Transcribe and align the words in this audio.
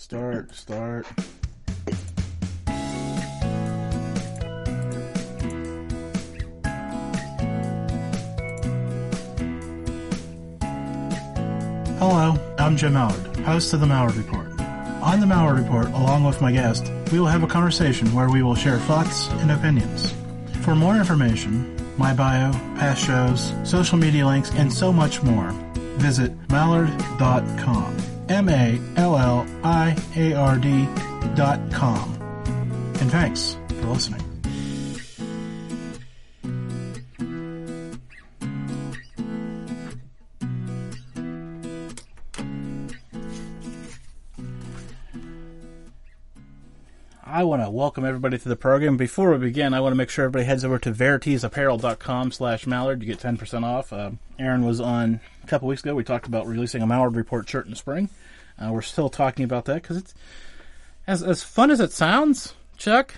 Start, 0.00 0.54
start. 0.54 1.06
Hello, 11.98 12.34
I'm 12.58 12.78
Jim 12.78 12.94
Malliard, 12.94 13.44
host 13.44 13.74
of 13.74 13.80
the 13.80 13.86
Malliard 13.86 14.16
Report. 14.16 14.46
On 15.02 15.20
the 15.20 15.26
Malliard 15.26 15.58
Report, 15.58 15.88
along 15.88 16.24
with 16.24 16.40
my 16.40 16.50
guest, 16.50 16.90
we 17.12 17.20
will 17.20 17.26
have 17.26 17.42
a 17.42 17.46
conversation 17.46 18.10
where 18.14 18.30
we 18.30 18.42
will 18.42 18.54
share 18.54 18.78
thoughts 18.78 19.28
and 19.28 19.50
opinions. 19.50 20.14
For 20.62 20.74
more 20.74 20.96
information, 20.96 21.76
my 21.98 22.14
bio, 22.14 22.52
past 22.78 23.04
shows, 23.04 23.52
social 23.70 23.98
media 23.98 24.26
links, 24.26 24.50
and 24.54 24.72
so 24.72 24.94
much 24.94 25.22
more, 25.22 25.50
visit 25.98 26.32
malliard.com. 26.48 28.09
M 28.30 28.48
A 28.48 28.80
L 28.94 29.18
L 29.18 29.46
I 29.64 29.96
A 30.14 30.34
R 30.34 30.56
D 30.56 30.86
dot 31.34 31.58
com. 31.72 32.14
And 33.00 33.10
thanks 33.10 33.56
for 33.68 33.86
listening. 33.86 34.24
I 47.32 47.44
want 47.44 47.62
to 47.62 47.70
welcome 47.70 48.04
everybody 48.04 48.38
to 48.38 48.48
the 48.48 48.54
program. 48.54 48.96
Before 48.96 49.32
we 49.32 49.38
begin, 49.38 49.72
I 49.72 49.80
want 49.80 49.92
to 49.92 49.96
make 49.96 50.10
sure 50.10 50.26
everybody 50.26 50.44
heads 50.44 50.64
over 50.64 50.78
to 50.80 50.92
veritesapparel.com 50.92 52.32
slash 52.32 52.64
malliard. 52.64 53.00
You 53.00 53.06
get 53.06 53.18
10% 53.18 53.64
off. 53.64 53.92
Uh, 53.92 54.10
Aaron 54.38 54.64
was 54.64 54.80
on 54.80 55.20
a 55.42 55.46
couple 55.46 55.66
weeks 55.66 55.82
ago. 55.82 55.94
We 55.94 56.04
talked 56.04 56.26
about 56.26 56.46
releasing 56.46 56.82
a 56.82 56.86
Malliard 56.86 57.16
Report 57.16 57.48
shirt 57.48 57.64
in 57.64 57.70
the 57.70 57.76
spring. 57.76 58.10
Uh, 58.60 58.72
we're 58.72 58.82
still 58.82 59.08
talking 59.08 59.44
about 59.44 59.64
that 59.64 59.82
because 59.82 59.96
it's 59.96 60.14
as, 61.06 61.22
as 61.22 61.42
fun 61.42 61.70
as 61.70 61.80
it 61.80 61.92
sounds, 61.92 62.54
Chuck, 62.76 63.14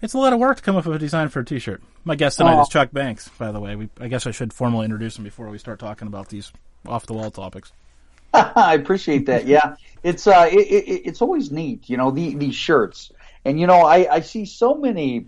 it's 0.00 0.14
a 0.14 0.18
lot 0.18 0.32
of 0.32 0.38
work 0.38 0.58
to 0.58 0.62
come 0.62 0.76
up 0.76 0.86
with 0.86 0.96
a 0.96 0.98
design 0.98 1.28
for 1.28 1.40
a 1.40 1.44
t-shirt. 1.44 1.82
My 2.04 2.14
guest 2.14 2.38
tonight 2.38 2.60
is 2.60 2.68
Chuck 2.68 2.92
Banks, 2.92 3.28
by 3.30 3.50
the 3.50 3.58
way. 3.58 3.74
We, 3.74 3.88
I 3.98 4.08
guess 4.08 4.26
I 4.26 4.30
should 4.30 4.52
formally 4.52 4.84
introduce 4.84 5.18
him 5.18 5.24
before 5.24 5.48
we 5.48 5.58
start 5.58 5.80
talking 5.80 6.06
about 6.06 6.28
these 6.28 6.52
off-the-wall 6.86 7.32
topics. 7.32 7.72
I 8.32 8.74
appreciate 8.74 9.26
that. 9.26 9.46
Yeah, 9.46 9.76
it's 10.02 10.26
uh, 10.26 10.48
it, 10.50 10.58
it, 10.58 11.02
it's 11.06 11.20
always 11.20 11.50
neat, 11.50 11.88
you 11.88 11.96
know, 11.96 12.10
the, 12.10 12.34
these 12.34 12.54
shirts. 12.54 13.10
And 13.44 13.58
you 13.58 13.66
know, 13.66 13.80
I, 13.80 14.14
I 14.14 14.20
see 14.20 14.44
so 14.44 14.74
many 14.74 15.26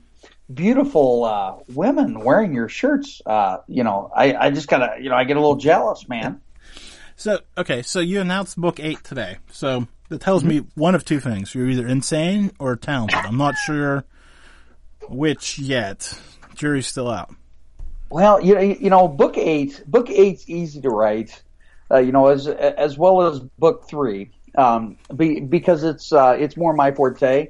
beautiful 0.53 1.25
uh, 1.25 1.57
women 1.75 2.21
wearing 2.21 2.55
your 2.55 2.69
shirts. 2.69 3.21
Uh, 3.25 3.59
you 3.67 3.83
know, 3.83 4.11
I, 4.15 4.35
I 4.35 4.51
just 4.51 4.69
gotta, 4.69 5.03
you 5.03 5.11
know, 5.11 5.17
I 5.17 5.25
get 5.25 5.37
a 5.37 5.41
little 5.41 5.57
jealous, 5.57 6.09
man. 6.09 6.41
So 7.19 7.41
okay, 7.59 7.83
so 7.83 7.99
you 7.99 8.21
announced 8.21 8.57
book 8.57 8.79
eight 8.79 9.03
today. 9.03 9.39
So 9.51 9.89
that 10.09 10.21
tells 10.21 10.45
me 10.45 10.59
one 10.77 10.95
of 10.95 11.05
two 11.05 11.19
things: 11.19 11.53
you're 11.53 11.69
either 11.69 11.85
insane 11.85 12.53
or 12.61 12.77
talented. 12.77 13.19
I'm 13.19 13.37
not 13.37 13.57
sure 13.57 14.05
which 15.09 15.59
yet. 15.59 16.17
Jury's 16.55 16.87
still 16.87 17.11
out. 17.11 17.35
Well, 18.09 18.41
you 18.41 18.55
know, 18.55 18.61
you 18.61 18.89
know, 18.89 19.09
book 19.09 19.37
eight, 19.37 19.83
book 19.89 20.09
eight's 20.11 20.49
easy 20.49 20.81
to 20.83 20.91
write. 20.91 21.43
Uh, 21.91 21.99
you 21.99 22.13
know, 22.13 22.29
as 22.29 22.47
as 22.47 22.97
well 22.97 23.23
as 23.23 23.41
book 23.41 23.89
three, 23.89 24.31
um, 24.57 24.97
be, 25.17 25.41
because 25.41 25.83
it's 25.83 26.13
uh, 26.13 26.37
it's 26.39 26.57
more 26.57 26.73
my 26.73 26.93
forte 26.93 27.49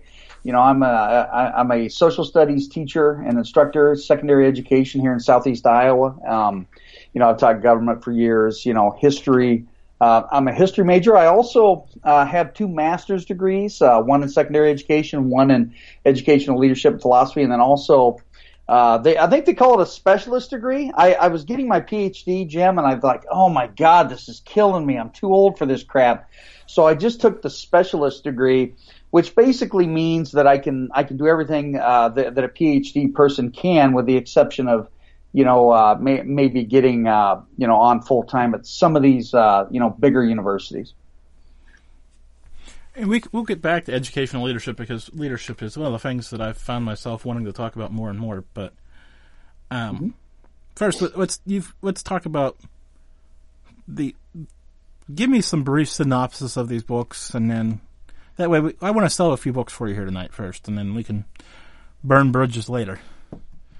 you 0.48 0.52
know, 0.52 0.60
I'm 0.60 0.82
a, 0.82 0.86
I, 0.86 1.60
I'm 1.60 1.70
a 1.70 1.90
social 1.90 2.24
studies 2.24 2.68
teacher 2.68 3.20
and 3.20 3.36
instructor, 3.36 3.94
secondary 3.96 4.46
education 4.46 5.02
here 5.02 5.12
in 5.12 5.20
Southeast 5.20 5.66
Iowa. 5.66 6.16
Um, 6.26 6.66
you 7.12 7.20
know, 7.20 7.28
I've 7.28 7.36
taught 7.36 7.60
government 7.60 8.02
for 8.02 8.12
years, 8.12 8.64
you 8.64 8.72
know, 8.72 8.96
history. 8.98 9.66
Uh, 10.00 10.22
I'm 10.32 10.48
a 10.48 10.54
history 10.54 10.86
major. 10.86 11.18
I 11.18 11.26
also 11.26 11.86
uh, 12.02 12.24
have 12.24 12.54
two 12.54 12.66
master's 12.66 13.26
degrees, 13.26 13.82
uh, 13.82 14.00
one 14.00 14.22
in 14.22 14.30
secondary 14.30 14.70
education, 14.70 15.28
one 15.28 15.50
in 15.50 15.74
educational 16.06 16.58
leadership 16.58 16.94
and 16.94 17.02
philosophy, 17.02 17.42
and 17.42 17.52
then 17.52 17.60
also 17.60 18.16
uh, 18.68 18.96
they, 18.96 19.18
I 19.18 19.28
think 19.28 19.44
they 19.44 19.52
call 19.52 19.78
it 19.78 19.82
a 19.82 19.86
specialist 19.86 20.48
degree. 20.48 20.90
I, 20.94 21.12
I 21.12 21.28
was 21.28 21.44
getting 21.44 21.68
my 21.68 21.82
PhD, 21.82 22.48
Jim, 22.48 22.78
and 22.78 22.86
I 22.86 22.94
was 22.94 23.04
like, 23.04 23.24
oh 23.30 23.50
my 23.50 23.66
God, 23.66 24.08
this 24.08 24.30
is 24.30 24.40
killing 24.46 24.86
me. 24.86 24.98
I'm 24.98 25.10
too 25.10 25.32
old 25.32 25.58
for 25.58 25.66
this 25.66 25.82
crap. 25.82 26.30
So 26.66 26.86
I 26.86 26.94
just 26.94 27.20
took 27.22 27.40
the 27.40 27.48
specialist 27.48 28.24
degree 28.24 28.74
which 29.10 29.34
basically 29.34 29.86
means 29.86 30.32
that 30.32 30.46
I 30.46 30.58
can 30.58 30.90
I 30.92 31.02
can 31.02 31.16
do 31.16 31.26
everything 31.26 31.76
uh, 31.76 32.10
that, 32.10 32.34
that 32.34 32.44
a 32.44 32.48
PhD 32.48 33.12
person 33.12 33.50
can, 33.50 33.92
with 33.92 34.06
the 34.06 34.16
exception 34.16 34.68
of 34.68 34.88
you 35.32 35.44
know 35.44 35.70
uh, 35.70 35.96
may, 36.00 36.22
maybe 36.22 36.64
getting 36.64 37.06
uh, 37.06 37.42
you 37.56 37.66
know 37.66 37.76
on 37.76 38.02
full 38.02 38.24
time 38.24 38.54
at 38.54 38.66
some 38.66 38.96
of 38.96 39.02
these 39.02 39.32
uh, 39.32 39.66
you 39.70 39.80
know 39.80 39.90
bigger 39.90 40.24
universities. 40.24 40.92
And 42.94 43.08
we 43.08 43.22
we'll 43.32 43.44
get 43.44 43.62
back 43.62 43.86
to 43.86 43.94
educational 43.94 44.44
leadership 44.44 44.76
because 44.76 45.10
leadership 45.14 45.62
is 45.62 45.78
one 45.78 45.86
of 45.86 45.92
the 45.92 45.98
things 45.98 46.30
that 46.30 46.40
I've 46.40 46.58
found 46.58 46.84
myself 46.84 47.24
wanting 47.24 47.44
to 47.44 47.52
talk 47.52 47.76
about 47.76 47.92
more 47.92 48.10
and 48.10 48.18
more. 48.18 48.44
But 48.52 48.74
um, 49.70 49.96
mm-hmm. 49.96 50.08
first, 50.74 51.00
let's 51.16 51.40
you've, 51.46 51.74
let's 51.80 52.02
talk 52.02 52.26
about 52.26 52.56
the. 53.86 54.14
Give 55.14 55.30
me 55.30 55.40
some 55.40 55.62
brief 55.62 55.88
synopsis 55.88 56.58
of 56.58 56.68
these 56.68 56.82
books, 56.82 57.34
and 57.34 57.50
then 57.50 57.80
that 58.38 58.48
way, 58.48 58.60
we, 58.60 58.74
I 58.80 58.90
want 58.90 59.04
to 59.04 59.14
sell 59.14 59.32
a 59.32 59.36
few 59.36 59.52
books 59.52 59.72
for 59.72 59.88
you 59.88 59.94
here 59.94 60.04
tonight 60.04 60.32
first, 60.32 60.66
and 60.66 60.78
then 60.78 60.94
we 60.94 61.04
can 61.04 61.24
burn 62.02 62.32
bridges 62.32 62.68
later. 62.68 63.00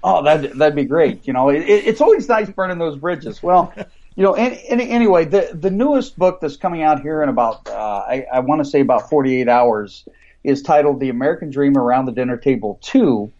Oh, 0.03 0.23
that 0.23 0.57
that'd 0.57 0.75
be 0.75 0.85
great. 0.85 1.25
You 1.25 1.33
know, 1.33 1.49
it, 1.49 1.61
it's 1.61 2.01
always 2.01 2.29
nice 2.29 2.49
burning 2.49 2.77
those 2.77 2.97
bridges. 2.97 3.41
Well, 3.41 3.73
you 4.15 4.23
know, 4.23 4.33
any, 4.33 4.61
any, 4.67 4.89
anyway, 4.89 5.25
the 5.25 5.49
the 5.53 5.71
newest 5.71 6.17
book 6.19 6.39
that's 6.41 6.57
coming 6.57 6.83
out 6.83 7.01
here 7.01 7.23
in 7.23 7.29
about 7.29 7.67
uh, 7.67 8.03
I, 8.07 8.25
I 8.31 8.39
want 8.41 8.63
to 8.63 8.69
say 8.69 8.81
about 8.81 9.09
48 9.09 9.47
hours 9.47 10.05
is 10.43 10.61
titled 10.61 10.99
"The 10.99 11.09
American 11.09 11.49
Dream 11.49 11.77
Around 11.77 12.05
the 12.05 12.13
Dinner 12.13 12.37
Table 12.37 12.79
2." 12.83 13.31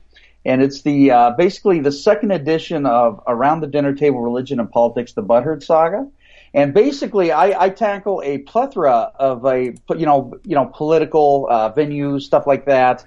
and 0.46 0.62
it's 0.62 0.82
the 0.84 1.12
uh, 1.12 1.32
basically 1.32 1.80
the 1.80 1.92
second 1.92 2.32
edition 2.32 2.86
of 2.86 3.22
Around 3.28 3.62
the 3.62 3.68
Dinner 3.68 3.94
Table: 3.94 4.22
Religion 4.22 4.60
and 4.60 4.72
Politics: 4.72 5.14
The 5.14 5.24
Butthurt 5.24 5.64
Saga. 5.64 6.08
And 6.54 6.74
basically, 6.74 7.32
I, 7.32 7.66
I 7.66 7.70
tackle 7.70 8.22
a 8.24 8.40
plethora 8.40 9.12
of 9.16 9.46
a 9.46 9.74
you 9.96 10.06
know 10.06 10.34
you 10.44 10.56
know 10.56 10.72
political 10.74 11.48
uh, 11.50 11.72
venues, 11.74 12.22
stuff 12.24 12.48
like 12.48 12.66
that. 12.66 13.06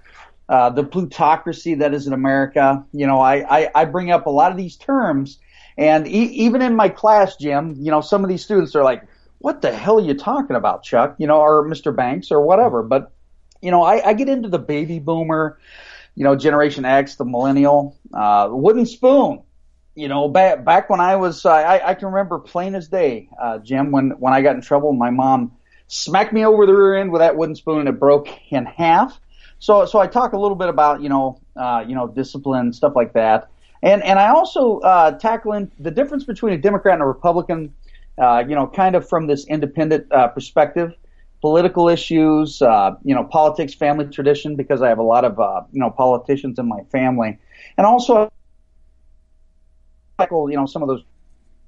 Uh, 0.49 0.71
the 0.71 0.85
plutocracy 0.85 1.75
that 1.77 1.95
is 1.95 2.07
in 2.07 2.13
America. 2.13 2.85
You 2.93 3.07
know, 3.07 3.21
I, 3.21 3.63
I, 3.63 3.71
I 3.75 3.85
bring 3.87 4.11
up 4.11 4.27
a 4.27 4.31
lot 4.31 4.51
of 4.51 4.59
these 4.59 4.77
terms, 4.77 5.39
and 5.79 6.07
e- 6.07 6.33
even 6.45 6.63
in 6.63 6.77
my 6.77 6.89
class, 6.89 7.37
Jim, 7.37 7.77
you 7.79 7.91
know, 7.91 8.01
some 8.01 8.23
of 8.23 8.29
these 8.29 8.45
students 8.45 8.77
are 8.77 8.85
like, 8.85 9.03
"What 9.39 9.63
the 9.63 9.73
hell 9.73 9.99
are 9.99 10.03
you 10.03 10.15
talking 10.15 10.57
about, 10.57 10.85
Chuck?" 10.85 11.17
You 11.19 11.27
know, 11.27 11.41
or 11.41 11.67
Mr. 11.67 11.95
Banks 11.95 12.31
or 12.31 12.43
whatever. 12.43 12.83
But 12.83 13.13
you 13.61 13.71
know, 13.71 13.83
I, 13.83 14.11
I 14.11 14.13
get 14.13 14.29
into 14.29 14.49
the 14.49 14.59
baby 14.59 14.99
boomer, 14.99 15.59
you 16.15 16.25
know, 16.25 16.37
Generation 16.37 16.85
X, 16.85 17.17
the 17.17 17.25
millennial, 17.25 17.97
uh, 18.13 18.49
wooden 18.51 18.87
spoon 18.87 19.43
you 19.95 20.09
know, 20.09 20.29
back 20.29 20.65
back 20.65 20.89
when 20.89 21.01
I 21.01 21.17
was, 21.17 21.45
uh, 21.45 21.51
I, 21.51 21.91
I 21.91 21.95
can 21.95 22.09
remember 22.09 22.39
plain 22.39 22.75
as 22.75 22.89
day, 22.89 23.29
uh, 23.41 23.59
Jim, 23.59 23.91
when 23.91 24.11
when 24.19 24.33
I 24.33 24.41
got 24.43 24.55
in 24.57 24.63
trouble, 24.63 24.93
my 24.93 25.11
mom 25.11 25.53
smacked 25.89 26.33
me 26.33 26.45
over 26.47 26.65
the 26.67 26.73
rear 26.75 26.97
end 26.97 27.13
with 27.13 27.21
that 27.21 27.37
wooden 27.37 27.55
spoon, 27.55 27.81
and 27.81 27.89
it 27.89 27.99
broke 27.99 28.29
in 28.51 28.65
half. 28.65 29.21
So 29.59 29.85
so 29.85 29.99
I 29.99 30.07
talk 30.07 30.33
a 30.33 30.39
little 30.39 30.57
bit 30.57 30.69
about 30.69 31.03
you 31.03 31.09
know 31.09 31.41
uh, 31.57 31.85
you 31.87 31.95
know 31.95 32.09
discipline 32.09 32.73
stuff 32.73 32.95
like 32.97 33.13
that, 33.13 33.51
and 33.83 34.03
and 34.03 34.19
I 34.19 34.31
also 34.31 34.79
uh, 34.81 35.13
tackle 35.19 35.53
in 35.53 35.71
the 35.79 35.91
difference 35.91 36.25
between 36.25 36.55
a 36.55 36.59
Democrat 36.59 36.95
and 36.95 37.03
a 37.03 37.07
Republican, 37.07 37.75
uh, 38.19 38.45
you 38.49 38.55
know, 38.55 38.67
kind 38.67 38.97
of 38.97 39.07
from 39.09 39.27
this 39.27 39.47
independent 39.47 40.11
uh, 40.11 40.29
perspective, 40.29 40.95
political 41.43 41.89
issues, 41.91 42.63
uh, 42.63 42.93
you 43.05 43.15
know, 43.15 43.25
politics, 43.25 43.75
family 43.75 44.07
tradition, 44.07 44.57
because 44.57 44.81
I 44.81 44.89
have 44.89 44.99
a 44.99 45.03
lot 45.05 45.25
of 45.27 45.39
uh, 45.39 45.63
you 45.71 45.81
know 45.81 45.91
politicians 45.91 46.59
in 46.59 46.67
my 46.67 46.83
family, 46.91 47.39
and 47.77 47.87
also 47.87 48.33
you 50.31 50.57
know, 50.57 50.67
some 50.67 50.83
of 50.83 50.89
those 50.89 51.03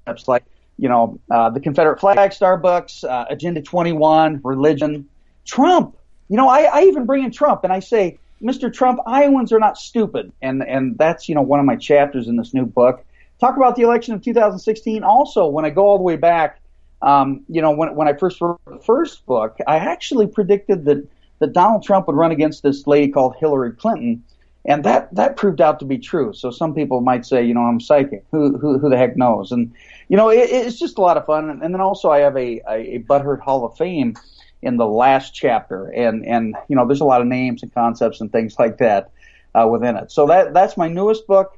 steps 0.03 0.27
like, 0.27 0.43
you 0.77 0.89
know, 0.89 1.19
uh, 1.31 1.49
the 1.49 1.59
Confederate 1.59 1.99
flag, 1.99 2.31
Starbucks, 2.31 3.03
uh, 3.03 3.25
Agenda 3.29 3.61
21, 3.61 4.41
religion, 4.43 5.07
Trump. 5.45 5.97
You 6.29 6.37
know, 6.37 6.47
I, 6.49 6.63
I 6.63 6.81
even 6.83 7.05
bring 7.05 7.23
in 7.23 7.31
Trump 7.31 7.63
and 7.63 7.71
I 7.71 7.79
say, 7.79 8.17
Mr. 8.41 8.71
Trump, 8.71 8.99
Iowans 9.05 9.53
are 9.53 9.59
not 9.59 9.77
stupid. 9.77 10.31
And, 10.41 10.63
and 10.63 10.97
that's, 10.97 11.29
you 11.29 11.35
know, 11.35 11.41
one 11.41 11.59
of 11.59 11.65
my 11.65 11.75
chapters 11.75 12.27
in 12.27 12.35
this 12.35 12.53
new 12.53 12.65
book. 12.65 13.05
Talk 13.39 13.57
about 13.57 13.75
the 13.75 13.83
election 13.83 14.13
of 14.13 14.21
2016. 14.21 15.03
Also, 15.03 15.47
when 15.47 15.65
I 15.65 15.69
go 15.69 15.85
all 15.85 15.97
the 15.97 16.03
way 16.03 16.15
back, 16.15 16.59
um, 17.01 17.43
you 17.47 17.61
know, 17.61 17.71
when, 17.71 17.95
when 17.95 18.07
I 18.07 18.13
first 18.13 18.41
wrote 18.41 18.59
the 18.65 18.79
first 18.79 19.25
book, 19.25 19.57
I 19.67 19.77
actually 19.77 20.27
predicted 20.27 20.85
that, 20.85 21.07
that 21.39 21.53
Donald 21.53 21.83
Trump 21.83 22.07
would 22.07 22.15
run 22.15 22.31
against 22.31 22.63
this 22.63 22.87
lady 22.87 23.11
called 23.11 23.35
Hillary 23.39 23.73
Clinton 23.73 24.23
and 24.67 24.83
that 24.83 25.13
that 25.13 25.37
proved 25.37 25.61
out 25.61 25.79
to 25.79 25.85
be 25.85 25.97
true. 25.97 26.33
So 26.33 26.51
some 26.51 26.73
people 26.73 27.01
might 27.01 27.25
say, 27.25 27.45
you 27.45 27.53
know, 27.53 27.61
I'm 27.61 27.79
psychic. 27.79 28.25
Who 28.31 28.57
who 28.57 28.79
who 28.79 28.89
the 28.89 28.97
heck 28.97 29.15
knows? 29.15 29.51
And 29.51 29.73
you 30.09 30.17
know, 30.17 30.29
it, 30.29 30.49
it's 30.49 30.79
just 30.79 30.97
a 30.97 31.01
lot 31.01 31.17
of 31.17 31.25
fun. 31.25 31.49
And, 31.49 31.73
then 31.73 31.81
also, 31.81 32.09
I 32.09 32.19
have 32.19 32.35
a, 32.35 32.61
a 32.67 32.95
a 32.95 32.99
Butthurt 32.99 33.39
Hall 33.41 33.65
of 33.65 33.77
Fame 33.77 34.15
in 34.61 34.77
the 34.77 34.87
last 34.87 35.33
chapter, 35.33 35.87
and 35.87 36.25
and 36.25 36.55
you 36.67 36.75
know, 36.75 36.87
there's 36.87 37.01
a 37.01 37.05
lot 37.05 37.21
of 37.21 37.27
names 37.27 37.63
and 37.63 37.73
concepts 37.73 38.21
and 38.21 38.31
things 38.31 38.57
like 38.57 38.79
that 38.79 39.11
uh, 39.53 39.67
within 39.67 39.95
it. 39.95 40.11
So 40.11 40.27
that 40.27 40.53
that's 40.53 40.77
my 40.77 40.87
newest 40.87 41.27
book. 41.27 41.57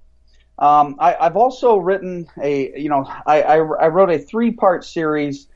Um, 0.59 0.95
I, 0.99 1.15
I've 1.15 1.37
also 1.37 1.77
written 1.77 2.27
a, 2.41 2.79
you 2.79 2.89
know, 2.89 3.05
I, 3.05 3.43
I, 3.43 3.55
I 3.57 3.87
wrote 3.89 4.09
a 4.09 4.17
three 4.17 4.51
part 4.51 4.83
series 4.83 5.47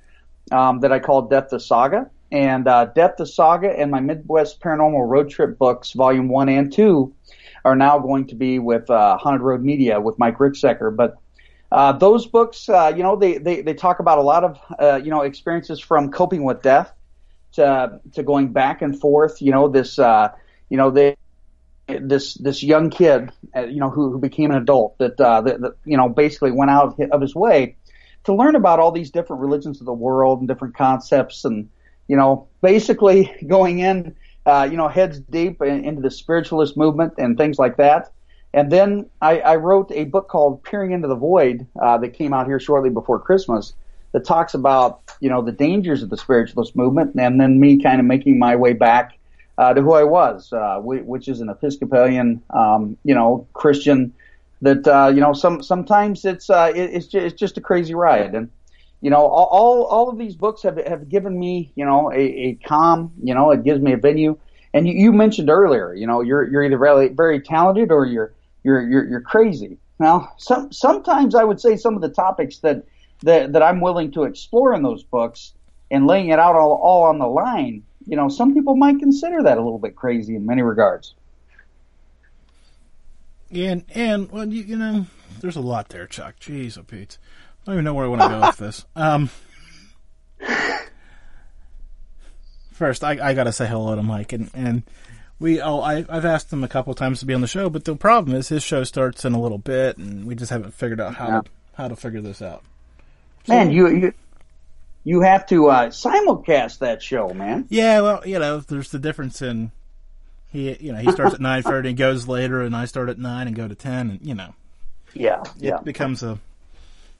um, 0.51 0.81
that 0.81 0.91
I 0.91 0.99
call 0.99 1.23
Death 1.23 1.49
the 1.49 1.59
Saga. 1.59 2.09
and 2.31 2.67
uh, 2.67 2.85
Death 2.85 3.15
the 3.17 3.25
Saga 3.25 3.69
and 3.69 3.91
my 3.91 3.99
Midwest 3.99 4.61
Paranormal 4.61 5.07
Road 5.07 5.29
Trip 5.29 5.57
books, 5.57 5.91
Volume 5.91 6.29
One 6.29 6.49
and 6.49 6.71
Two, 6.71 7.13
are 7.63 7.75
now 7.75 7.99
going 7.99 8.27
to 8.27 8.35
be 8.35 8.59
with 8.59 8.89
uh, 8.89 9.17
Haunted 9.17 9.41
Road 9.41 9.61
Media 9.61 9.99
with 9.99 10.17
Mike 10.17 10.37
Ricksecker. 10.37 10.95
But 10.95 11.17
uh, 11.71 11.93
those 11.93 12.27
books, 12.27 12.67
uh, 12.67 12.93
you 12.95 13.03
know, 13.03 13.15
they, 13.15 13.37
they 13.37 13.61
they 13.61 13.73
talk 13.73 13.99
about 13.99 14.17
a 14.17 14.21
lot 14.21 14.43
of 14.43 14.59
uh, 14.79 14.99
you 15.03 15.09
know 15.09 15.21
experiences 15.21 15.79
from 15.79 16.11
coping 16.11 16.43
with 16.43 16.61
death 16.61 16.91
to 17.53 17.99
to 18.13 18.23
going 18.23 18.51
back 18.51 18.81
and 18.81 18.99
forth. 18.99 19.41
You 19.41 19.51
know, 19.51 19.69
this 19.69 19.97
uh, 19.97 20.29
you 20.69 20.77
know 20.77 20.91
they 20.91 21.15
this 21.87 22.35
this 22.35 22.63
young 22.63 22.89
kid, 22.89 23.31
uh, 23.55 23.65
you 23.65 23.79
know, 23.79 23.89
who, 23.89 24.11
who 24.11 24.19
became 24.19 24.51
an 24.51 24.57
adult 24.57 24.97
that, 24.99 25.19
uh, 25.19 25.41
that, 25.41 25.61
that 25.61 25.75
you 25.85 25.97
know 25.97 26.09
basically 26.09 26.51
went 26.51 26.71
out 26.71 26.99
of 27.11 27.21
his 27.21 27.35
way 27.35 27.75
to 28.23 28.35
learn 28.35 28.55
about 28.55 28.79
all 28.79 28.91
these 28.91 29.11
different 29.11 29.41
religions 29.41 29.79
of 29.79 29.85
the 29.85 29.93
world 29.93 30.39
and 30.39 30.47
different 30.47 30.75
concepts, 30.75 31.45
and 31.45 31.69
you 32.07 32.17
know, 32.17 32.47
basically 32.61 33.33
going 33.47 33.79
in, 33.79 34.15
uh, 34.45 34.67
you 34.69 34.77
know, 34.77 34.87
heads 34.87 35.19
deep 35.19 35.61
in, 35.61 35.85
into 35.85 36.01
the 36.01 36.11
spiritualist 36.11 36.75
movement 36.77 37.13
and 37.17 37.37
things 37.37 37.59
like 37.59 37.77
that. 37.77 38.11
And 38.53 38.71
then 38.71 39.09
I, 39.21 39.39
I 39.39 39.55
wrote 39.55 39.91
a 39.91 40.05
book 40.05 40.27
called 40.27 40.63
Peering 40.63 40.91
into 40.91 41.07
the 41.07 41.15
Void 41.15 41.67
uh, 41.81 41.97
that 41.99 42.09
came 42.09 42.33
out 42.33 42.47
here 42.47 42.59
shortly 42.59 42.89
before 42.89 43.19
Christmas 43.19 43.73
that 44.11 44.25
talks 44.25 44.53
about 44.53 45.01
you 45.19 45.29
know 45.29 45.41
the 45.41 45.51
dangers 45.51 46.03
of 46.03 46.09
the 46.09 46.17
spiritualist 46.17 46.75
movement, 46.75 47.15
and 47.15 47.39
then 47.39 47.59
me 47.59 47.81
kind 47.81 47.99
of 47.99 48.05
making 48.05 48.37
my 48.37 48.55
way 48.55 48.73
back 48.73 49.17
uh, 49.57 49.73
to 49.73 49.81
who 49.81 49.93
I 49.93 50.03
was, 50.03 50.51
uh, 50.51 50.79
which 50.79 51.27
is 51.27 51.41
an 51.41 51.49
Episcopalian, 51.49 52.41
um, 52.49 52.97
you 53.03 53.15
know, 53.15 53.47
Christian. 53.53 54.13
That 54.63 54.87
uh, 54.87 55.11
you 55.13 55.21
know, 55.21 55.33
some 55.33 55.63
sometimes 55.63 56.23
it's 56.23 56.49
uh, 56.49 56.71
it, 56.75 56.91
it's, 56.93 57.07
just, 57.07 57.25
it's 57.25 57.39
just 57.39 57.57
a 57.57 57.61
crazy 57.61 57.95
ride, 57.95 58.35
and 58.35 58.49
you 59.01 59.09
know, 59.09 59.25
all 59.25 59.83
all 59.83 60.09
of 60.09 60.17
these 60.17 60.35
books 60.35 60.63
have 60.63 60.77
have 60.85 61.09
given 61.09 61.37
me 61.37 61.71
you 61.75 61.85
know 61.85 62.11
a, 62.11 62.19
a 62.19 62.53
calm, 62.65 63.11
you 63.21 63.33
know, 63.33 63.51
it 63.51 63.63
gives 63.63 63.81
me 63.81 63.93
a 63.93 63.97
venue. 63.97 64.37
And 64.73 64.87
you, 64.87 64.93
you 64.93 65.11
mentioned 65.11 65.49
earlier, 65.49 65.93
you 65.93 66.07
know, 66.07 66.21
you're 66.21 66.49
you're 66.49 66.63
either 66.63 66.77
very 66.77 67.09
very 67.09 67.41
talented 67.41 67.91
or 67.91 68.05
you're 68.05 68.33
you're 68.63 68.87
you're, 68.87 69.05
you're 69.05 69.21
crazy. 69.21 69.77
Now, 69.99 70.33
some 70.37 70.71
sometimes 70.71 71.35
I 71.35 71.43
would 71.43 71.59
say 71.59 71.77
some 71.77 71.95
of 71.95 72.01
the 72.01 72.09
topics 72.09 72.59
that 72.59 72.85
that 73.23 73.53
that 73.53 73.61
I'm 73.61 73.81
willing 73.81 74.11
to 74.11 74.23
explore 74.23 74.73
in 74.73 74.81
those 74.81 75.03
books 75.03 75.53
and 75.89 76.07
laying 76.07 76.29
it 76.29 76.39
out 76.39 76.55
all, 76.55 76.79
all 76.81 77.03
on 77.03 77.19
the 77.19 77.27
line 77.27 77.83
you 78.07 78.15
know, 78.15 78.29
some 78.29 78.53
people 78.53 78.75
might 78.75 78.99
consider 78.99 79.43
that 79.43 79.57
a 79.57 79.61
little 79.61 79.79
bit 79.79 79.95
crazy 79.95 80.35
in 80.35 80.45
many 80.45 80.61
regards. 80.61 81.13
And 83.51 83.83
and 83.93 84.31
well, 84.31 84.47
you, 84.47 84.63
you 84.63 84.77
know, 84.77 85.07
there's 85.41 85.57
a 85.57 85.61
lot 85.61 85.89
there, 85.89 86.07
Chuck. 86.07 86.39
Jeez, 86.39 86.77
oh 86.77 86.83
Pete, 86.83 87.17
I 87.63 87.71
don't 87.71 87.75
even 87.75 87.85
know 87.85 87.93
where 87.93 88.05
I 88.05 88.09
want 88.09 88.21
to 88.21 88.29
go 88.29 88.41
with 88.41 88.57
this. 88.57 88.85
Um, 88.95 89.29
first, 92.71 93.03
I, 93.03 93.29
I 93.29 93.33
got 93.33 93.43
to 93.43 93.51
say 93.51 93.67
hello 93.67 93.95
to 93.95 94.01
Mike, 94.01 94.33
and 94.33 94.49
and 94.53 94.83
we 95.39 95.61
oh 95.61 95.79
I 95.81 96.05
I've 96.09 96.25
asked 96.25 96.51
him 96.51 96.63
a 96.63 96.67
couple 96.67 96.93
times 96.95 97.19
to 97.19 97.25
be 97.25 97.33
on 97.33 97.41
the 97.41 97.47
show, 97.47 97.69
but 97.69 97.85
the 97.85 97.95
problem 97.95 98.35
is 98.35 98.49
his 98.49 98.63
show 98.63 98.83
starts 98.83 99.25
in 99.25 99.33
a 99.33 99.41
little 99.41 99.59
bit, 99.59 99.97
and 99.97 100.25
we 100.25 100.35
just 100.35 100.49
haven't 100.51 100.73
figured 100.73 100.99
out 100.99 101.15
how 101.15 101.27
yeah. 101.27 101.41
to 101.41 101.49
how 101.73 101.87
to 101.87 101.95
figure 101.95 102.21
this 102.21 102.41
out. 102.41 102.63
So, 103.45 103.53
Man, 103.53 103.71
you 103.71 103.89
you 103.89 104.13
you 105.03 105.21
have 105.21 105.45
to 105.47 105.67
uh, 105.67 105.89
simulcast 105.89 106.79
that 106.79 107.01
show, 107.01 107.29
man. 107.29 107.65
Yeah, 107.69 108.01
well, 108.01 108.27
you 108.27 108.39
know, 108.39 108.59
there's 108.59 108.89
the 108.89 108.99
difference 108.99 109.41
in 109.41 109.71
he, 110.51 110.75
you 110.79 110.91
know, 110.91 110.99
he 110.99 111.11
starts 111.11 111.35
at 111.35 111.41
nine 111.41 111.63
thirty 111.63 111.89
and 111.89 111.97
goes 111.97 112.27
later, 112.27 112.61
and 112.61 112.75
I 112.75 112.85
start 112.85 113.09
at 113.09 113.17
nine 113.17 113.47
and 113.47 113.55
go 113.55 113.67
to 113.67 113.75
ten, 113.75 114.09
and 114.09 114.19
you 114.21 114.35
know, 114.35 114.53
yeah, 115.13 115.29
Yeah. 115.29 115.41
it 115.41 115.51
yeah, 115.59 115.77
becomes 115.83 116.23
a. 116.23 116.39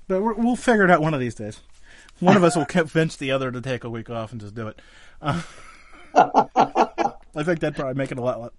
But 0.07 0.21
we 0.21 0.33
will 0.33 0.56
figure 0.56 0.83
it 0.83 0.92
out 0.92 1.01
one 1.01 1.13
of 1.13 1.19
these 1.19 1.36
days. 1.36 1.62
One 2.19 2.38
of 2.38 2.44
us 2.44 2.56
will 2.56 2.65
convince 2.69 3.15
the 3.15 3.31
other 3.31 3.51
to 3.51 3.62
take 3.62 3.83
a 3.83 3.89
week 3.89 4.09
off 4.09 4.31
and 4.31 4.42
just 4.42 4.56
do 4.56 4.68
it. 4.68 4.80
Uh, 5.21 5.42
I 6.15 7.44
think 7.44 7.59
that'd 7.59 7.75
probably 7.75 7.94
make 7.95 8.12
it 8.12 8.18
a 8.18 8.21
lot, 8.21 8.53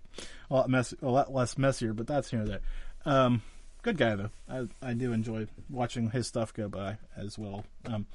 a 0.51 0.55
lot 0.55 0.71
mess, 0.71 0.95
a 1.03 1.09
lot 1.09 1.33
less 1.33 1.59
messier. 1.59 1.93
But 1.93 2.07
that's 2.07 2.31
here 2.31 2.43
or 2.43 2.47
there. 2.47 2.61
Um, 3.05 3.43
good 3.83 3.99
guy 3.99 4.17
though. 4.17 4.31
I 4.49 4.69
I 4.81 4.95
do 4.95 5.13
enjoy 5.13 5.47
watching 5.69 6.11
his 6.11 6.27
stuff 6.27 6.55
go 6.55 6.69
by 6.69 6.99
as 7.17 7.39
well. 7.39 7.65
Um, 7.85 8.07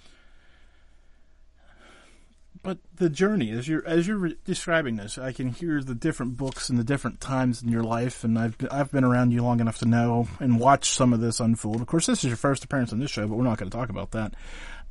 but 2.63 2.77
the 2.95 3.09
journey 3.09 3.51
as 3.51 3.67
you're 3.67 3.85
as 3.85 4.07
you're 4.07 4.17
re- 4.17 4.37
describing 4.45 4.95
this, 4.95 5.17
I 5.17 5.31
can 5.31 5.49
hear 5.49 5.81
the 5.81 5.95
different 5.95 6.37
books 6.37 6.69
and 6.69 6.77
the 6.77 6.83
different 6.83 7.19
times 7.19 7.61
in 7.61 7.69
your 7.69 7.83
life, 7.83 8.23
and 8.23 8.37
I've 8.37 8.57
been, 8.57 8.69
I've 8.69 8.91
been 8.91 9.03
around 9.03 9.31
you 9.31 9.43
long 9.43 9.59
enough 9.59 9.79
to 9.79 9.85
know 9.85 10.27
and 10.39 10.59
watch 10.59 10.91
some 10.91 11.13
of 11.13 11.19
this 11.19 11.39
unfold. 11.39 11.81
Of 11.81 11.87
course, 11.87 12.05
this 12.05 12.23
is 12.23 12.29
your 12.29 12.37
first 12.37 12.63
appearance 12.63 12.93
on 12.93 12.99
this 12.99 13.11
show, 13.11 13.27
but 13.27 13.35
we're 13.35 13.43
not 13.43 13.57
going 13.57 13.69
to 13.69 13.77
talk 13.77 13.89
about 13.89 14.11
that. 14.11 14.33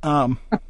Um, 0.03 0.39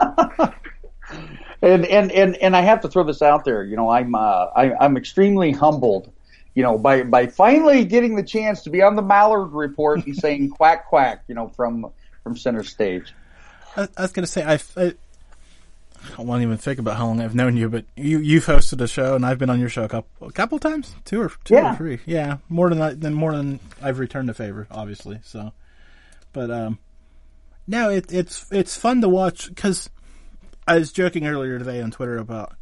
and 1.61 1.85
and 1.85 2.11
and 2.11 2.35
and 2.35 2.55
I 2.55 2.61
have 2.61 2.81
to 2.81 2.87
throw 2.89 3.03
this 3.03 3.21
out 3.21 3.45
there. 3.45 3.63
You 3.63 3.75
know, 3.75 3.89
I'm 3.89 4.15
uh, 4.15 4.47
I, 4.55 4.73
I'm 4.79 4.97
extremely 4.97 5.51
humbled. 5.51 6.11
You 6.55 6.63
know, 6.63 6.77
by 6.77 7.03
by 7.03 7.27
finally 7.27 7.85
getting 7.85 8.15
the 8.15 8.23
chance 8.23 8.63
to 8.63 8.69
be 8.69 8.81
on 8.81 8.95
the 8.95 9.03
Malliard 9.03 9.53
Report 9.53 10.05
and 10.05 10.15
saying 10.15 10.49
quack 10.57 10.87
quack. 10.87 11.23
You 11.27 11.35
know, 11.35 11.49
from 11.49 11.91
from 12.23 12.35
center 12.37 12.63
stage. 12.63 13.13
I, 13.75 13.87
I 13.95 14.01
was 14.01 14.11
going 14.11 14.25
to 14.25 14.31
say 14.31 14.43
I, 14.43 14.59
I 14.75 14.93
I 16.17 16.21
won't 16.21 16.41
even 16.41 16.57
think 16.57 16.79
about 16.79 16.97
how 16.97 17.07
long 17.07 17.21
I've 17.21 17.35
known 17.35 17.57
you, 17.57 17.69
but 17.69 17.85
you 17.95 18.19
you've 18.19 18.45
hosted 18.45 18.81
a 18.81 18.87
show 18.87 19.15
and 19.15 19.25
I've 19.25 19.37
been 19.37 19.49
on 19.49 19.59
your 19.59 19.69
show 19.69 19.83
a 19.83 19.89
couple 19.89 20.27
a 20.27 20.31
couple 20.31 20.59
times, 20.59 20.95
two 21.05 21.21
or 21.21 21.31
two 21.43 21.55
yeah. 21.55 21.73
or 21.73 21.75
three, 21.77 21.99
yeah, 22.05 22.37
more 22.49 22.69
than 22.69 22.81
I, 22.81 22.93
than 22.93 23.13
more 23.13 23.35
than 23.35 23.59
I've 23.81 23.99
returned 23.99 24.29
the 24.29 24.33
favor, 24.33 24.67
obviously. 24.71 25.19
So, 25.23 25.53
but 26.33 26.49
um, 26.49 26.79
no, 27.67 27.89
it, 27.89 28.11
it's 28.11 28.45
it's 28.51 28.77
fun 28.77 29.01
to 29.01 29.09
watch 29.09 29.49
because 29.49 29.89
I 30.67 30.77
was 30.77 30.91
joking 30.91 31.27
earlier 31.27 31.59
today 31.59 31.81
on 31.81 31.91
Twitter 31.91 32.17
about 32.17 32.55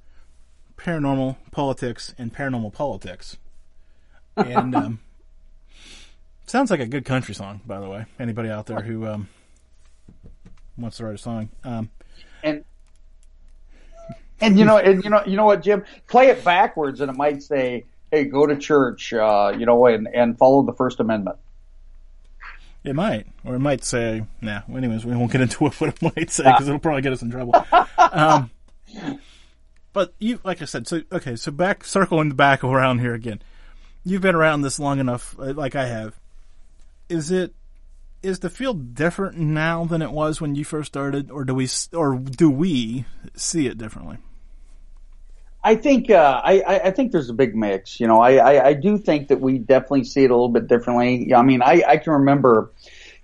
paranormal 0.77 1.37
politics 1.51 2.13
and 2.17 2.33
paranormal 2.33 2.73
politics, 2.73 3.37
and 4.35 4.75
um, 4.75 4.99
sounds 6.45 6.71
like 6.71 6.79
a 6.79 6.87
good 6.87 7.05
country 7.05 7.35
song, 7.35 7.61
by 7.65 7.79
the 7.79 7.89
way. 7.89 8.05
Anybody 8.19 8.49
out 8.49 8.65
there 8.65 8.81
who 8.81 9.07
um 9.07 9.29
wants 10.77 10.97
to 10.97 11.05
write 11.05 11.15
a 11.15 11.19
song, 11.19 11.49
um, 11.63 11.89
and 12.43 12.65
and 14.41 14.59
you 14.59 14.65
know, 14.65 14.77
and 14.77 15.03
you 15.03 15.09
know, 15.09 15.23
you 15.25 15.37
know 15.37 15.45
what, 15.45 15.61
Jim? 15.61 15.85
Play 16.07 16.27
it 16.27 16.43
backwards, 16.43 17.01
and 17.01 17.09
it 17.09 17.17
might 17.17 17.43
say, 17.43 17.85
"Hey, 18.11 18.25
go 18.25 18.45
to 18.45 18.55
church," 18.57 19.13
uh, 19.13 19.53
you 19.57 19.65
know, 19.65 19.85
and 19.85 20.07
and 20.13 20.37
follow 20.37 20.63
the 20.63 20.73
First 20.73 20.99
Amendment. 20.99 21.37
It 22.83 22.93
might, 22.93 23.25
or 23.43 23.55
it 23.55 23.59
might 23.59 23.83
say, 23.83 24.25
"Nah." 24.41 24.61
Anyways, 24.73 25.05
we 25.05 25.15
won't 25.15 25.31
get 25.31 25.41
into 25.41 25.63
what 25.65 25.81
it 25.81 26.01
might 26.01 26.29
say 26.29 26.43
because 26.43 26.67
it'll 26.67 26.79
probably 26.79 27.01
get 27.01 27.13
us 27.13 27.21
in 27.21 27.31
trouble. 27.31 27.65
um, 27.97 28.51
but 29.93 30.13
you, 30.19 30.39
like 30.43 30.61
I 30.61 30.65
said, 30.65 30.87
so 30.87 31.01
okay, 31.11 31.35
so 31.35 31.51
back 31.51 31.83
circling 31.83 32.29
the 32.29 32.35
back 32.35 32.63
around 32.63 32.99
here 32.99 33.13
again. 33.13 33.41
You've 34.03 34.21
been 34.21 34.35
around 34.35 34.61
this 34.61 34.79
long 34.79 34.99
enough, 34.99 35.35
uh, 35.39 35.53
like 35.53 35.75
I 35.75 35.87
have. 35.87 36.13
Is 37.09 37.31
it 37.31 37.53
is 38.25 38.39
the 38.39 38.49
field 38.49 38.95
different 38.95 39.37
now 39.37 39.85
than 39.85 40.01
it 40.01 40.11
was 40.11 40.41
when 40.41 40.55
you 40.55 40.65
first 40.65 40.87
started, 40.87 41.29
or 41.31 41.45
do 41.45 41.53
we 41.53 41.69
or 41.93 42.17
do 42.17 42.49
we 42.49 43.05
see 43.35 43.67
it 43.67 43.77
differently? 43.77 44.17
I 45.63 45.75
think 45.75 46.11
uh, 46.11 46.41
I, 46.43 46.63
I 46.85 46.91
think 46.91 47.11
there's 47.11 47.29
a 47.29 47.33
big 47.33 47.55
mix. 47.55 47.99
You 47.99 48.05
know, 48.07 48.21
I, 48.21 48.35
I, 48.35 48.65
I 48.67 48.73
do 48.73 48.99
think 48.99 49.29
that 49.29 49.41
we 49.41 49.57
definitely 49.57 50.03
see 50.03 50.23
it 50.23 50.29
a 50.29 50.35
little 50.35 50.49
bit 50.49 50.67
differently. 50.67 51.33
I 51.33 51.41
mean, 51.41 51.63
I, 51.63 51.83
I 51.87 51.97
can 51.97 52.13
remember, 52.13 52.71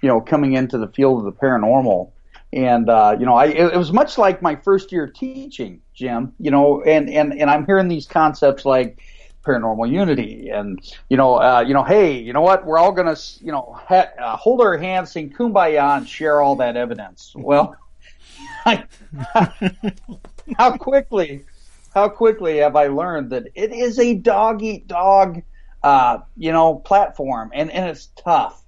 you 0.01 0.09
know, 0.09 0.21
coming 0.21 0.53
into 0.53 0.79
the 0.79 0.87
field 0.87 1.19
of 1.19 1.25
the 1.25 1.39
paranormal, 1.39 2.11
and 2.51 2.89
uh, 2.89 3.15
you 3.19 3.27
know, 3.27 3.35
I 3.35 3.45
it, 3.45 3.73
it 3.73 3.77
was 3.77 3.91
much 3.91 4.17
like 4.17 4.41
my 4.41 4.55
first 4.55 4.91
year 4.91 5.07
teaching, 5.07 5.81
Jim. 5.93 6.33
You 6.39 6.49
know, 6.49 6.81
and 6.81 7.09
and 7.09 7.33
and 7.33 7.49
I'm 7.49 7.65
hearing 7.65 7.87
these 7.87 8.07
concepts 8.07 8.65
like 8.65 8.99
paranormal 9.45 9.91
unity. 9.91 10.49
And 10.49 10.79
you 11.09 11.17
know 11.17 11.35
uh, 11.35 11.63
you 11.67 11.73
know 11.73 11.83
hey 11.83 12.19
you 12.19 12.33
know 12.33 12.41
what? 12.41 12.65
We're 12.65 12.77
all 12.77 12.91
gonna 12.91 13.15
you 13.39 13.51
know 13.51 13.75
ha- 13.87 14.11
uh, 14.19 14.37
hold 14.37 14.61
our 14.61 14.77
hands 14.77 15.11
sing 15.11 15.31
kumbaya 15.31 15.97
and 15.97 16.07
share 16.07 16.41
all 16.41 16.55
that 16.57 16.77
evidence. 16.77 17.33
Well 17.37 17.75
I, 18.65 18.85
how 20.57 20.77
quickly 20.77 21.45
how 21.93 22.09
quickly 22.09 22.57
have 22.57 22.75
I 22.75 22.87
learned 22.87 23.31
that 23.31 23.47
it 23.55 23.71
is 23.73 23.99
a 23.99 24.15
dog 24.15 24.61
eat 24.63 24.87
dog 24.87 25.41
uh, 25.83 26.19
you 26.37 26.51
know 26.51 26.75
platform 26.75 27.51
and 27.53 27.71
and 27.71 27.89
it's 27.89 28.07
tough. 28.23 28.63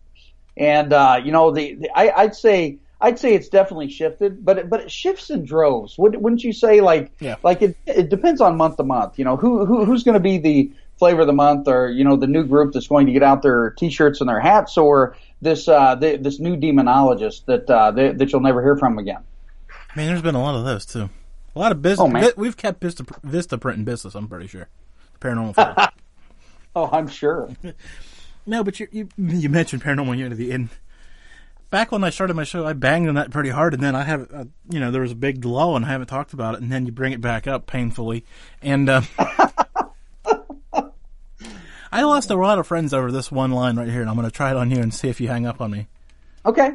And 0.57 0.93
uh, 0.93 1.21
you 1.23 1.31
know 1.31 1.51
the, 1.51 1.75
the 1.75 1.89
I, 1.97 2.23
I'd 2.23 2.35
say 2.35 2.79
I'd 3.03 3.19
say 3.19 3.33
it's 3.33 3.49
definitely 3.49 3.89
shifted, 3.89 4.45
but 4.45 4.57
it, 4.59 4.69
but 4.69 4.79
it 4.79 4.89
shifts 4.89 5.29
in 5.29 5.43
droves. 5.43 5.97
Wouldn't 5.97 6.41
you 6.41 6.53
say 6.53 6.79
like 6.79 7.11
yeah. 7.19 7.35
like 7.43 7.61
it 7.61 7.75
it 7.85 8.09
depends 8.09 8.39
on 8.39 8.55
month 8.55 8.77
to 8.77 8.83
month. 8.83 9.19
You 9.19 9.25
know 9.25 9.35
who, 9.35 9.65
who 9.65 9.83
who's 9.83 10.03
going 10.03 10.13
to 10.13 10.21
be 10.21 10.37
the 10.37 10.71
flavor 10.97 11.21
of 11.21 11.27
the 11.27 11.33
month, 11.33 11.67
or 11.67 11.89
you 11.89 12.05
know 12.05 12.15
the 12.15 12.27
new 12.27 12.45
group 12.45 12.73
that's 12.73 12.87
going 12.87 13.07
to 13.07 13.11
get 13.11 13.21
out 13.21 13.41
their 13.41 13.71
t-shirts 13.71 14.21
and 14.21 14.29
their 14.29 14.39
hats, 14.39 14.77
or 14.77 15.17
this 15.41 15.67
uh, 15.67 15.95
the, 15.95 16.15
this 16.15 16.39
new 16.39 16.55
demonologist 16.55 17.43
that 17.45 17.69
uh, 17.69 17.91
they, 17.91 18.13
that 18.13 18.31
you'll 18.31 18.39
never 18.39 18.63
hear 18.63 18.77
from 18.77 18.97
again. 18.97 19.21
I 19.69 19.97
mean, 19.97 20.07
there's 20.07 20.21
been 20.21 20.35
a 20.35 20.41
lot 20.41 20.55
of 20.55 20.63
those 20.63 20.85
too. 20.85 21.09
A 21.57 21.59
lot 21.59 21.73
of 21.73 21.81
business. 21.81 22.09
Oh, 22.25 22.33
we've 22.37 22.55
kept 22.55 22.81
Vista, 22.81 23.03
Vistaprint 23.03 23.75
in 23.75 23.83
business. 23.83 24.15
I'm 24.15 24.29
pretty 24.29 24.47
sure. 24.47 24.69
Paranormal. 25.19 25.89
oh, 26.75 26.89
I'm 26.89 27.07
sure. 27.09 27.49
no, 28.45 28.63
but 28.63 28.79
you, 28.79 28.87
you 28.93 29.09
you 29.17 29.49
mentioned 29.49 29.83
paranormal 29.83 30.17
unity 30.17 30.51
and 30.51 30.69
back 31.73 31.91
when 31.91 32.03
I 32.03 32.11
started 32.11 32.35
my 32.35 32.43
show, 32.43 32.67
I 32.67 32.73
banged 32.73 33.09
on 33.09 33.15
that 33.15 33.31
pretty 33.31 33.49
hard, 33.49 33.73
and 33.73 33.81
then 33.81 33.95
I 33.95 34.03
have, 34.03 34.31
uh, 34.31 34.45
you 34.69 34.79
know, 34.79 34.91
there 34.91 35.01
was 35.01 35.13
a 35.13 35.15
big 35.15 35.43
lull, 35.43 35.75
and 35.75 35.83
I 35.83 35.87
haven't 35.87 36.05
talked 36.05 36.31
about 36.31 36.53
it, 36.53 36.61
and 36.61 36.71
then 36.71 36.85
you 36.85 36.91
bring 36.91 37.13
it 37.13 37.19
back 37.19 37.47
up 37.47 37.65
painfully, 37.65 38.25
and 38.61 38.87
uh, 38.87 39.01
I 41.91 42.03
lost 42.03 42.29
a 42.29 42.35
lot 42.35 42.59
of 42.59 42.67
friends 42.67 42.93
over 42.93 43.11
this 43.11 43.31
one 43.31 43.49
line 43.49 43.75
right 43.75 43.89
here, 43.89 44.01
and 44.01 44.09
I'm 44.09 44.15
going 44.15 44.29
to 44.29 44.31
try 44.31 44.51
it 44.51 44.55
on 44.55 44.69
you 44.69 44.81
and 44.81 44.93
see 44.93 45.09
if 45.09 45.19
you 45.19 45.29
hang 45.29 45.47
up 45.47 45.61
on 45.61 45.71
me. 45.71 45.87
Okay. 46.45 46.73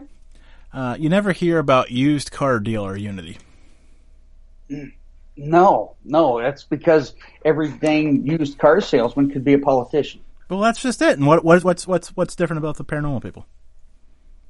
Uh, 0.73 0.97
you 0.99 1.09
never 1.09 1.31
hear 1.31 1.61
about 1.61 1.93
used 1.93 2.33
car 2.33 2.59
dealer 2.59 2.97
unity. 2.97 3.39
No, 5.37 5.95
no, 6.05 6.41
that's 6.43 6.65
because 6.65 7.15
every 7.45 7.71
dang 7.71 8.27
used 8.27 8.59
car 8.59 8.81
salesman 8.81 9.31
could 9.31 9.45
be 9.45 9.53
a 9.53 9.61
politician. 9.61 10.23
Well, 10.49 10.59
that's 10.59 10.83
just 10.83 11.01
it. 11.03 11.19
And 11.19 11.27
what, 11.29 11.45
what 11.45 11.63
what's 11.63 11.87
what's 11.87 12.09
what's 12.17 12.35
different 12.35 12.59
about 12.59 12.79
the 12.79 12.85
paranormal 12.85 13.23
people? 13.23 13.47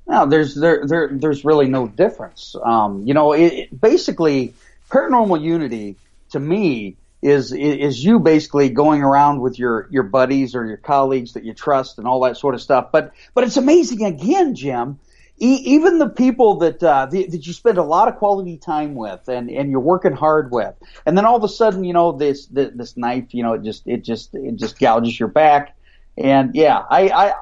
No, 0.09 0.25
there's 0.25 0.55
there 0.55 0.87
there 0.87 1.11
there's 1.13 1.45
really 1.45 1.69
no 1.69 1.87
difference. 1.87 2.57
Um, 2.65 3.07
you 3.07 3.13
know, 3.13 3.33
it, 3.35 3.53
it, 3.53 3.81
basically, 3.81 4.55
paranormal 4.91 5.43
unity 5.43 5.97
to 6.31 6.41
me 6.41 6.97
is 7.21 7.53
is 7.53 8.03
you 8.03 8.19
basically 8.19 8.71
going 8.71 9.03
around 9.03 9.41
with 9.41 9.59
your 9.59 9.87
your 9.91 10.05
buddies 10.05 10.55
or 10.55 10.65
your 10.65 10.79
colleagues 10.79 11.35
that 11.35 11.45
you 11.45 11.53
trust 11.53 11.99
and 11.99 12.09
all 12.09 12.21
that 12.23 12.39
sort 12.39 12.55
of 12.55 12.63
stuff. 12.63 12.91
But 12.91 13.13
but 13.35 13.45
it's 13.45 13.59
amazing 13.59 14.03
again, 14.03 14.55
Jim. 14.55 14.99
E- 15.41 15.63
even 15.75 15.99
the 15.99 16.09
people 16.09 16.57
that 16.61 16.83
uh, 16.83 17.07
the, 17.07 17.27
that 17.27 17.47
you 17.47 17.53
spend 17.53 17.77
a 17.77 17.83
lot 17.85 18.09
of 18.09 18.17
quality 18.17 18.57
time 18.57 18.95
with 18.95 19.29
and 19.29 19.51
and 19.51 19.71
you're 19.71 19.79
working 19.79 20.13
hard 20.13 20.51
with, 20.51 20.75
and 21.05 21.19
then 21.19 21.27
all 21.27 21.37
of 21.37 21.45
a 21.45 21.49
sudden, 21.49 21.85
you 21.85 21.93
know, 21.93 22.13
this 22.13 22.47
this, 22.47 22.71
this 22.75 22.97
knife, 22.97 23.35
you 23.35 23.43
know, 23.43 23.53
it 23.53 23.63
just 23.63 23.87
it 23.87 24.05
just 24.05 24.35
it 24.35 24.57
just 24.57 24.79
gouges 24.79 25.21
your 25.21 25.29
back. 25.29 25.77
And 26.17 26.55
yeah, 26.55 26.79
I 26.79 27.09
I 27.11 27.35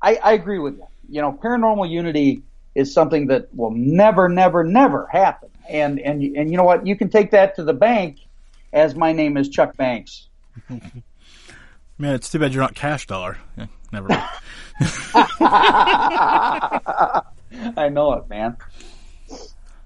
I, 0.00 0.14
I 0.16 0.32
agree 0.32 0.58
with 0.58 0.78
you 0.78 0.86
you 1.08 1.20
know, 1.20 1.32
paranormal 1.32 1.90
unity 1.90 2.42
is 2.74 2.92
something 2.92 3.28
that 3.28 3.54
will 3.54 3.70
never, 3.70 4.28
never, 4.28 4.62
never 4.62 5.06
happen. 5.06 5.48
And 5.68 5.98
and 5.98 6.22
and 6.22 6.50
you 6.50 6.56
know 6.56 6.64
what? 6.64 6.86
You 6.86 6.96
can 6.96 7.08
take 7.08 7.32
that 7.32 7.56
to 7.56 7.64
the 7.64 7.72
bank, 7.72 8.18
as 8.72 8.94
my 8.94 9.12
name 9.12 9.36
is 9.36 9.48
Chuck 9.48 9.76
Banks. 9.76 10.28
Man, 11.98 12.14
it's 12.14 12.30
too 12.30 12.38
bad 12.38 12.52
you're 12.52 12.62
not 12.62 12.74
cash 12.74 13.06
dollar. 13.06 13.38
Yeah, 13.56 13.66
never. 13.90 14.08
I 17.76 17.88
know 17.90 18.12
it, 18.12 18.28
man. 18.28 18.58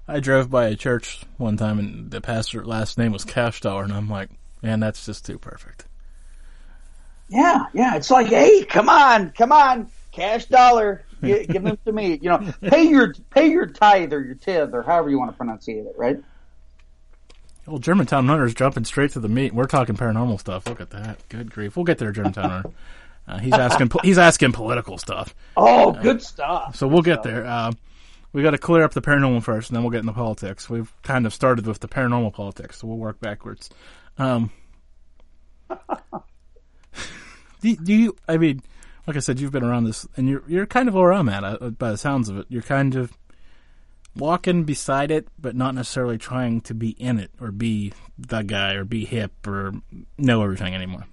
I 0.09 0.19
drove 0.19 0.49
by 0.49 0.65
a 0.67 0.75
church 0.75 1.21
one 1.37 1.55
time, 1.55 1.79
and 1.79 2.11
the 2.11 2.19
pastor 2.19 2.65
last 2.65 2.97
name 2.97 3.13
was 3.13 3.23
Cash 3.23 3.61
Dollar, 3.61 3.83
and 3.83 3.93
I'm 3.93 4.09
like, 4.09 4.29
man, 4.61 4.81
that's 4.81 5.05
just 5.05 5.25
too 5.25 5.37
perfect. 5.37 5.85
Yeah, 7.29 7.67
yeah. 7.73 7.95
It's 7.95 8.11
like, 8.11 8.27
hey, 8.27 8.65
come 8.65 8.89
on, 8.89 9.29
come 9.29 9.53
on, 9.53 9.89
cash 10.11 10.47
dollar 10.47 11.05
give, 11.21 11.47
give 11.47 11.63
them 11.63 11.77
to 11.85 11.91
me. 11.91 12.19
You 12.21 12.29
know, 12.29 12.53
pay 12.61 12.83
your 12.83 13.13
pay 13.29 13.49
your 13.49 13.67
tithe 13.67 14.13
or 14.13 14.21
your 14.21 14.35
tithe 14.35 14.73
or 14.73 14.83
however 14.83 15.09
you 15.09 15.19
want 15.19 15.31
to 15.31 15.37
pronounce 15.37 15.67
it, 15.67 15.93
right? 15.97 16.21
Well, 17.67 17.79
Germantown 17.79 18.27
Hunter's 18.27 18.53
jumping 18.53 18.85
straight 18.85 19.11
to 19.11 19.19
the 19.19 19.29
meat. 19.29 19.53
We're 19.53 19.65
talking 19.65 19.95
paranormal 19.95 20.39
stuff. 20.39 20.67
Look 20.67 20.81
at 20.81 20.89
that. 20.89 21.19
Good 21.29 21.51
grief. 21.51 21.75
We'll 21.75 21.85
get 21.85 21.99
there, 21.99 22.11
Germantown 22.11 22.49
Hunter. 22.49 22.69
Uh, 23.27 23.37
he's 23.37 23.53
asking. 23.53 23.91
he's 24.03 24.17
asking 24.17 24.51
political 24.51 24.97
stuff. 24.97 25.35
Oh, 25.55 25.91
good 25.91 26.17
uh, 26.17 26.19
stuff. 26.19 26.75
So 26.75 26.87
we'll 26.87 27.03
get 27.03 27.23
there. 27.23 27.45
Uh, 27.45 27.71
we 28.33 28.41
got 28.43 28.51
to 28.51 28.57
clear 28.57 28.83
up 28.83 28.93
the 28.93 29.01
paranormal 29.01 29.43
first, 29.43 29.69
and 29.69 29.75
then 29.75 29.83
we'll 29.83 29.91
get 29.91 29.99
into 29.99 30.13
politics. 30.13 30.69
We've 30.69 30.91
kind 31.03 31.25
of 31.25 31.33
started 31.33 31.67
with 31.67 31.79
the 31.79 31.87
paranormal 31.87 32.33
politics, 32.33 32.79
so 32.79 32.87
we'll 32.87 32.97
work 32.97 33.19
backwards. 33.19 33.69
Um, 34.17 34.51
do, 37.61 37.75
do 37.75 37.93
you? 37.93 38.15
I 38.27 38.37
mean, 38.37 38.63
like 39.07 39.15
I 39.15 39.19
said, 39.19 39.39
you've 39.39 39.51
been 39.51 39.63
around 39.63 39.85
this, 39.85 40.07
and 40.17 40.29
you're 40.29 40.43
you're 40.47 40.65
kind 40.65 40.87
of 40.87 40.93
where 40.93 41.13
I'm 41.13 41.29
at 41.29 41.43
uh, 41.43 41.69
by 41.71 41.91
the 41.91 41.97
sounds 41.97 42.29
of 42.29 42.37
it. 42.37 42.45
You're 42.49 42.61
kind 42.61 42.95
of 42.95 43.11
walking 44.15 44.63
beside 44.63 45.11
it, 45.11 45.27
but 45.39 45.55
not 45.55 45.73
necessarily 45.73 46.17
trying 46.17 46.61
to 46.61 46.73
be 46.73 46.89
in 46.91 47.19
it 47.19 47.31
or 47.39 47.51
be 47.51 47.93
the 48.17 48.41
guy 48.41 48.73
or 48.73 48.83
be 48.83 49.05
hip 49.05 49.47
or 49.47 49.73
know 50.17 50.43
everything 50.43 50.75
anymore. 50.75 51.05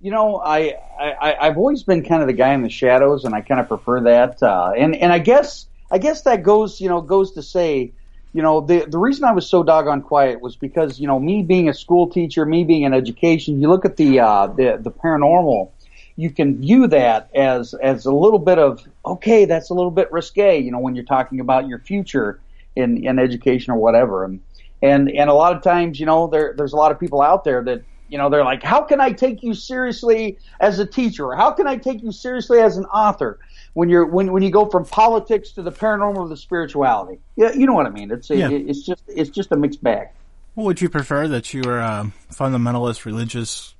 You 0.00 0.12
know, 0.12 0.36
I, 0.36 0.74
I 0.98 1.36
I've 1.40 1.58
always 1.58 1.82
been 1.82 2.04
kind 2.04 2.22
of 2.22 2.28
the 2.28 2.34
guy 2.34 2.54
in 2.54 2.62
the 2.62 2.70
shadows, 2.70 3.24
and 3.24 3.34
I 3.34 3.40
kind 3.40 3.60
of 3.60 3.68
prefer 3.68 4.00
that. 4.02 4.42
Uh, 4.42 4.72
and 4.76 4.94
and 4.94 5.12
I 5.12 5.18
guess 5.18 5.66
I 5.90 5.98
guess 5.98 6.22
that 6.22 6.42
goes 6.42 6.80
you 6.80 6.88
know 6.88 7.00
goes 7.00 7.32
to 7.32 7.42
say 7.42 7.92
you 8.32 8.42
know, 8.42 8.60
the 8.60 8.84
the 8.86 8.98
reason 8.98 9.24
I 9.24 9.32
was 9.32 9.48
so 9.48 9.62
doggone 9.62 10.02
quiet 10.02 10.40
was 10.40 10.56
because 10.56 11.00
you 11.00 11.06
know 11.06 11.18
me 11.18 11.42
being 11.42 11.68
a 11.68 11.74
school 11.74 12.08
teacher, 12.08 12.44
me 12.44 12.64
being 12.64 12.82
in 12.82 12.92
education. 12.92 13.60
You 13.60 13.68
look 13.68 13.84
at 13.84 13.96
the 13.96 14.20
uh, 14.20 14.48
the 14.48 14.78
the 14.80 14.90
paranormal, 14.90 15.70
you 16.18 16.30
can 16.30 16.60
view 16.60 16.88
that 16.88 17.30
as 17.32 17.74
as 17.74 18.04
a 18.04 18.12
little 18.12 18.40
bit 18.40 18.58
of 18.58 18.84
okay, 19.06 19.44
that's 19.44 19.70
a 19.70 19.74
little 19.74 19.92
bit 19.92 20.10
risque, 20.10 20.60
you 20.60 20.72
know, 20.72 20.80
when 20.80 20.96
you're 20.96 21.04
talking 21.04 21.38
about 21.38 21.68
your 21.68 21.78
future 21.78 22.40
in 22.74 23.06
in 23.06 23.20
education 23.20 23.72
or 23.72 23.76
whatever. 23.76 24.24
And 24.24 24.40
and 24.82 25.08
and 25.08 25.30
a 25.30 25.32
lot 25.32 25.54
of 25.54 25.62
times, 25.62 26.00
you 26.00 26.06
know, 26.06 26.26
there 26.26 26.54
there's 26.56 26.72
a 26.72 26.76
lot 26.76 26.90
of 26.90 26.98
people 26.98 27.22
out 27.22 27.44
there 27.44 27.62
that 27.62 27.84
you 28.08 28.18
know 28.18 28.28
they're 28.30 28.44
like, 28.44 28.64
how 28.64 28.82
can 28.82 29.00
I 29.00 29.12
take 29.12 29.44
you 29.44 29.54
seriously 29.54 30.38
as 30.58 30.80
a 30.80 30.86
teacher? 30.86 31.24
Or 31.24 31.36
how 31.36 31.52
can 31.52 31.68
I 31.68 31.76
take 31.76 32.02
you 32.02 32.10
seriously 32.10 32.58
as 32.58 32.76
an 32.76 32.86
author? 32.86 33.38
When 33.74 33.88
you're 33.88 34.04
when 34.04 34.32
when 34.32 34.42
you 34.42 34.50
go 34.50 34.66
from 34.66 34.86
politics 34.86 35.52
to 35.52 35.62
the 35.62 35.70
paranormal 35.70 36.24
to 36.24 36.28
the 36.28 36.36
spirituality, 36.36 37.20
yeah, 37.36 37.52
you 37.52 37.64
know 37.64 37.74
what 37.74 37.86
I 37.86 37.90
mean. 37.90 38.10
It's 38.10 38.28
yeah. 38.28 38.50
it, 38.50 38.68
it's 38.68 38.84
just 38.84 39.04
it's 39.06 39.30
just 39.30 39.52
a 39.52 39.56
mixed 39.56 39.84
bag. 39.84 40.08
Well, 40.56 40.66
would 40.66 40.80
you 40.80 40.88
prefer 40.88 41.28
that 41.28 41.54
you 41.54 41.62
were 41.64 41.78
a 41.78 42.10
fundamentalist, 42.32 43.04
religious? 43.04 43.76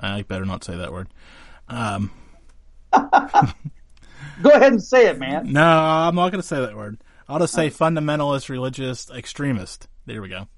I 0.00 0.22
better 0.22 0.46
not 0.46 0.64
say 0.64 0.74
that 0.74 0.92
word. 0.92 1.08
Um, 1.68 2.10
Go 4.42 4.50
ahead 4.50 4.72
and 4.72 4.82
say 4.82 5.06
it, 5.06 5.18
man. 5.18 5.52
No, 5.52 5.62
I'm 5.62 6.14
not 6.14 6.30
going 6.30 6.40
to 6.40 6.46
say 6.46 6.60
that 6.60 6.76
word. 6.76 6.98
I'll 7.28 7.38
just 7.38 7.54
say 7.54 7.70
fundamentalist, 7.70 8.48
religious, 8.48 9.10
extremist. 9.10 9.88
There 10.06 10.22
we 10.22 10.28
go. 10.28 10.48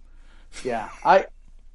Yeah, 0.65 0.89
I, 1.05 1.27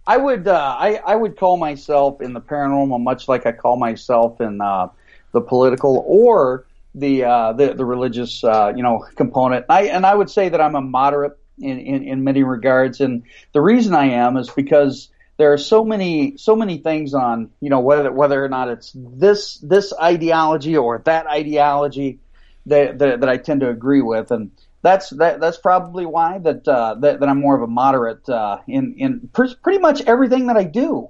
I 0.07 0.17
would, 0.17 0.47
uh, 0.47 0.77
I, 0.79 0.95
I 1.05 1.15
would 1.15 1.37
call 1.37 1.57
myself 1.57 2.21
in 2.21 2.33
the 2.33 2.41
paranormal 2.41 3.01
much 3.01 3.27
like 3.27 3.45
I 3.45 3.51
call 3.51 3.75
myself 3.75 4.39
in 4.39 4.61
uh, 4.61 4.89
the 5.31 5.41
political 5.41 6.03
or 6.07 6.65
the 6.93 7.25
uh, 7.25 7.53
the, 7.53 7.73
the 7.73 7.83
religious, 7.83 8.43
uh, 8.43 8.71
you 8.75 8.83
know, 8.83 9.05
component. 9.15 9.65
I 9.67 9.87
and 9.87 10.05
I 10.05 10.15
would 10.15 10.29
say 10.29 10.47
that 10.47 10.61
I'm 10.61 10.75
a 10.75 10.81
moderate 10.81 11.37
in, 11.59 11.79
in, 11.79 12.03
in 12.03 12.23
many 12.23 12.43
regards, 12.43 13.01
and 13.01 13.23
the 13.51 13.61
reason 13.61 13.93
I 13.93 14.05
am 14.05 14.37
is 14.37 14.49
because 14.49 15.09
there 15.37 15.53
are 15.53 15.57
so 15.57 15.83
many 15.83 16.37
so 16.37 16.55
many 16.55 16.77
things 16.77 17.13
on 17.13 17.51
you 17.59 17.69
know 17.69 17.79
whether 17.79 18.11
whether 18.11 18.43
or 18.43 18.49
not 18.49 18.69
it's 18.69 18.91
this 18.95 19.57
this 19.59 19.93
ideology 19.93 20.77
or 20.77 21.01
that 21.05 21.27
ideology 21.27 22.19
that 22.65 22.99
that, 22.99 23.19
that 23.19 23.29
I 23.29 23.37
tend 23.37 23.61
to 23.61 23.69
agree 23.69 24.01
with 24.01 24.31
and 24.31 24.51
that's 24.85 25.09
that, 25.09 25.39
that's 25.39 25.57
probably 25.57 26.05
why 26.05 26.37
that, 26.37 26.67
uh, 26.67 26.93
that 26.99 27.19
that 27.19 27.27
I'm 27.27 27.41
more 27.41 27.55
of 27.55 27.63
a 27.63 27.67
moderate 27.67 28.29
uh, 28.29 28.59
in 28.67 28.93
in 28.99 29.29
pretty 29.33 29.79
much 29.79 30.01
everything 30.01 30.45
that 30.47 30.57
I 30.57 30.63
do. 30.63 31.09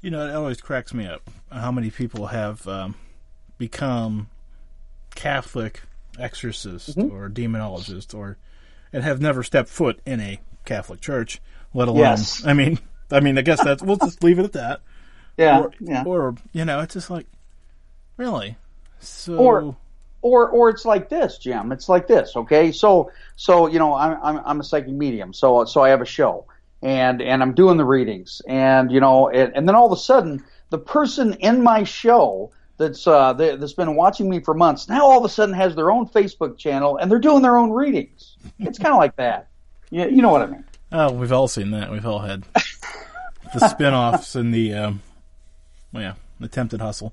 You 0.00 0.10
know, 0.10 0.26
it 0.26 0.34
always 0.34 0.60
cracks 0.60 0.92
me 0.92 1.06
up 1.06 1.30
how 1.50 1.70
many 1.70 1.90
people 1.90 2.26
have 2.26 2.66
um, 2.66 2.96
become 3.56 4.28
Catholic 5.14 5.82
exorcists 6.18 6.94
mm-hmm. 6.94 7.14
or 7.14 7.30
demonologists 7.30 8.12
or 8.14 8.36
and 8.92 9.04
have 9.04 9.20
never 9.20 9.44
stepped 9.44 9.68
foot 9.68 10.00
in 10.04 10.20
a 10.20 10.40
Catholic 10.64 11.00
church 11.00 11.40
let 11.74 11.88
alone. 11.88 12.00
Yes. 12.00 12.44
I 12.44 12.52
mean, 12.52 12.78
I 13.10 13.20
mean, 13.20 13.38
I 13.38 13.42
guess 13.42 13.62
that's 13.62 13.82
we'll 13.82 13.96
just 13.96 14.22
leave 14.22 14.38
it 14.38 14.44
at 14.44 14.52
that. 14.52 14.80
Yeah, 15.38 15.60
or, 15.60 15.72
yeah. 15.78 16.02
Or 16.04 16.34
you 16.52 16.64
know, 16.64 16.80
it's 16.80 16.94
just 16.94 17.10
like, 17.10 17.24
really. 18.16 18.56
So. 18.98 19.36
Or, 19.36 19.76
or, 20.20 20.48
or 20.48 20.68
it's 20.68 20.84
like 20.84 21.08
this, 21.08 21.38
Jim. 21.38 21.70
It's 21.70 21.88
like 21.88 22.08
this. 22.08 22.34
Okay, 22.34 22.72
so, 22.72 23.12
so 23.36 23.68
you 23.68 23.78
know, 23.78 23.94
I'm, 23.94 24.18
I'm, 24.20 24.42
I'm 24.44 24.58
a 24.58 24.64
psychic 24.64 24.90
medium. 24.90 25.32
So, 25.32 25.64
so 25.64 25.80
I 25.80 25.90
have 25.90 26.00
a 26.00 26.04
show, 26.04 26.46
and 26.82 27.22
and 27.22 27.40
I'm 27.40 27.54
doing 27.54 27.76
the 27.76 27.84
readings, 27.84 28.42
and 28.48 28.90
you 28.90 28.98
know, 28.98 29.28
and, 29.28 29.56
and 29.56 29.68
then 29.68 29.76
all 29.76 29.86
of 29.86 29.92
a 29.92 30.00
sudden, 30.00 30.42
the 30.70 30.78
person 30.78 31.34
in 31.34 31.62
my 31.62 31.84
show 31.84 32.50
that's 32.78 33.06
uh, 33.06 33.32
that's 33.34 33.72
been 33.74 33.96
watching 33.96 34.30
me 34.30 34.40
for 34.40 34.54
months 34.54 34.88
now 34.88 35.04
all 35.04 35.18
of 35.18 35.24
a 35.24 35.28
sudden 35.28 35.54
has 35.54 35.74
their 35.74 35.90
own 35.90 36.06
Facebook 36.08 36.56
channel 36.56 36.96
and 36.96 37.10
they're 37.10 37.18
doing 37.18 37.42
their 37.42 37.58
own 37.58 37.70
readings. 37.70 38.36
It's 38.58 38.78
kind 38.78 38.92
of 38.92 38.98
like 38.98 39.16
that. 39.16 39.48
You, 39.90 40.08
you 40.08 40.22
know 40.22 40.30
what 40.30 40.42
I 40.42 40.46
mean? 40.46 40.64
Oh, 40.90 41.12
we've 41.12 41.32
all 41.32 41.48
seen 41.48 41.70
that. 41.72 41.90
We've 41.90 42.06
all 42.06 42.20
had 42.20 42.44
the 43.54 43.68
spin-offs 43.68 44.34
and 44.34 44.54
the, 44.54 44.74
um, 44.74 45.02
well, 45.92 46.02
yeah, 46.02 46.14
attempted 46.40 46.80
hustle. 46.80 47.12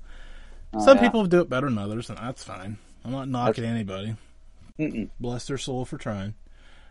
Oh, 0.72 0.84
Some 0.84 0.96
yeah. 0.96 1.02
people 1.04 1.26
do 1.26 1.40
it 1.40 1.48
better 1.48 1.68
than 1.68 1.78
others, 1.78 2.08
and 2.08 2.18
that's 2.18 2.42
fine. 2.42 2.78
I'm 3.04 3.12
not 3.12 3.28
knocking 3.28 3.64
that's... 3.64 3.74
anybody. 3.74 4.16
Mm-mm. 4.78 5.10
Bless 5.20 5.46
their 5.46 5.58
soul 5.58 5.84
for 5.84 5.98
trying. 5.98 6.34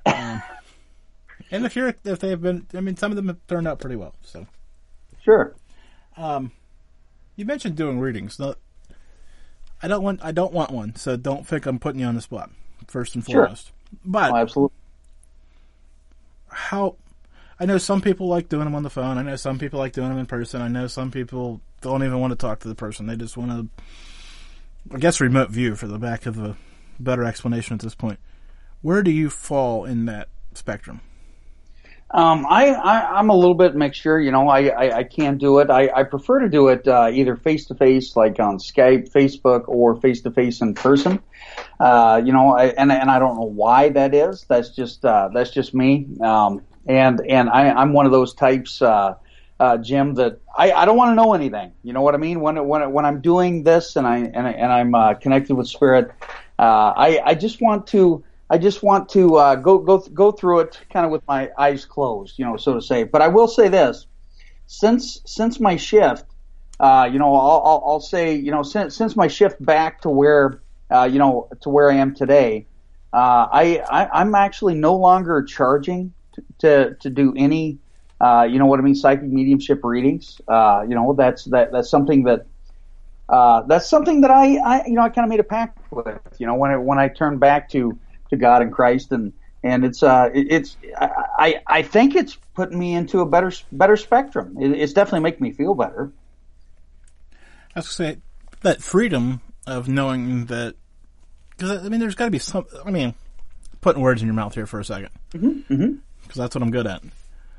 Um, 0.06 0.42
and 1.52 1.66
if 1.66 1.76
you're 1.76 1.96
if 2.04 2.20
they've 2.20 2.42
been, 2.42 2.68
I 2.74 2.82
mean, 2.82 2.98
some 2.98 3.12
of 3.12 3.16
them 3.16 3.28
have 3.28 3.46
turned 3.48 3.68
out 3.68 3.80
pretty 3.80 3.96
well. 3.96 4.16
So, 4.24 4.48
sure. 5.24 5.56
Um, 6.18 6.52
you 7.36 7.46
mentioned 7.46 7.76
doing 7.76 8.00
readings. 8.00 8.40
I 8.40 9.88
don't 9.88 10.04
want 10.04 10.24
I 10.24 10.32
don't 10.32 10.54
want 10.54 10.72
one, 10.72 10.96
so 10.96 11.18
don't 11.18 11.46
think 11.46 11.66
I'm 11.66 11.80
putting 11.80 12.02
you 12.02 12.08
on 12.08 12.16
the 12.16 12.22
spot. 12.22 12.50
First 12.88 13.16
and 13.16 13.26
foremost, 13.26 13.68
sure. 13.68 13.74
but 14.06 14.32
oh, 14.32 14.38
absolutely 14.38 14.78
how 16.56 16.96
I 17.60 17.66
know 17.66 17.78
some 17.78 18.02
people 18.02 18.28
like 18.28 18.50
doing 18.50 18.66
them 18.66 18.76
on 18.76 18.84
the 18.84 18.90
phone. 18.90 19.18
I 19.18 19.22
know 19.22 19.36
some 19.36 19.60
people 19.60 19.80
like 19.80 19.94
doing 19.94 20.10
them 20.10 20.18
in 20.18 20.26
person. 20.26 20.62
I 20.62 20.68
know 20.68 20.88
some 20.88 21.12
people 21.12 21.62
don't 21.82 22.04
even 22.04 22.20
want 22.20 22.32
to 22.32 22.38
talk 22.38 22.60
to 22.62 22.68
the 22.68 22.76
person. 22.76 23.06
They 23.06 23.16
just 23.16 23.38
want 23.38 23.52
to 23.52 23.84
I 24.94 24.98
guess 24.98 25.20
remote 25.20 25.50
view 25.50 25.76
for 25.76 25.88
the 25.88 25.98
back 25.98 26.26
of 26.26 26.38
a 26.38 26.58
better 27.00 27.24
explanation 27.24 27.74
at 27.74 27.82
this 27.82 27.96
point. 27.96 28.20
Where 28.82 29.02
do 29.02 29.12
you 29.12 29.30
fall 29.30 29.86
in 29.86 30.06
that 30.06 30.30
spectrum? 30.54 31.02
Um, 32.12 32.46
I, 32.48 32.72
I 32.72 33.18
I'm 33.20 33.30
a 33.30 33.36
little 33.36 33.56
bit 33.56 33.76
mixture. 33.76 34.20
You 34.20 34.32
know, 34.32 34.48
I 34.48 34.68
I, 34.68 34.98
I 34.98 35.04
can 35.04 35.38
do 35.38 35.60
it. 35.60 35.70
I, 35.70 35.90
I 35.94 36.04
prefer 36.04 36.40
to 36.40 36.50
do 36.50 36.68
it 36.68 36.88
uh, 36.88 37.10
either 37.12 37.36
face 37.36 37.66
to 37.68 37.76
face, 37.76 38.16
like 38.16 38.40
on 38.40 38.58
Skype, 38.60 39.12
Facebook, 39.12 39.68
or 39.68 39.96
face 40.00 40.22
to 40.22 40.32
face 40.32 40.62
in 40.62 40.76
person. 40.76 41.20
Uh, 41.80 42.22
you 42.24 42.32
know, 42.32 42.56
I, 42.56 42.68
and 42.68 42.92
and 42.92 43.10
I 43.10 43.20
don't 43.20 43.36
know 43.36 43.48
why 43.48 43.90
that 43.90 44.14
is. 44.14 44.46
That's 44.48 44.70
just 44.70 45.04
uh, 45.04 45.30
that's 45.34 45.50
just 45.50 45.74
me. 45.74 46.08
Um, 46.22 46.62
and 46.86 47.22
and 47.28 47.50
I, 47.50 47.72
I'm 47.72 47.94
one 47.94 48.06
of 48.06 48.12
those 48.12 48.36
types, 48.36 48.82
uh, 48.82 49.16
uh, 49.60 49.78
Jim, 49.78 50.14
that 50.16 50.40
I, 50.56 50.72
I 50.72 50.86
don't 50.86 50.98
want 50.98 51.12
to 51.12 51.16
know 51.16 51.34
anything. 51.34 51.74
You 51.84 51.94
know 51.94 52.02
what 52.02 52.14
I 52.14 52.18
mean? 52.18 52.40
When 52.40 52.68
when 52.68 52.92
when 52.92 53.06
I'm 53.06 53.22
doing 53.22 53.64
this 53.64 53.96
and 53.96 54.06
I 54.06 54.18
and, 54.20 54.48
and 54.48 54.72
I'm 54.72 54.94
uh, 54.94 55.14
connected 55.16 55.56
with 55.56 55.68
Spirit, 55.68 56.12
uh, 56.60 56.94
I 56.96 57.22
I 57.26 57.34
just 57.34 57.62
want 57.62 57.88
to 57.88 58.24
I 58.48 58.60
just 58.60 58.84
want 58.84 59.10
to 59.10 59.38
uh, 59.38 59.56
go 59.56 59.80
go 59.80 59.98
go 59.98 60.32
through 60.32 60.60
it 60.60 60.80
kind 60.94 61.06
of 61.06 61.12
with 61.12 61.26
my 61.28 61.50
eyes 61.58 61.86
closed, 61.86 62.38
you 62.38 62.46
know, 62.46 62.58
so 62.58 62.76
to 62.76 62.82
say. 62.82 63.04
But 63.04 63.22
I 63.24 63.28
will 63.28 63.48
say 63.48 63.70
this: 63.70 64.06
since 64.68 65.20
since 65.26 65.60
my 65.60 65.78
shift, 65.78 66.26
uh, 66.80 67.10
you 67.12 67.18
know, 67.18 67.34
I'll, 67.36 67.62
I'll, 67.66 67.84
I'll 67.86 68.00
say, 68.00 68.36
you 68.36 68.52
know, 68.52 68.62
since 68.62 68.96
since 68.96 69.16
my 69.16 69.28
shift 69.28 69.64
back 69.66 70.02
to 70.02 70.10
where, 70.10 70.62
uh, 70.92 71.10
you 71.12 71.18
know, 71.18 71.50
to 71.62 71.70
where 71.70 71.90
I 71.90 71.96
am 71.96 72.14
today, 72.14 72.68
uh, 73.14 73.48
I, 73.52 73.84
I 73.90 74.22
I'm 74.22 74.36
actually 74.36 74.76
no 74.76 74.96
longer 74.96 75.42
charging 75.44 76.14
to 76.34 76.44
to, 76.60 76.96
to 77.02 77.10
do 77.10 77.34
any, 77.36 77.80
uh, 78.22 78.48
you 78.48 78.60
know, 78.60 78.68
what 78.68 78.80
I 78.80 78.84
mean, 78.84 78.96
psychic 78.96 79.28
mediumship 79.28 79.84
readings. 79.84 80.40
Uh, 80.48 80.86
you 80.88 80.94
know, 80.94 81.14
that's 81.14 81.46
that 81.46 81.72
that's 81.72 81.90
something 81.90 82.24
that. 82.26 82.46
That's 83.28 83.90
something 83.90 84.22
that 84.22 84.30
I, 84.30 84.58
I, 84.58 84.86
you 84.86 84.94
know, 84.94 85.02
I 85.02 85.10
kind 85.10 85.26
of 85.26 85.30
made 85.30 85.40
a 85.40 85.44
pact 85.44 85.80
with, 85.92 86.20
you 86.38 86.46
know, 86.46 86.54
when 86.54 86.70
I, 86.70 86.78
when 86.78 87.00
I 87.00 87.08
turned 87.08 87.40
back 87.40 87.70
to, 87.70 87.98
to 88.30 88.38
God 88.38 88.62
and 88.62 88.72
Christ, 88.72 89.12
and 89.12 89.34
and 89.64 89.86
it's 89.86 90.04
uh 90.04 90.30
it's 90.34 90.78
I 90.98 91.62
I 91.68 91.82
think 91.82 92.16
it's 92.16 92.38
putting 92.54 92.78
me 92.78 92.96
into 92.96 93.22
a 93.22 93.26
better 93.26 93.52
better 93.72 93.98
spectrum. 93.98 94.58
It's 94.60 94.94
definitely 94.94 95.22
making 95.22 95.44
me 95.44 95.52
feel 95.52 95.74
better. 95.74 96.12
I 97.76 97.80
was 97.80 97.88
to 97.88 97.94
say 97.94 98.18
that 98.62 98.82
freedom 98.82 99.42
of 99.68 99.88
knowing 99.88 100.46
that 100.46 100.76
because 101.52 101.86
I 101.86 101.90
mean 101.90 102.00
there's 102.00 102.16
got 102.16 102.26
to 102.26 102.32
be 102.32 102.40
some. 102.40 102.66
I 102.86 102.92
mean, 102.92 103.16
putting 103.82 104.02
words 104.02 104.22
in 104.22 104.28
your 104.28 104.36
mouth 104.36 104.54
here 104.56 104.66
for 104.66 104.80
a 104.80 104.84
2nd 104.84 105.10
because 105.32 105.50
mm-hmm. 105.50 105.94
that's 106.34 106.56
what 106.56 106.62
I'm 106.62 106.72
good 106.72 106.88
at. 106.88 107.04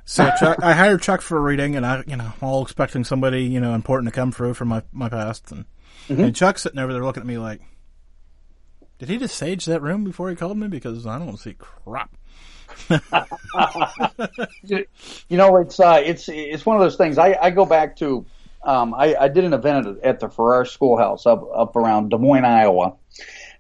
So 0.09 0.31
Chuck, 0.39 0.63
I 0.63 0.73
hired 0.73 1.03
Chuck 1.03 1.21
for 1.21 1.37
a 1.37 1.41
reading, 1.41 1.75
and 1.75 1.85
I, 1.85 2.05
you 2.07 2.17
know, 2.17 2.33
all 2.41 2.63
expecting 2.63 3.03
somebody, 3.03 3.43
you 3.43 3.59
know, 3.59 3.75
important 3.75 4.09
to 4.09 4.15
come 4.15 4.31
through 4.31 4.55
from 4.55 4.69
my 4.69 4.83
my 4.93 5.09
past, 5.09 5.51
and, 5.51 5.65
mm-hmm. 6.09 6.23
and 6.23 6.37
Chuck's 6.37 6.63
sitting 6.63 6.79
over 6.79 6.93
there 6.93 7.03
looking 7.03 7.23
at 7.23 7.27
me 7.27 7.39
like, 7.39 7.61
did 8.99 9.09
he 9.09 9.19
just 9.19 9.37
sage 9.37 9.65
that 9.67 9.83
room 9.83 10.05
before 10.05 10.31
he 10.31 10.37
called 10.37 10.57
me? 10.57 10.69
Because 10.69 11.07
I 11.07 11.19
don't 11.19 11.37
see 11.37 11.55
crap. 11.55 12.17
you 12.89 14.87
know, 15.31 15.57
it's 15.57 15.79
uh, 15.81 16.01
it's 16.05 16.29
it's 16.29 16.67
one 16.67 16.77
of 16.77 16.83
those 16.83 16.97
things. 16.97 17.19
I, 17.19 17.37
I 17.41 17.51
go 17.51 17.65
back 17.65 17.97
to 17.97 18.27
um, 18.65 18.95
I, 18.95 19.15
I 19.15 19.29
did 19.29 19.45
an 19.45 19.53
event 19.53 19.99
at, 20.03 20.21
the 20.21 20.29
Farrar 20.29 20.65
Schoolhouse 20.65 21.27
up 21.27 21.49
up 21.55 21.77
around 21.77 22.11
Des 22.11 22.19
Moines, 22.19 22.45
Iowa, 22.45 22.97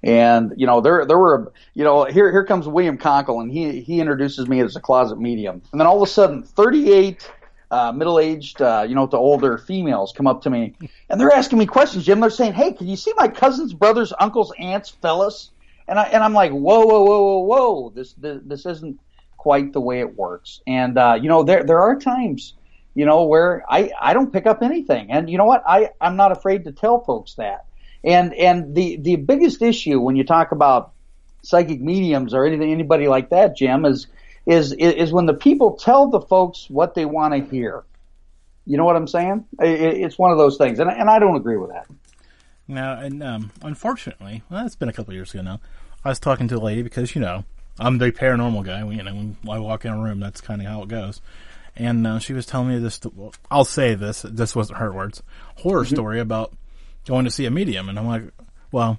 and 0.03 0.53
you 0.57 0.67
know 0.67 0.81
there 0.81 1.07
there 1.07 1.19
were 1.19 1.53
you 1.75 1.85
know 1.85 2.05
here 2.05 2.31
here 2.31 2.45
comes 2.45 2.67
William 2.67 2.99
Conkle 2.99 3.41
and 3.41 3.51
he 3.51 3.81
he 3.81 4.01
introduces 4.01 4.49
me 4.49 4.61
as 4.61 4.75
a 4.75 4.81
closet 4.81 5.19
medium, 5.19 5.63
and 5.71 5.81
then 5.81 5.87
all 5.87 6.03
of 6.03 6.09
a 6.09 6.11
sudden 6.11 6.43
38 6.43 7.31
uh, 7.71 7.93
middle-aged, 7.93 8.63
uh, 8.63 8.85
you 8.89 8.95
know, 8.95 9.07
the 9.07 9.17
older 9.17 9.59
females 9.59 10.13
come 10.17 10.27
up 10.27 10.43
to 10.43 10.51
me 10.51 10.75
and 11.09 11.21
they're 11.21 11.33
asking 11.33 11.59
me 11.59 11.67
questions, 11.67 12.05
Jim. 12.05 12.21
They're 12.21 12.31
saying, 12.31 12.53
"Hey, 12.53 12.73
can 12.73 12.87
you 12.87 12.97
see 12.97 13.13
my 13.17 13.29
cousins, 13.29 13.75
brothers, 13.75 14.13
uncles, 14.19 14.53
aunts, 14.59 14.91
fellas?" 14.91 15.51
And 15.89 15.99
I 15.99 16.05
and 16.05 16.23
I'm 16.23 16.33
like, 16.33 16.53
"Whoa, 16.53 16.87
whoa, 16.87 17.05
whoa, 17.05 17.21
whoa, 17.21 17.39
whoa! 17.41 17.93
This 17.95 18.13
this, 18.15 18.41
this 18.45 18.67
isn't 18.67 19.01
quite 19.37 19.73
the 19.73 19.81
way 19.81 20.01
it 20.01 20.17
works." 20.17 20.61
And 20.67 20.97
uh, 20.97 21.19
you 21.21 21.29
know, 21.29 21.43
there 21.43 21.65
there 21.65 21.81
are 21.81 21.99
times, 21.99 22.55
you 22.95 23.05
know, 23.05 23.25
where 23.25 23.65
I 23.69 23.91
I 24.01 24.15
don't 24.15 24.33
pick 24.33 24.47
up 24.47 24.63
anything, 24.63 25.11
and 25.11 25.29
you 25.29 25.39
know 25.39 25.45
what? 25.45 25.65
I 25.67 25.91
I'm 26.01 26.17
not 26.17 26.33
afraid 26.33 26.65
to 26.65 26.73
tell 26.73 27.01
folks 27.01 27.35
that. 27.35 27.65
And 28.05 28.33
and 28.35 28.75
the 28.75 28.97
the 28.99 29.17
biggest 29.17 29.63
issue 29.63 29.99
when 29.99 30.15
you 30.15 30.25
talk 30.25 30.53
about 30.53 30.93
psychic 31.43 31.81
mediums 31.81 32.35
or 32.35 32.45
anything 32.45 32.73
anybody 32.73 33.09
like 33.09 33.31
that, 33.31 33.57
Jim, 33.57 33.85
is 33.85 34.07
is 34.47 34.73
is 34.73 35.13
when 35.13 35.27
the 35.27 35.35
people 35.35 35.75
tell 35.75 36.09
the 36.09 36.21
folks 36.21 36.71
what 36.71 36.95
they 36.95 37.05
want 37.05 37.35
to 37.35 37.51
hear. 37.51 37.85
You 38.65 38.77
know 38.77 38.85
what 38.85 38.97
I'm 38.97 39.09
saying? 39.09 39.45
It's 39.61 40.19
one 40.19 40.33
of 40.33 40.39
those 40.39 40.57
things, 40.57 40.79
and 40.79 40.91
and 40.91 41.11
I 41.11 41.19
don't 41.19 41.37
agree 41.37 41.57
with 41.57 41.71
that. 41.71 41.87
Now, 42.69 42.99
and 42.99 43.23
um, 43.23 43.53
unfortunately, 43.63 44.43
well, 44.51 44.67
it's 44.67 44.77
been 44.77 44.89
a 44.89 44.93
couple 44.93 45.15
years 45.15 45.33
ago 45.35 45.43
now. 45.43 45.61
I 46.05 46.09
was 46.09 46.19
talking 46.19 46.49
to 46.49 46.57
a 46.57 46.59
lady 46.59 46.83
because 46.83 47.15
you 47.15 47.21
know 47.21 47.45
I'm 47.79 47.99
the 47.99 48.11
paranormal 48.13 48.65
guy. 48.65 48.79
You 48.89 49.03
know, 49.03 49.15
when 49.15 49.37
I 49.49 49.59
walk 49.59 49.85
in 49.85 49.93
a 49.93 50.01
room, 50.01 50.21
that's 50.21 50.41
kind 50.41 50.61
of 50.61 50.67
how 50.67 50.83
it 50.83 50.89
goes. 50.89 51.21
And 51.77 52.07
uh, 52.07 52.19
she 52.19 52.33
was 52.33 52.47
telling 52.47 52.69
me 52.69 52.79
this. 52.79 53.01
Well, 53.05 53.35
I'll 53.51 53.65
say 53.65 53.95
this. 53.95 54.23
This 54.23 54.57
wasn't 54.57 54.79
her 54.79 54.93
words. 54.93 55.23
Horror 55.57 55.85
mm-hmm. 55.85 55.95
story 55.95 56.21
about 56.21 56.53
going 57.07 57.25
to 57.25 57.31
see 57.31 57.47
a 57.47 57.51
medium, 57.51 57.89
and 57.89 57.99
I'm 57.99 58.07
like, 58.07 58.25
well, 58.73 58.99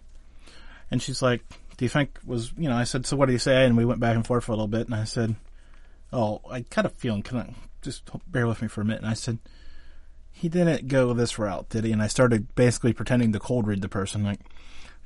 and 0.92 1.02
she's 1.02 1.22
like, 1.22 1.42
do 1.78 1.86
you 1.86 1.90
think 1.90 2.20
was, 2.26 2.52
you 2.58 2.68
know, 2.68 2.76
I 2.76 2.84
said, 2.84 3.06
so 3.06 3.16
what 3.16 3.28
do 3.28 3.34
you 3.34 3.40
say? 3.40 3.66
And 3.66 3.78
we 3.78 3.86
went 3.86 4.00
back 4.00 4.16
and 4.16 4.26
forth 4.26 4.46
for 4.46 4.52
a 4.52 4.56
little 4.56 4.68
bit 4.68 4.88
and 4.88 4.96
I 4.96 5.04
said, 5.04 5.36
oh, 6.12 6.42
I 6.50 6.62
kind 6.62 6.86
of 6.86 6.94
feeling, 6.94 7.22
can 7.22 7.38
I 7.38 7.54
just 7.82 8.10
bear 8.28 8.48
with 8.48 8.62
me 8.62 8.68
for 8.68 8.82
a 8.82 8.86
minute? 8.86 9.02
And 9.02 9.10
I 9.10 9.13
said, 9.13 9.38
he 10.32 10.50
didn't 10.50 10.88
go 10.88 11.13
this 11.13 11.40
route, 11.40 11.70
did 11.70 11.84
he? 11.84 11.92
And 11.92 12.02
I 12.02 12.08
started 12.08 12.54
basically 12.56 12.94
pretending 12.94 13.32
to 13.34 13.40
cold 13.40 13.68
read 13.68 13.82
the 13.82 13.90
person, 13.90 14.24
like, 14.24 14.40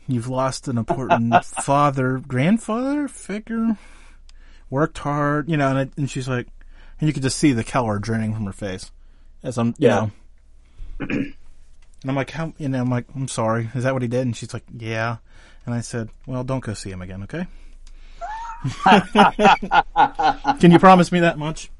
you've 0.08 0.28
lost 0.28 0.68
an 0.68 0.78
important 0.78 1.46
father, 1.46 2.22
grandfather 2.26 3.08
figure, 3.08 3.78
worked 4.70 4.98
hard, 5.00 5.50
you 5.50 5.58
know, 5.58 5.70
and, 5.70 5.78
I, 5.78 5.90
and 5.98 6.10
she's 6.10 6.28
like, 6.28 6.48
and 7.00 7.08
you 7.08 7.14
could 7.14 7.24
just 7.24 7.38
see 7.38 7.54
the 7.54 7.64
color 7.64 8.00
draining 8.00 8.34
from 8.34 8.46
her 8.46 8.54
face 8.54 8.92
as 9.44 9.58
I'm, 9.58 9.68
you 9.78 9.88
yeah. 9.88 9.96
know. 9.96 11.08
and 11.10 11.36
I'm 12.06 12.16
like, 12.16 12.32
how, 12.32 12.54
you 12.58 12.70
know, 12.70 12.82
I'm 12.82 12.90
like, 12.90 13.06
I'm 13.16 13.28
sorry. 13.28 13.70
Is 13.74 13.84
that 13.84 13.94
what 13.94 14.02
he 14.02 14.08
did? 14.08 14.22
And 14.22 14.36
she's 14.36 14.54
like, 14.54 14.64
yeah. 14.78 15.18
And 15.65 15.76
I 15.76 15.82
said, 15.82 16.10
well, 16.26 16.43
don't 16.43 16.63
go 16.63 16.74
see 16.74 16.89
him 16.89 17.02
again, 17.02 17.24
okay? 17.24 17.47
Can 20.60 20.71
you 20.71 20.80
promise 20.80 21.12
me 21.12 21.19
that 21.21 21.38
much? 21.38 21.71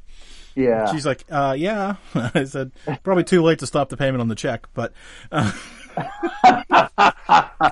Yeah. 0.56 0.92
She's 0.92 1.06
like, 1.06 1.24
uh, 1.30 1.56
yeah. 1.58 1.96
I 2.16 2.44
said, 2.44 2.72
probably 3.04 3.24
too 3.24 3.42
late 3.42 3.60
to 3.60 3.68
stop 3.68 3.90
the 3.90 3.98
payment 3.98 4.22
on 4.22 4.28
the 4.28 4.36
check, 4.36 4.68
but. 4.74 4.94
Uh... 5.32 5.52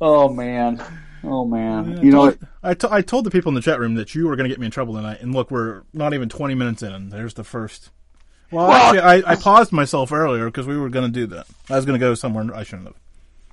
oh 0.00 0.28
man. 0.28 0.82
Oh 1.22 1.44
man. 1.44 2.02
you 2.02 2.10
know, 2.10 2.34
I, 2.62 2.74
t- 2.74 2.88
I 2.90 3.02
told 3.02 3.24
the 3.24 3.30
people 3.30 3.50
in 3.50 3.54
the 3.54 3.60
chat 3.60 3.78
room 3.78 3.94
that 3.94 4.14
you 4.14 4.28
were 4.28 4.36
going 4.36 4.44
to 4.44 4.52
get 4.52 4.60
me 4.60 4.66
in 4.66 4.72
trouble 4.72 4.94
tonight, 4.94 5.20
and 5.20 5.34
look, 5.34 5.50
we're 5.50 5.82
not 5.92 6.12
even 6.14 6.28
20 6.28 6.54
minutes 6.54 6.82
in, 6.82 6.92
and 6.92 7.10
there's 7.12 7.34
the 7.34 7.44
first. 7.44 7.90
Well, 8.50 8.68
well 8.68 8.76
actually, 8.76 9.00
I, 9.00 9.32
I 9.32 9.36
paused 9.36 9.72
myself 9.72 10.12
earlier 10.12 10.46
because 10.46 10.66
we 10.66 10.76
were 10.76 10.88
going 10.88 11.06
to 11.06 11.12
do 11.12 11.26
that. 11.28 11.46
I 11.70 11.76
was 11.76 11.86
going 11.86 11.98
to 11.98 12.04
go 12.04 12.14
somewhere 12.14 12.54
I 12.54 12.62
shouldn't 12.62 12.88
have. 12.88 12.96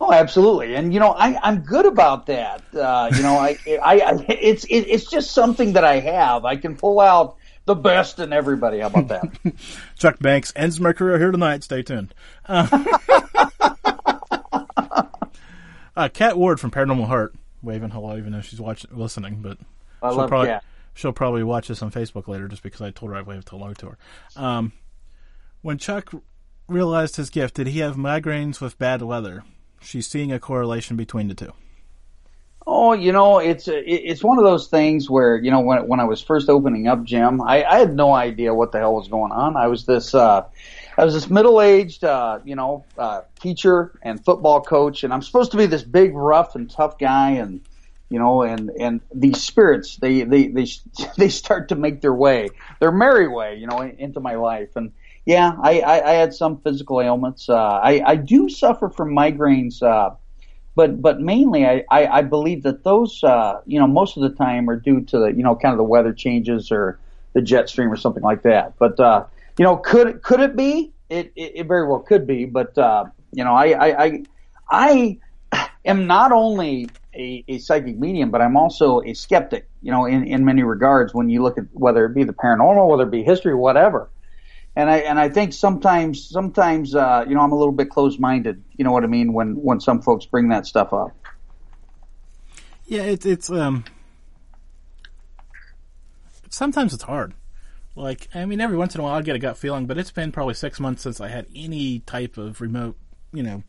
Oh, 0.03 0.11
absolutely, 0.11 0.73
and 0.73 0.91
you 0.91 0.99
know 0.99 1.11
I, 1.11 1.37
I'm 1.43 1.59
good 1.59 1.85
about 1.85 2.25
that. 2.25 2.63
Uh, 2.73 3.11
you 3.15 3.21
know, 3.21 3.37
I, 3.37 3.55
I, 3.83 3.99
I 3.99 4.25
it's 4.27 4.63
it, 4.63 4.79
it's 4.87 5.05
just 5.05 5.29
something 5.29 5.73
that 5.73 5.83
I 5.83 5.99
have. 5.99 6.43
I 6.43 6.55
can 6.55 6.75
pull 6.75 6.99
out 6.99 7.37
the 7.65 7.75
best 7.75 8.17
in 8.17 8.33
everybody. 8.33 8.79
How 8.79 8.87
about 8.87 9.09
that? 9.09 9.53
Chuck 9.99 10.17
Banks 10.17 10.51
ends 10.55 10.79
my 10.79 10.91
career 10.91 11.19
here 11.19 11.29
tonight. 11.29 11.63
Stay 11.63 11.83
tuned. 11.83 12.15
Uh, 12.47 12.67
uh, 15.95 16.09
Kat 16.11 16.35
Ward 16.35 16.59
from 16.59 16.71
Paranormal 16.71 17.05
Heart 17.05 17.35
waving 17.61 17.91
hello, 17.91 18.17
even 18.17 18.31
though 18.31 18.41
she's 18.41 18.59
watching 18.59 18.89
listening, 18.97 19.43
but 19.43 19.59
I 20.01 20.09
she'll 20.09 20.17
love 20.17 20.29
probably 20.29 20.47
Kat. 20.47 20.63
she'll 20.95 21.13
probably 21.13 21.43
watch 21.43 21.67
this 21.67 21.83
on 21.83 21.91
Facebook 21.91 22.27
later, 22.27 22.47
just 22.47 22.63
because 22.63 22.81
I 22.81 22.89
told 22.89 23.11
her 23.11 23.19
I'd 23.19 23.27
wave 23.27 23.43
hello 23.47 23.71
to 23.75 23.89
her. 23.89 23.97
Um, 24.35 24.73
when 25.61 25.77
Chuck 25.77 26.11
realized 26.67 27.17
his 27.17 27.29
gift, 27.29 27.53
did 27.53 27.67
he 27.67 27.81
have 27.81 27.97
migraines 27.97 28.59
with 28.59 28.79
bad 28.79 29.03
weather? 29.03 29.43
She's 29.82 30.08
seeing 30.08 30.32
a 30.32 30.39
correlation 30.39 30.96
between 30.96 31.28
the 31.28 31.36
two. 31.36 31.54
Oh, 32.65 32.94
you 32.94 33.12
know, 33.12 33.39
it's 33.39 33.67
it's 33.67 34.24
one 34.24 34.38
of 34.38 34.44
those 34.44 34.67
things 34.67 35.10
where 35.10 35.36
you 35.36 35.50
know 35.50 35.62
when 35.62 35.88
when 35.88 36.00
I 36.00 36.04
was 36.04 36.22
first 36.22 36.48
opening 36.48 36.88
up 36.88 37.04
Jim, 37.04 37.41
I, 37.41 37.63
I 37.63 37.80
had 37.80 37.96
no 37.96 38.13
idea 38.13 38.54
what 38.54 38.72
the 38.72 38.78
hell 38.78 38.94
was 38.94 39.08
going 39.08 39.32
on. 39.32 39.58
I 39.58 39.67
was 39.67 39.86
this 39.86 40.13
uh, 40.13 40.46
I 40.98 41.04
was 41.04 41.15
this 41.15 41.30
middle 41.30 41.60
aged 41.60 42.04
uh, 42.04 42.39
you 42.46 42.56
know 42.56 42.86
uh, 42.98 43.22
teacher 43.39 43.91
and 44.04 44.24
football 44.24 44.62
coach, 44.62 45.04
and 45.04 45.12
I'm 45.12 45.24
supposed 45.24 45.52
to 45.52 45.58
be 45.58 45.65
this 45.65 45.84
big, 45.84 46.13
rough 46.13 46.56
and 46.56 46.70
tough 46.70 47.00
guy, 47.00 47.32
and 47.32 47.62
you 48.10 48.20
know, 48.20 48.44
and 48.44 48.70
and 48.70 49.02
these 49.13 49.41
spirits 49.41 49.96
they 49.96 50.24
they 50.24 50.48
they 50.48 50.67
they 51.17 51.30
start 51.30 51.70
to 51.70 51.76
make 51.76 52.02
their 52.02 52.13
way, 52.13 52.50
their 52.80 52.91
merry 52.91 53.28
way, 53.28 53.56
you 53.56 53.65
know, 53.65 53.82
into 53.82 54.20
my 54.20 54.36
life, 54.36 54.76
and 54.76 54.91
yeah, 55.25 55.53
I, 55.62 55.81
I, 55.81 56.10
I 56.10 56.13
had 56.13 56.34
some 56.34 56.60
physical 56.62 57.01
ailments. 57.01 57.47
Uh, 57.49 57.55
I, 57.55 58.01
I 58.05 58.15
do 58.15 58.49
suffer 58.49 58.89
from 58.89 59.13
migraines, 59.13 59.81
uh, 59.84 60.15
but 60.75 61.01
but 61.01 61.19
mainly 61.19 61.65
I, 61.65 61.84
I, 61.91 62.07
I 62.07 62.21
believe 62.21 62.63
that 62.63 62.84
those 62.84 63.23
uh, 63.23 63.62
you 63.65 63.79
know 63.79 63.88
most 63.88 64.17
of 64.17 64.23
the 64.23 64.36
time 64.36 64.69
are 64.69 64.77
due 64.77 65.01
to 65.01 65.19
the 65.19 65.27
you 65.27 65.43
know 65.43 65.55
kind 65.55 65.73
of 65.73 65.77
the 65.77 65.84
weather 65.84 66.13
changes 66.13 66.71
or 66.71 66.99
the 67.34 67.41
jet 67.41 67.69
stream 67.69 67.91
or 67.91 67.95
something 67.97 68.23
like 68.23 68.43
that. 68.43 68.77
But 68.79 68.99
uh, 68.99 69.25
you 69.57 69.65
know, 69.65 69.77
could 69.77 70.23
could 70.23 70.39
it 70.39 70.55
be? 70.55 70.91
It, 71.10 71.34
it, 71.36 71.51
it 71.55 71.67
very 71.67 71.88
well 71.88 71.99
could 71.99 72.25
be. 72.25 72.45
But 72.45 72.77
uh, 72.77 73.05
you 73.31 73.43
know, 73.43 73.53
I 73.53 73.65
I 73.65 74.03
I, 74.03 74.25
I 74.71 75.19
am 75.86 76.07
not 76.07 76.31
only 76.31 76.89
a, 77.13 77.43
a 77.47 77.57
psychic 77.60 77.97
medium, 77.97 78.31
but 78.31 78.41
I'm 78.41 78.55
also 78.57 79.01
a 79.01 79.13
skeptic, 79.13 79.67
you 79.81 79.91
know, 79.91 80.05
in, 80.05 80.25
in 80.25 80.45
many 80.45 80.63
regards 80.63 81.13
when 81.13 81.29
you 81.29 81.43
look 81.43 81.57
at 81.57 81.65
whether 81.73 82.05
it 82.05 82.15
be 82.15 82.23
the 82.23 82.34
paranormal, 82.34 82.88
whether 82.88 83.03
it 83.03 83.12
be 83.12 83.23
history, 83.23 83.53
whatever. 83.53 84.10
And 84.75 84.89
I 84.89 84.97
and 84.99 85.19
I 85.19 85.29
think 85.29 85.53
sometimes 85.53 86.29
sometimes 86.29 86.95
uh, 86.95 87.25
you 87.27 87.36
know 87.36 87.41
I'm 87.41 87.51
a 87.51 87.57
little 87.57 87.73
bit 87.73 87.89
closed 87.89 88.19
minded. 88.19 88.63
You 88.77 88.86
know 88.86 88.91
what 88.91 89.03
I 89.03 89.07
mean 89.07 89.34
when 89.34 89.55
when 89.55 89.79
some 89.79 90.01
folks 90.01 90.25
bring 90.25 90.49
that 90.49 90.65
stuff 90.65 90.93
up. 90.93 91.12
Yeah, 92.86 93.03
it's 93.03 93.25
it's 93.25 93.49
um. 93.49 93.84
Sometimes 96.49 96.93
it's 96.93 97.03
hard. 97.03 97.34
Like 97.95 98.29
I 98.34 98.45
mean, 98.45 98.62
every 98.62 98.77
once 98.77 98.95
in 98.95 99.01
a 99.01 99.03
while 99.03 99.15
I 99.15 99.21
get 99.21 99.36
a 99.36 99.39
gut 99.39 99.57
feeling, 99.57 99.86
but 99.86 99.97
it's 99.97 100.12
been 100.12 100.31
probably 100.31 100.53
six 100.53 100.79
months 100.79 101.01
since 101.01 101.19
I 101.19 101.27
had 101.27 101.47
any 101.53 101.99
type 101.99 102.38
of 102.38 102.62
remote, 102.62 102.95
you 103.34 103.43
know, 103.43 103.63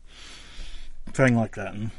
thing 1.12 1.36
like 1.36 1.56
that. 1.56 1.74
And 1.74 1.90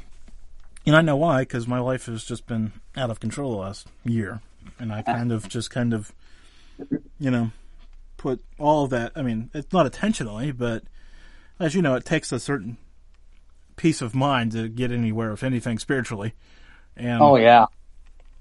and 0.86 0.96
I 0.96 1.02
know 1.02 1.18
why, 1.18 1.42
because 1.42 1.68
my 1.68 1.80
life 1.80 2.06
has 2.06 2.24
just 2.24 2.48
been 2.48 2.74
out 2.96 3.10
of 3.10 3.20
control 3.20 3.52
the 3.52 3.58
last 3.58 3.88
year, 4.06 4.42
and 4.80 4.94
I 4.94 5.02
kind 5.02 5.32
of 5.32 5.48
just 5.50 5.70
kind 5.70 5.94
of, 5.94 6.14
you 7.20 7.32
know, 7.32 7.52
put 8.24 8.42
all 8.58 8.86
of 8.86 8.90
that. 8.92 9.12
I 9.18 9.22
mean, 9.22 9.50
it's 9.54 9.74
not 9.74 9.86
intentionally, 9.86 10.54
but 10.54 10.84
as 11.60 11.76
you 11.76 11.82
know, 11.82 11.96
it 11.96 12.06
takes 12.06 12.32
a 12.32 12.40
certain 12.40 12.78
peace 13.76 14.02
of 14.02 14.16
mind 14.16 14.54
to 14.54 14.70
get 14.70 14.94
anywhere, 14.94 15.34
if 15.34 15.44
anything, 15.44 15.78
spiritually. 15.78 16.34
And 16.96 17.22
oh 17.22 17.36
yeah, 17.36 17.66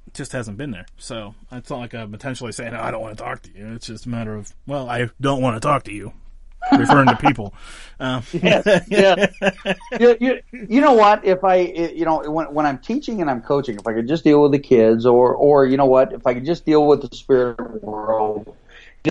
it 0.06 0.14
just 0.14 0.30
hasn't 0.30 0.56
been 0.56 0.70
there. 0.70 0.86
So 0.98 1.34
it's 1.50 1.68
not 1.68 1.80
like 1.80 1.94
I'm 1.94 2.14
intentionally 2.14 2.52
saying 2.52 2.74
I 2.74 2.92
don't 2.92 3.00
want 3.00 3.18
to 3.18 3.24
talk 3.24 3.42
to 3.42 3.50
you. 3.58 3.72
It's 3.74 3.88
just 3.88 4.06
a 4.06 4.08
matter 4.08 4.36
of 4.36 4.54
well, 4.68 4.88
I 4.88 5.10
don't 5.20 5.42
want 5.42 5.56
to 5.56 5.60
talk 5.60 5.82
to 5.84 5.92
you 5.92 6.12
referring 6.78 7.08
to 7.08 7.16
people. 7.16 7.52
Um, 7.98 8.22
yes, 8.32 8.86
yeah. 8.88 9.26
you, 9.98 10.16
you, 10.20 10.42
you 10.52 10.80
know 10.80 10.92
what? 10.92 11.24
If 11.24 11.42
I, 11.42 11.56
you 11.56 12.04
know, 12.04 12.22
when, 12.30 12.54
when 12.54 12.66
I'm 12.66 12.78
teaching 12.78 13.20
and 13.20 13.28
I'm 13.28 13.42
coaching, 13.42 13.74
if 13.74 13.86
I 13.86 13.94
could 13.94 14.06
just 14.06 14.22
deal 14.22 14.42
with 14.42 14.52
the 14.52 14.60
kids, 14.60 15.06
or, 15.06 15.34
or 15.34 15.66
you 15.66 15.76
know 15.76 15.86
what, 15.86 16.12
if 16.12 16.24
I 16.24 16.34
could 16.34 16.46
just 16.46 16.64
deal 16.64 16.86
with 16.86 17.02
the 17.02 17.16
spirit 17.16 17.82
world, 17.82 18.54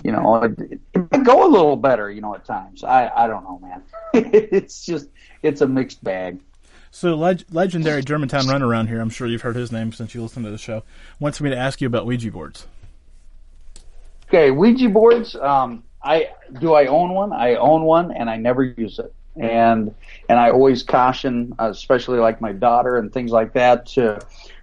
you 0.04 0.12
know, 0.12 0.44
it, 0.44 0.80
it 0.94 1.24
go 1.24 1.48
a 1.48 1.50
little 1.50 1.76
better. 1.76 2.10
You 2.10 2.22
know, 2.22 2.36
at 2.36 2.46
times. 2.46 2.84
I, 2.84 3.10
I 3.16 3.28
don't 3.28 3.44
know, 3.44 3.60
man. 3.60 3.84
it's 4.14 4.86
just, 4.86 5.08
it's 5.44 5.62
a 5.62 5.68
mixed 5.68 6.04
bag. 6.04 6.40
So, 6.92 7.16
leg- 7.16 7.46
legendary 7.52 8.04
Germantown 8.04 8.48
run 8.48 8.62
around 8.62 8.88
here. 8.88 9.00
I'm 9.00 9.10
sure 9.10 9.26
you've 9.26 9.42
heard 9.42 9.56
his 9.56 9.72
name 9.72 9.94
since 9.94 10.14
you 10.14 10.22
listened 10.22 10.46
to 10.46 10.52
the 10.52 10.58
show. 10.58 10.84
Wants 11.20 11.40
me 11.40 11.50
to 11.50 11.58
ask 11.58 11.80
you 11.80 11.88
about 11.88 12.06
Ouija 12.06 12.32
boards. 12.32 12.68
Okay, 14.28 14.52
Ouija 14.52 14.90
boards. 14.90 15.36
Um, 15.36 15.84
I 16.04 16.30
do 16.60 16.74
I 16.74 16.88
own 16.88 17.14
one? 17.14 17.32
I 17.32 17.56
own 17.56 17.84
one, 17.84 18.12
and 18.12 18.30
I 18.30 18.38
never 18.38 18.64
use 18.64 19.00
it. 19.00 19.14
And 19.38 19.94
and 20.28 20.40
I 20.40 20.52
always 20.52 20.84
caution, 20.84 21.54
especially 21.60 22.20
like 22.20 22.42
my 22.42 22.52
daughter 22.52 22.98
and 22.98 23.14
things 23.14 23.32
like 23.32 23.54
that, 23.54 23.86
to 23.88 24.20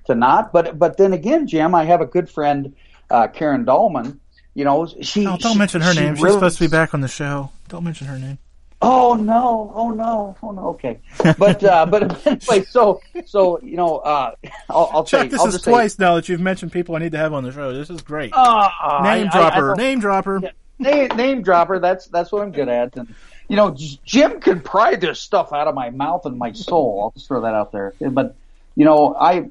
to 0.06 0.14
not. 0.14 0.52
But 0.52 0.78
but 0.78 0.96
then 0.96 1.12
again, 1.12 1.46
Jim, 1.46 1.74
I 1.74 1.84
have 1.84 2.00
a 2.00 2.06
good 2.06 2.28
friend, 2.28 2.74
uh, 3.10 3.28
Karen 3.28 3.64
Dahlman. 3.64 4.18
You 4.58 4.64
know, 4.64 4.88
she. 5.02 5.24
Oh, 5.24 5.36
don't 5.36 5.52
she, 5.52 5.58
mention 5.58 5.80
her 5.82 5.92
she 5.94 6.00
name. 6.00 6.16
She's 6.16 6.32
supposed 6.32 6.58
to 6.58 6.64
be 6.64 6.68
back 6.68 6.92
on 6.92 7.00
the 7.00 7.06
show. 7.06 7.52
Don't 7.68 7.84
mention 7.84 8.08
her 8.08 8.18
name. 8.18 8.38
Oh 8.82 9.14
no! 9.14 9.70
Oh 9.72 9.90
no! 9.90 10.36
Oh 10.42 10.50
no! 10.50 10.68
Okay, 10.70 10.98
but 11.38 11.62
uh, 11.62 11.86
but 11.86 12.26
anyway, 12.26 12.64
so 12.68 13.00
so 13.24 13.60
you 13.60 13.76
know, 13.76 13.98
uh, 13.98 14.34
I'll, 14.68 14.90
I'll 14.92 15.04
Chuck, 15.04 15.30
this 15.30 15.38
I'll 15.38 15.46
is 15.46 15.54
just 15.54 15.64
say- 15.64 15.70
twice 15.70 15.96
now 16.00 16.16
that 16.16 16.28
you've 16.28 16.40
mentioned 16.40 16.72
people 16.72 16.96
I 16.96 16.98
need 16.98 17.12
to 17.12 17.18
have 17.18 17.32
on 17.34 17.44
the 17.44 17.52
show. 17.52 17.72
This 17.72 17.88
is 17.88 18.02
great. 18.02 18.32
Uh, 18.34 18.68
name 19.04 19.28
I- 19.32 19.38
I- 19.38 19.46
I 19.46 19.50
dropper. 19.50 19.76
name 19.76 20.00
dropper. 20.00 20.40
Yeah. 20.42 20.50
name, 20.80 21.08
name 21.16 21.42
dropper. 21.42 21.78
That's 21.78 22.08
that's 22.08 22.32
what 22.32 22.42
I'm 22.42 22.50
good 22.50 22.68
at. 22.68 22.96
And 22.96 23.14
you 23.48 23.54
know, 23.54 23.76
Jim 24.04 24.40
can 24.40 24.58
pry 24.60 24.96
this 24.96 25.20
stuff 25.20 25.52
out 25.52 25.68
of 25.68 25.76
my 25.76 25.90
mouth 25.90 26.26
and 26.26 26.36
my 26.36 26.50
soul. 26.50 27.00
I'll 27.04 27.10
just 27.12 27.28
throw 27.28 27.42
that 27.42 27.54
out 27.54 27.70
there. 27.70 27.94
But 28.00 28.34
you 28.74 28.84
know, 28.84 29.14
I 29.14 29.50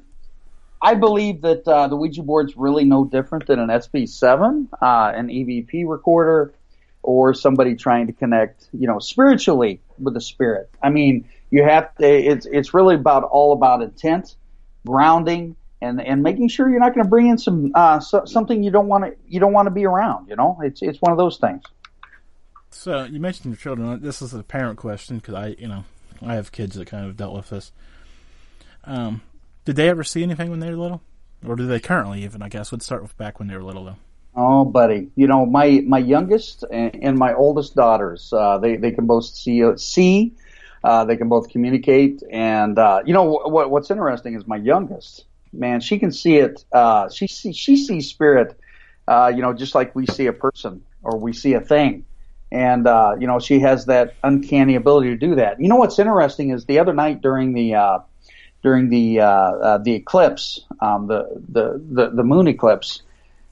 I 0.80 0.94
believe 0.94 1.42
that 1.42 1.66
uh, 1.66 1.88
the 1.88 1.96
Ouija 1.96 2.22
board's 2.22 2.56
really 2.56 2.84
no 2.84 3.04
different 3.04 3.46
than 3.46 3.58
an 3.58 3.68
SB7, 3.68 4.68
uh, 4.80 5.12
an 5.14 5.28
EVP 5.28 5.88
recorder, 5.88 6.54
or 7.02 7.34
somebody 7.34 7.74
trying 7.74 8.06
to 8.06 8.12
connect, 8.12 8.68
you 8.72 8.86
know, 8.86 8.98
spiritually 8.98 9.80
with 9.98 10.14
the 10.14 10.20
spirit. 10.20 10.70
I 10.82 10.90
mean, 10.90 11.28
you 11.50 11.64
have 11.64 11.94
to. 11.96 12.06
It's 12.06 12.46
it's 12.46 12.74
really 12.74 12.94
about 12.94 13.24
all 13.24 13.52
about 13.52 13.82
intent, 13.82 14.36
grounding, 14.86 15.56
and 15.80 16.00
and 16.00 16.22
making 16.22 16.48
sure 16.48 16.68
you're 16.68 16.80
not 16.80 16.94
going 16.94 17.04
to 17.04 17.10
bring 17.10 17.28
in 17.28 17.38
some 17.38 17.72
uh, 17.74 18.00
so, 18.00 18.24
something 18.24 18.62
you 18.62 18.70
don't 18.70 18.88
want 18.88 19.04
to 19.04 19.14
you 19.26 19.40
don't 19.40 19.52
want 19.52 19.66
to 19.66 19.70
be 19.70 19.86
around. 19.86 20.28
You 20.28 20.36
know, 20.36 20.58
it's 20.62 20.82
it's 20.82 21.00
one 21.00 21.12
of 21.12 21.18
those 21.18 21.38
things. 21.38 21.62
So 22.70 23.04
you 23.04 23.18
mentioned 23.18 23.46
your 23.46 23.56
children. 23.56 24.00
This 24.00 24.22
is 24.22 24.34
a 24.34 24.42
parent 24.42 24.78
question 24.78 25.18
because 25.18 25.34
I, 25.34 25.46
you 25.58 25.68
know, 25.68 25.84
I 26.24 26.34
have 26.34 26.52
kids 26.52 26.76
that 26.76 26.86
kind 26.86 27.06
of 27.06 27.16
dealt 27.16 27.34
with 27.34 27.48
this. 27.50 27.72
Um, 28.84 29.22
did 29.68 29.76
they 29.76 29.90
ever 29.90 30.02
see 30.02 30.22
anything 30.22 30.48
when 30.48 30.60
they 30.60 30.70
were 30.70 30.78
little, 30.78 31.02
or 31.46 31.54
do 31.54 31.66
they 31.66 31.78
currently 31.78 32.24
even? 32.24 32.40
I 32.40 32.48
guess 32.48 32.72
let's 32.72 32.86
start 32.86 33.02
with 33.02 33.14
back 33.18 33.38
when 33.38 33.48
they 33.48 33.54
were 33.54 33.62
little 33.62 33.84
though. 33.84 33.96
Oh, 34.34 34.64
buddy, 34.64 35.10
you 35.14 35.26
know 35.26 35.44
my 35.44 35.82
my 35.86 35.98
youngest 35.98 36.64
and, 36.72 36.98
and 37.02 37.18
my 37.18 37.34
oldest 37.34 37.74
daughters, 37.74 38.32
uh, 38.32 38.56
they 38.56 38.76
they 38.76 38.92
can 38.92 39.04
both 39.04 39.26
see 39.26 39.62
see, 39.76 40.32
uh, 40.82 41.04
they 41.04 41.18
can 41.18 41.28
both 41.28 41.50
communicate, 41.50 42.22
and 42.30 42.78
uh, 42.78 43.02
you 43.04 43.12
know 43.12 43.24
what 43.24 43.70
what's 43.70 43.90
interesting 43.90 44.36
is 44.36 44.46
my 44.46 44.56
youngest 44.56 45.26
man, 45.52 45.82
she 45.82 45.98
can 45.98 46.12
see 46.12 46.36
it. 46.36 46.64
Uh, 46.72 47.10
she 47.10 47.26
see, 47.26 47.52
she 47.52 47.76
sees 47.76 48.08
spirit, 48.08 48.58
uh, 49.06 49.30
you 49.36 49.42
know, 49.42 49.52
just 49.52 49.74
like 49.74 49.94
we 49.94 50.06
see 50.06 50.28
a 50.28 50.32
person 50.32 50.82
or 51.02 51.18
we 51.18 51.34
see 51.34 51.52
a 51.52 51.60
thing, 51.60 52.06
and 52.50 52.86
uh, 52.86 53.16
you 53.20 53.26
know 53.26 53.38
she 53.38 53.60
has 53.60 53.84
that 53.84 54.14
uncanny 54.24 54.76
ability 54.76 55.10
to 55.10 55.16
do 55.18 55.34
that. 55.34 55.60
You 55.60 55.68
know 55.68 55.76
what's 55.76 55.98
interesting 55.98 56.52
is 56.52 56.64
the 56.64 56.78
other 56.78 56.94
night 56.94 57.20
during 57.20 57.52
the 57.52 57.74
uh, 57.74 57.98
during 58.62 58.90
the 58.90 59.20
uh, 59.20 59.26
uh, 59.28 59.78
the 59.78 59.94
eclipse, 59.94 60.60
um, 60.80 61.06
the, 61.06 61.42
the 61.48 61.80
the 61.90 62.10
the 62.10 62.24
moon 62.24 62.48
eclipse 62.48 63.02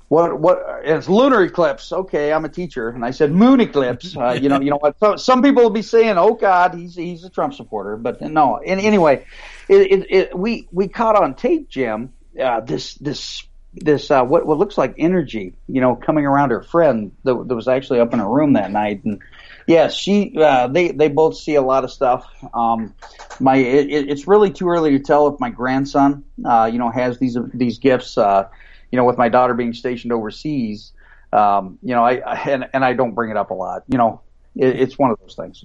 what 0.09 0.38
what 0.38 0.62
it's 0.85 1.09
lunar 1.09 1.42
eclipse. 1.42 1.92
Okay, 1.92 2.33
I'm 2.33 2.45
a 2.45 2.49
teacher, 2.49 2.88
and 2.88 3.05
I 3.05 3.11
said 3.11 3.33
moon 3.33 3.61
eclipse. 3.61 4.16
Uh, 4.16 4.38
you 4.40 4.49
know, 4.49 4.61
you 4.61 4.71
know 4.71 4.79
what? 4.79 4.99
So, 5.01 5.16
some 5.16 5.42
people 5.42 5.62
will 5.62 5.71
be 5.71 5.83
saying, 5.83 6.16
"Oh 6.16 6.35
God, 6.35 6.75
he's 6.75 6.95
he's 6.95 7.25
a 7.25 7.31
Trump 7.31 7.55
supporter," 7.55 7.97
but 7.97 8.21
no. 8.21 8.59
And 8.59 8.81
anyway, 8.81 9.25
it, 9.69 9.92
it, 9.92 10.07
it 10.11 10.38
we 10.38 10.69
we 10.71 10.88
caught 10.88 11.16
on 11.16 11.35
tape, 11.35 11.69
Jim. 11.69 12.12
Uh, 12.40 12.61
this 12.61 12.95
this 12.95 13.45
this 13.75 14.11
uh, 14.11 14.23
what 14.23 14.47
what 14.47 14.59
looks 14.59 14.79
like 14.79 14.95
energy, 14.99 15.55
you 15.66 15.81
know, 15.81 15.97
coming 15.97 16.25
around 16.25 16.51
her 16.51 16.62
friend 16.62 17.12
that, 17.25 17.49
that 17.49 17.55
was 17.55 17.66
actually 17.66 17.99
up 18.01 18.12
in 18.12 18.21
her 18.21 18.29
room 18.29 18.53
that 18.53 18.71
night, 18.71 19.05
and 19.05 19.21
yes, 19.66 19.94
she 19.94 20.35
uh, 20.37 20.68
they 20.68 20.92
they 20.92 21.09
both 21.09 21.37
see 21.37 21.55
a 21.55 21.62
lot 21.62 21.85
of 21.85 21.90
stuff. 21.90 22.26
Um, 22.55 22.94
my 23.40 23.57
it, 23.57 24.09
it's 24.09 24.26
really 24.26 24.50
too 24.50 24.68
early 24.68 24.92
to 24.92 24.98
tell 24.98 25.29
if 25.29 25.40
my 25.40 25.50
grandson, 25.50 26.24
uh, 26.44 26.68
you 26.72 26.79
know, 26.79 26.90
has 26.90 27.18
these 27.18 27.37
these 27.52 27.79
gifts. 27.79 28.16
Uh, 28.16 28.48
you 28.92 28.96
know, 28.96 29.05
with 29.05 29.18
my 29.18 29.29
daughter 29.29 29.52
being 29.52 29.72
stationed 29.72 30.12
overseas, 30.12 30.92
um, 31.33 31.79
you 31.83 31.94
know, 31.94 32.05
I, 32.05 32.18
I 32.18 32.35
and 32.48 32.68
and 32.72 32.85
I 32.85 32.92
don't 32.92 33.14
bring 33.14 33.31
it 33.31 33.37
up 33.37 33.50
a 33.50 33.55
lot. 33.55 33.83
You 33.88 33.98
know, 33.98 34.20
it, 34.55 34.81
it's 34.81 34.98
one 34.98 35.11
of 35.11 35.18
those 35.20 35.35
things. 35.35 35.64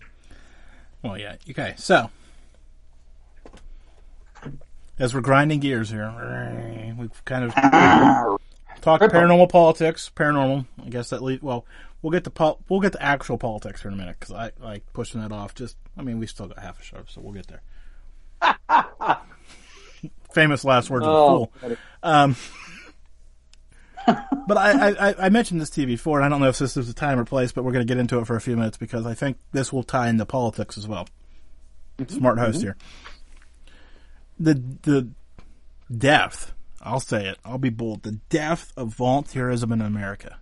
Well, 1.04 1.18
yeah. 1.18 1.36
Okay, 1.50 1.74
so 1.78 2.10
as 5.00 5.14
we're 5.14 5.22
grinding 5.22 5.60
gears 5.60 5.90
here, 5.90 6.94
we've 6.98 7.26
kind 7.26 7.46
of 7.46 7.54
talked 8.82 9.04
paranormal 9.04 9.50
politics, 9.50 10.12
paranormal. 10.16 10.66
I 10.86 10.90
guess 10.90 11.10
that 11.10 11.24
lead. 11.24 11.42
Well, 11.42 11.66
we'll 12.02 12.12
get 12.12 12.24
to 12.26 12.30
pol- 12.30 12.60
we'll 12.70 12.80
get 12.80 12.94
to 12.94 13.02
actual 13.02 13.38
politics 13.38 13.82
here 13.82 13.90
in 13.90 13.96
a 13.96 13.98
minute 13.98 14.18
because 14.20 14.34
I 14.34 14.52
like 14.60 14.84
pushing 14.94 15.22
that 15.22 15.32
off. 15.32 15.54
Just, 15.56 15.78
I 15.98 16.02
mean, 16.02 16.20
we 16.20 16.28
still 16.28 16.48
got 16.48 16.60
half 16.60 16.80
a 16.80 16.84
show, 16.84 17.04
so 17.08 17.22
we'll 17.22 17.34
get 17.34 17.48
there. 17.48 17.62
Famous 20.34 20.64
last 20.64 20.90
words 20.90 21.06
of 21.06 21.12
the 21.12 21.18
Oh, 21.18 21.50
fool. 21.62 21.78
Um, 22.02 22.36
but 24.48 24.58
I, 24.58 24.90
I, 25.10 25.26
I 25.26 25.30
mentioned 25.30 25.62
this 25.62 25.70
to 25.72 25.82
you 25.82 25.88
before, 25.88 26.18
and 26.20 26.26
I 26.26 26.30
don't 26.30 26.40
know 26.42 26.48
if 26.50 26.58
this 26.58 26.76
is 26.78 26.88
the 26.88 26.94
time 26.94 27.20
or 27.20 27.26
place, 27.26 27.52
but 27.52 27.64
we're 27.64 27.74
going 27.74 27.86
to 27.86 27.92
get 27.94 28.00
into 28.00 28.18
it 28.20 28.26
for 28.26 28.36
a 28.36 28.42
few 28.42 28.56
minutes 28.56 28.78
because 28.78 29.06
I 29.06 29.14
think 29.14 29.38
this 29.52 29.72
will 29.72 29.84
tie 29.84 30.10
into 30.10 30.26
politics 30.26 30.78
as 30.78 30.88
well. 30.88 31.08
Smart 32.08 32.40
host 32.40 32.62
here. 32.62 32.78
The 34.40 34.56
the 34.82 35.10
depth, 35.96 36.52
I'll 36.82 37.00
say 37.00 37.28
it, 37.28 37.38
I'll 37.46 37.60
be 37.60 37.70
bold. 37.70 38.02
The 38.02 38.14
depth 38.30 38.74
of 38.76 38.96
volunteerism 38.96 39.72
in 39.72 39.82
America. 39.82 40.40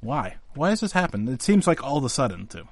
Why? 0.00 0.36
Why 0.54 0.70
has 0.70 0.80
this 0.80 0.92
happened? 0.92 1.28
It 1.28 1.42
seems 1.42 1.66
like 1.66 1.82
all 1.82 1.96
of 1.96 2.04
a 2.04 2.08
sudden 2.08 2.46
too. 2.46 2.68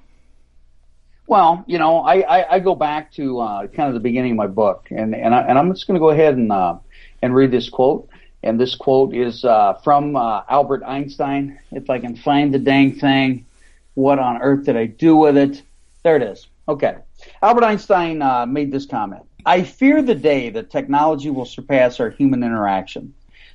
Well, 1.27 1.65
you 1.67 1.79
know, 1.79 1.99
I, 1.99 2.21
I, 2.21 2.55
I 2.55 2.59
go 2.61 2.77
back 2.77 3.13
to 3.15 3.41
uh, 3.41 3.67
kind 3.67 3.89
of 3.89 3.95
the 3.95 4.01
beginning 4.01 4.33
of 4.33 4.37
my 4.37 4.47
book, 4.47 4.87
and 4.91 5.15
and, 5.15 5.35
I, 5.35 5.43
and 5.43 5.59
I'm 5.59 5.73
just 5.73 5.87
going 5.87 5.97
to 5.97 6.01
go 6.01 6.11
ahead 6.11 6.37
and 6.37 6.53
uh, 6.53 6.77
and 7.23 7.35
read 7.35 7.51
this 7.51 7.69
quote. 7.69 8.09
And 8.43 8.61
this 8.61 8.77
quote 8.77 9.13
is 9.13 9.45
uh, 9.45 9.75
from 9.83 10.15
uh, 10.15 10.43
Albert 10.49 10.85
Einstein. 10.85 11.59
If 11.73 11.91
I 11.91 11.99
can 11.99 12.15
find 12.15 12.55
the 12.55 12.61
dang 12.61 12.95
thing, 12.95 13.45
what 13.95 14.21
on 14.21 14.41
earth 14.41 14.67
did 14.67 14.77
I 14.77 14.87
do 14.87 15.17
with 15.17 15.37
it? 15.37 15.63
There 16.05 16.15
it 16.15 16.23
is. 16.23 16.47
Okay. 16.69 16.97
Albert 17.43 17.65
Einstein 17.65 18.23
uh, 18.23 18.47
made 18.47 18.71
this 18.71 18.87
comment. 18.87 19.23
I 19.45 19.63
fear 19.63 20.03
the 20.03 20.15
day 20.15 20.51
that 20.51 20.71
technology 20.71 21.31
will 21.31 21.45
surpass 21.45 21.99
our 21.99 22.11
human 22.11 22.45
interaction. 22.45 23.15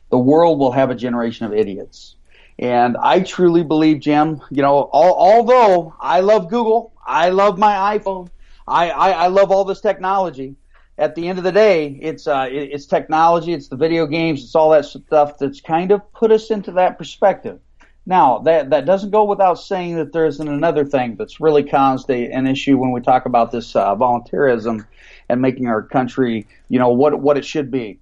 The 0.10 0.18
world 0.18 0.60
will 0.60 0.72
have 0.72 0.90
a 0.90 0.96
generation 0.96 1.46
of 1.46 1.54
idiots. 1.54 2.16
And 2.62 2.96
I 2.96 3.22
truly 3.22 3.64
believe, 3.64 4.00
Jim, 4.02 4.40
you 4.52 4.62
know, 4.62 4.78
al- 4.94 5.16
although 5.18 5.96
I 6.00 6.20
love 6.20 6.48
Google, 6.48 6.94
I 7.06 7.30
love 7.30 7.58
my 7.58 7.98
iPhone, 7.98 8.30
I, 8.68 8.92
I, 8.92 9.10
I 9.12 9.28
love 9.28 9.52
all 9.52 9.66
this 9.66 9.82
technology. 9.82 10.56
At 11.00 11.16
the 11.16 11.28
end 11.28 11.40
of 11.40 11.44
the 11.44 11.52
day, 11.52 11.98
it's 12.00 12.28
uh, 12.28 12.48
it, 12.52 12.70
it's 12.72 12.86
technology, 12.86 13.54
it's 13.54 13.68
the 13.70 13.76
video 13.76 14.06
games, 14.06 14.44
it's 14.44 14.54
all 14.54 14.70
that 14.70 14.86
stuff 14.86 15.40
that's 15.40 15.60
kind 15.60 15.92
of 15.92 16.14
put 16.14 16.32
us 16.32 16.52
into 16.52 16.72
that 16.74 17.00
perspective. 17.00 17.60
Now, 18.06 18.40
that 18.40 18.70
that 18.70 18.86
doesn't 18.86 19.10
go 19.10 19.24
without 19.24 19.56
saying 19.56 19.96
that 19.96 20.14
there 20.14 20.28
isn't 20.28 20.48
another 20.48 20.86
thing 20.86 21.16
that's 21.16 21.40
really 21.40 21.64
caused 21.64 22.12
a, 22.12 22.32
an 22.32 22.46
issue 22.46 22.78
when 22.78 22.92
we 22.92 23.02
talk 23.02 23.26
about 23.26 23.52
this 23.52 23.76
uh, 23.76 23.96
volunteerism 23.96 24.86
and 25.30 25.42
making 25.42 25.66
our 25.66 25.82
country, 25.82 26.46
you 26.70 26.78
know, 26.78 26.90
what 26.90 27.20
what 27.20 27.38
it 27.38 27.46
should 27.46 27.72
be. 27.72 28.00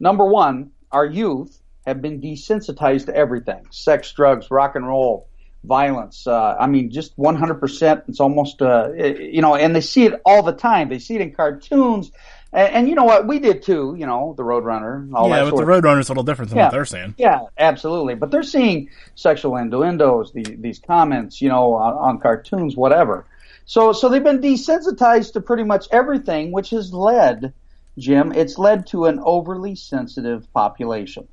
Number 0.00 0.24
one, 0.24 0.72
our 0.90 1.06
youth 1.06 1.59
have 1.86 2.02
been 2.02 2.20
desensitized 2.20 3.06
to 3.06 3.16
everything: 3.16 3.66
sex, 3.70 4.12
drugs, 4.12 4.50
rock 4.50 4.76
and 4.76 4.86
roll, 4.86 5.28
violence. 5.64 6.26
Uh, 6.26 6.56
I 6.58 6.66
mean, 6.66 6.90
just 6.90 7.16
100%. 7.16 8.02
It's 8.08 8.20
almost, 8.20 8.62
uh, 8.62 8.92
you 8.92 9.42
know, 9.42 9.54
and 9.54 9.74
they 9.74 9.80
see 9.80 10.04
it 10.04 10.20
all 10.24 10.42
the 10.42 10.52
time. 10.52 10.88
They 10.88 10.98
see 10.98 11.16
it 11.16 11.20
in 11.20 11.32
cartoons. 11.32 12.10
And, 12.52 12.74
and 12.74 12.88
you 12.88 12.94
know 12.94 13.04
what? 13.04 13.26
We 13.26 13.38
did 13.38 13.62
too, 13.62 13.94
you 13.98 14.06
know, 14.06 14.34
the 14.36 14.42
Roadrunner. 14.42 15.12
All 15.14 15.28
yeah, 15.28 15.44
that 15.44 15.50
but 15.50 15.56
the 15.58 15.70
Roadrunner's 15.70 16.08
a 16.08 16.12
little 16.12 16.24
different 16.24 16.50
than 16.50 16.58
yeah, 16.58 16.66
what 16.66 16.72
they're 16.72 16.84
saying. 16.84 17.14
Yeah, 17.18 17.40
absolutely. 17.58 18.14
But 18.14 18.30
they're 18.30 18.42
seeing 18.42 18.90
sexual 19.14 19.56
innuendos, 19.56 20.32
the, 20.32 20.42
these 20.42 20.78
comments, 20.78 21.40
you 21.40 21.48
know, 21.48 21.74
on, 21.74 21.94
on 21.94 22.18
cartoons, 22.20 22.76
whatever. 22.76 23.26
So, 23.66 23.92
so 23.92 24.08
they've 24.08 24.24
been 24.24 24.40
desensitized 24.40 25.34
to 25.34 25.40
pretty 25.40 25.64
much 25.64 25.86
everything, 25.92 26.50
which 26.50 26.70
has 26.70 26.92
led, 26.92 27.52
Jim, 27.98 28.32
it's 28.32 28.58
led 28.58 28.86
to 28.88 29.04
an 29.04 29.20
overly 29.22 29.76
sensitive 29.76 30.52
population. 30.52 31.28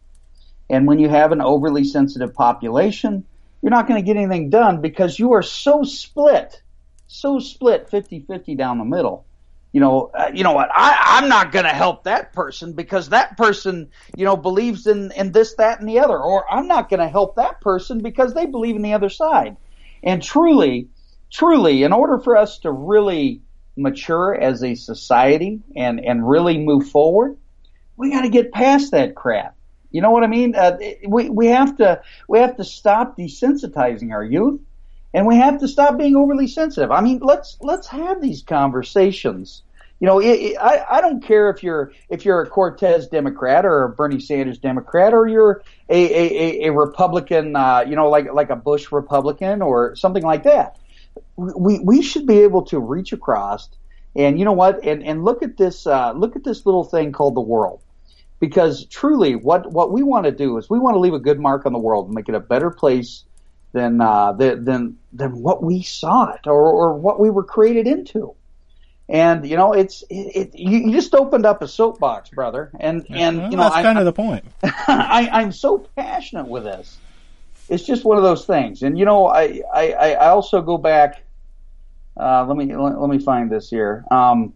And 0.69 0.85
when 0.85 0.99
you 0.99 1.09
have 1.09 1.31
an 1.31 1.41
overly 1.41 1.83
sensitive 1.83 2.33
population, 2.33 3.25
you're 3.61 3.71
not 3.71 3.87
going 3.87 4.01
to 4.01 4.05
get 4.05 4.17
anything 4.17 4.49
done 4.49 4.81
because 4.81 5.17
you 5.17 5.33
are 5.33 5.41
so 5.41 5.83
split, 5.83 6.61
so 7.07 7.39
split 7.39 7.89
50-50 7.89 8.57
down 8.57 8.77
the 8.77 8.85
middle. 8.85 9.25
You 9.73 9.81
know, 9.81 10.11
uh, 10.13 10.31
you 10.33 10.43
know 10.43 10.53
what? 10.53 10.69
I, 10.73 11.19
I'm 11.19 11.29
not 11.29 11.51
going 11.51 11.65
to 11.65 11.71
help 11.71 12.05
that 12.05 12.33
person 12.33 12.73
because 12.73 13.09
that 13.09 13.37
person, 13.37 13.89
you 14.15 14.25
know, 14.25 14.37
believes 14.37 14.87
in, 14.87 15.11
in 15.11 15.31
this, 15.31 15.55
that, 15.55 15.79
and 15.79 15.89
the 15.89 15.99
other. 15.99 16.17
Or 16.17 16.51
I'm 16.51 16.67
not 16.67 16.89
going 16.89 16.99
to 16.99 17.07
help 17.07 17.35
that 17.35 17.61
person 17.61 17.99
because 17.99 18.33
they 18.33 18.45
believe 18.45 18.75
in 18.75 18.81
the 18.81 18.93
other 18.93 19.09
side. 19.09 19.57
And 20.03 20.23
truly, 20.23 20.87
truly, 21.29 21.83
in 21.83 21.91
order 21.93 22.17
for 22.19 22.37
us 22.37 22.59
to 22.59 22.71
really 22.71 23.41
mature 23.75 24.33
as 24.33 24.63
a 24.63 24.75
society 24.75 25.61
and, 25.75 25.99
and 25.99 26.27
really 26.27 26.57
move 26.57 26.89
forward, 26.89 27.37
we 27.97 28.11
got 28.11 28.21
to 28.21 28.29
get 28.29 28.51
past 28.51 28.91
that 28.91 29.15
crap. 29.15 29.56
You 29.97 30.01
know 30.03 30.11
what 30.11 30.23
I 30.23 30.27
mean? 30.27 30.53
Uh, 30.53 30.77
we 31.07 31.27
we 31.27 31.47
have 31.47 31.75
to 31.77 32.03
we 32.27 32.37
have 32.37 32.55
to 32.57 32.63
stop 32.63 33.17
desensitizing 33.17 34.11
our 34.11 34.23
youth, 34.23 34.61
and 35.11 35.25
we 35.25 35.37
have 35.37 35.59
to 35.61 35.67
stop 35.67 35.97
being 35.97 36.15
overly 36.15 36.45
sensitive. 36.45 36.91
I 36.91 37.01
mean, 37.01 37.17
let's 37.17 37.57
let's 37.61 37.87
have 37.87 38.21
these 38.21 38.43
conversations. 38.43 39.63
You 39.99 40.05
know, 40.05 40.19
it, 40.19 40.33
it, 40.33 40.57
I 40.61 40.85
I 40.87 41.01
don't 41.01 41.23
care 41.23 41.49
if 41.49 41.63
you're 41.63 41.93
if 42.09 42.25
you're 42.25 42.43
a 42.43 42.47
Cortez 42.47 43.07
Democrat 43.07 43.65
or 43.65 43.85
a 43.85 43.89
Bernie 43.89 44.19
Sanders 44.19 44.59
Democrat 44.59 45.15
or 45.15 45.27
you're 45.27 45.63
a 45.89 46.65
a, 46.65 46.67
a 46.67 46.71
Republican, 46.71 47.55
uh, 47.55 47.83
you 47.87 47.95
know, 47.95 48.07
like 48.07 48.31
like 48.31 48.51
a 48.51 48.55
Bush 48.55 48.91
Republican 48.91 49.63
or 49.63 49.95
something 49.95 50.21
like 50.21 50.43
that. 50.43 50.77
We 51.37 51.79
we 51.79 52.03
should 52.03 52.27
be 52.27 52.41
able 52.41 52.65
to 52.65 52.77
reach 52.77 53.13
across, 53.13 53.67
and 54.15 54.37
you 54.37 54.45
know 54.45 54.53
what? 54.53 54.85
And 54.85 55.01
and 55.03 55.25
look 55.25 55.41
at 55.41 55.57
this 55.57 55.87
uh, 55.87 56.11
look 56.11 56.35
at 56.35 56.43
this 56.43 56.67
little 56.67 56.83
thing 56.83 57.13
called 57.13 57.33
the 57.33 57.41
world 57.41 57.81
because 58.39 58.85
truly 58.85 59.35
what 59.35 59.71
what 59.71 59.91
we 59.91 60.03
want 60.03 60.25
to 60.25 60.31
do 60.31 60.57
is 60.57 60.69
we 60.69 60.79
want 60.79 60.95
to 60.95 60.99
leave 60.99 61.13
a 61.13 61.19
good 61.19 61.39
mark 61.39 61.65
on 61.65 61.73
the 61.73 61.79
world 61.79 62.05
and 62.05 62.15
make 62.15 62.29
it 62.29 62.35
a 62.35 62.39
better 62.39 62.69
place 62.69 63.23
than 63.73 64.01
uh, 64.01 64.33
than 64.33 64.97
than 65.13 65.41
what 65.41 65.63
we 65.63 65.81
saw 65.81 66.31
it 66.31 66.41
or, 66.45 66.69
or 66.71 66.93
what 66.93 67.19
we 67.19 67.29
were 67.29 67.43
created 67.43 67.87
into. 67.87 68.33
And 69.09 69.47
you 69.47 69.55
know, 69.55 69.73
it's 69.73 70.03
it, 70.09 70.35
it 70.35 70.55
you, 70.55 70.91
just 70.91 71.15
opened 71.15 71.45
up 71.45 71.61
a 71.61 71.67
soapbox, 71.67 72.29
brother, 72.29 72.71
and 72.79 73.05
and 73.09 73.37
well, 73.37 73.51
you 73.51 73.57
know 73.57 73.63
that's 73.63 73.75
I, 73.75 73.83
kind 73.83 73.99
of 73.99 74.05
the 74.05 74.13
point. 74.13 74.45
I, 74.63 75.29
I'm 75.31 75.51
so 75.51 75.79
passionate 75.95 76.47
with 76.47 76.63
this. 76.63 76.97
It's 77.69 77.85
just 77.85 78.03
one 78.03 78.17
of 78.17 78.23
those 78.23 78.45
things, 78.45 78.83
and 78.83 78.97
you 78.99 79.05
know, 79.05 79.27
I 79.27 79.61
I, 79.73 79.93
I 79.93 80.29
also 80.29 80.61
go 80.61 80.77
back. 80.77 81.23
Uh, 82.17 82.45
let 82.45 82.57
me 82.57 82.75
let, 82.75 82.99
let 82.99 83.09
me 83.09 83.19
find 83.19 83.49
this 83.49 83.69
here. 83.69 84.03
Um, 84.11 84.53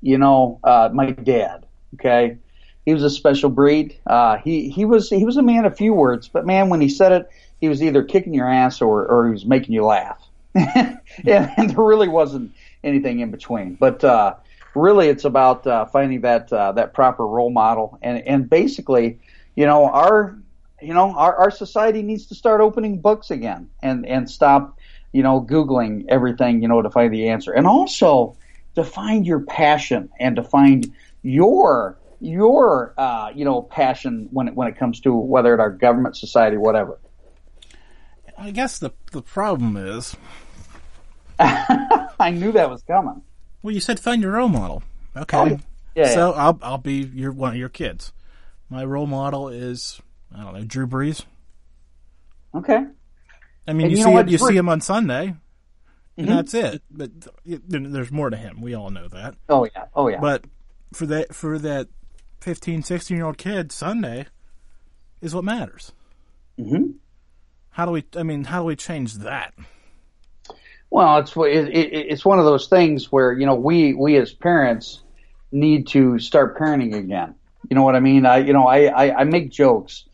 you 0.00 0.18
know, 0.18 0.60
uh, 0.62 0.90
my 0.92 1.10
dad. 1.10 1.66
Okay, 1.94 2.38
he 2.86 2.94
was 2.94 3.02
a 3.02 3.10
special 3.10 3.50
breed. 3.50 3.98
Uh, 4.06 4.38
he 4.38 4.70
he 4.70 4.84
was 4.84 5.10
he 5.10 5.24
was 5.24 5.36
a 5.36 5.42
man 5.42 5.66
of 5.66 5.76
few 5.76 5.92
words, 5.92 6.28
but 6.28 6.46
man, 6.46 6.70
when 6.70 6.80
he 6.80 6.88
said 6.88 7.12
it, 7.12 7.28
he 7.60 7.68
was 7.68 7.82
either 7.82 8.02
kicking 8.04 8.32
your 8.32 8.48
ass 8.48 8.80
or 8.80 9.04
or 9.04 9.26
he 9.26 9.32
was 9.32 9.44
making 9.44 9.74
you 9.74 9.84
laugh. 9.84 10.22
and, 10.54 10.98
and 11.26 11.70
there 11.70 11.84
really 11.84 12.08
wasn't 12.08 12.52
anything 12.84 13.18
in 13.20 13.32
between. 13.32 13.74
But 13.74 14.04
uh, 14.04 14.36
really, 14.74 15.08
it's 15.08 15.24
about 15.24 15.66
uh, 15.66 15.86
finding 15.86 16.20
that 16.20 16.50
uh, 16.52 16.72
that 16.72 16.94
proper 16.94 17.26
role 17.26 17.50
model, 17.50 17.98
and 18.02 18.18
and 18.26 18.48
basically, 18.48 19.18
you 19.56 19.66
know, 19.66 19.86
our 19.86 20.38
you 20.80 20.94
know 20.94 21.12
our 21.16 21.34
our 21.34 21.50
society 21.50 22.02
needs 22.02 22.26
to 22.26 22.36
start 22.36 22.60
opening 22.60 23.00
books 23.00 23.32
again, 23.32 23.68
and 23.82 24.06
and 24.06 24.30
stop 24.30 24.78
you 25.10 25.24
know 25.24 25.40
googling 25.40 26.06
everything 26.08 26.62
you 26.62 26.68
know 26.68 26.82
to 26.82 26.90
find 26.90 27.12
the 27.12 27.30
answer, 27.30 27.50
and 27.52 27.66
also 27.66 28.36
to 28.76 28.84
find 28.84 29.26
your 29.26 29.40
passion 29.40 30.08
and 30.20 30.36
to 30.36 30.44
find 30.44 30.94
your 31.22 31.98
your 32.20 32.94
uh, 32.98 33.30
you 33.34 33.44
know 33.44 33.62
passion 33.62 34.28
when 34.30 34.48
it, 34.48 34.54
when 34.54 34.68
it 34.68 34.76
comes 34.78 35.00
to 35.00 35.14
whether 35.14 35.54
it's 35.54 35.60
our 35.60 35.70
government, 35.70 36.16
society, 36.16 36.56
whatever. 36.56 36.98
I 38.38 38.50
guess 38.50 38.78
the 38.78 38.90
the 39.12 39.22
problem 39.22 39.76
is. 39.76 40.16
I 41.38 42.30
knew 42.32 42.52
that 42.52 42.70
was 42.70 42.82
coming. 42.82 43.22
Well, 43.62 43.74
you 43.74 43.80
said 43.80 44.00
find 44.00 44.22
your 44.22 44.32
role 44.32 44.48
model. 44.48 44.82
Okay. 45.16 45.36
Oh, 45.36 45.58
yeah, 45.94 46.08
so 46.14 46.32
yeah. 46.34 46.42
I'll 46.44 46.58
I'll 46.62 46.78
be 46.78 47.02
your 47.14 47.32
one 47.32 47.50
of 47.52 47.56
your 47.56 47.68
kids. 47.68 48.12
My 48.70 48.84
role 48.84 49.06
model 49.06 49.48
is 49.48 50.00
I 50.34 50.42
don't 50.42 50.54
know 50.54 50.64
Drew 50.64 50.86
Brees. 50.86 51.24
Okay. 52.54 52.84
I 53.68 53.72
mean, 53.72 53.86
And 53.86 53.90
you, 53.92 53.98
you 53.98 54.04
know 54.04 54.10
see 54.10 54.14
what, 54.14 54.28
you 54.28 54.38
Drew- 54.38 54.48
see 54.48 54.56
him 54.56 54.68
on 54.68 54.80
Sunday, 54.80 55.34
and 56.16 56.26
Mhm. 56.26 56.30
that's 56.30 56.54
it. 56.54 56.82
But 56.90 57.10
there's 57.44 58.12
more 58.12 58.30
to 58.30 58.36
him. 58.36 58.60
We 58.60 58.74
all 58.74 58.90
know 58.90 59.08
that. 59.08 59.34
Oh 59.48 59.64
yeah. 59.64 59.84
Oh 59.94 60.08
yeah. 60.08 60.20
But 60.20 60.44
for 60.92 61.06
that 61.06 61.34
for 61.34 61.58
that 61.58 61.88
15, 62.46 62.84
16 62.84 63.16
year 63.16 63.26
old 63.26 63.38
kid, 63.38 63.72
Sunday 63.72 64.26
is 65.20 65.34
what 65.34 65.42
matters. 65.42 65.90
hmm 66.56 66.92
How 67.70 67.84
do 67.86 67.90
we? 67.90 68.04
I 68.14 68.22
mean, 68.22 68.44
how 68.44 68.60
do 68.60 68.66
we 68.66 68.76
change 68.76 69.14
that? 69.14 69.52
Well, 70.88 71.18
it's 71.18 71.36
it, 71.36 71.74
it, 71.74 72.06
it's 72.12 72.24
one 72.24 72.38
of 72.38 72.44
those 72.44 72.68
things 72.68 73.10
where 73.10 73.32
you 73.32 73.46
know 73.46 73.56
we 73.56 73.94
we 73.94 74.16
as 74.16 74.32
parents 74.32 75.02
need 75.50 75.88
to 75.88 76.20
start 76.20 76.56
parenting 76.56 76.94
again. 76.94 77.34
You 77.68 77.74
know 77.74 77.82
what 77.82 77.96
I 77.96 78.00
mean? 78.00 78.24
I 78.24 78.36
you 78.36 78.52
know 78.52 78.68
I 78.68 78.84
I, 78.84 79.22
I 79.22 79.24
make 79.24 79.50
jokes. 79.50 80.04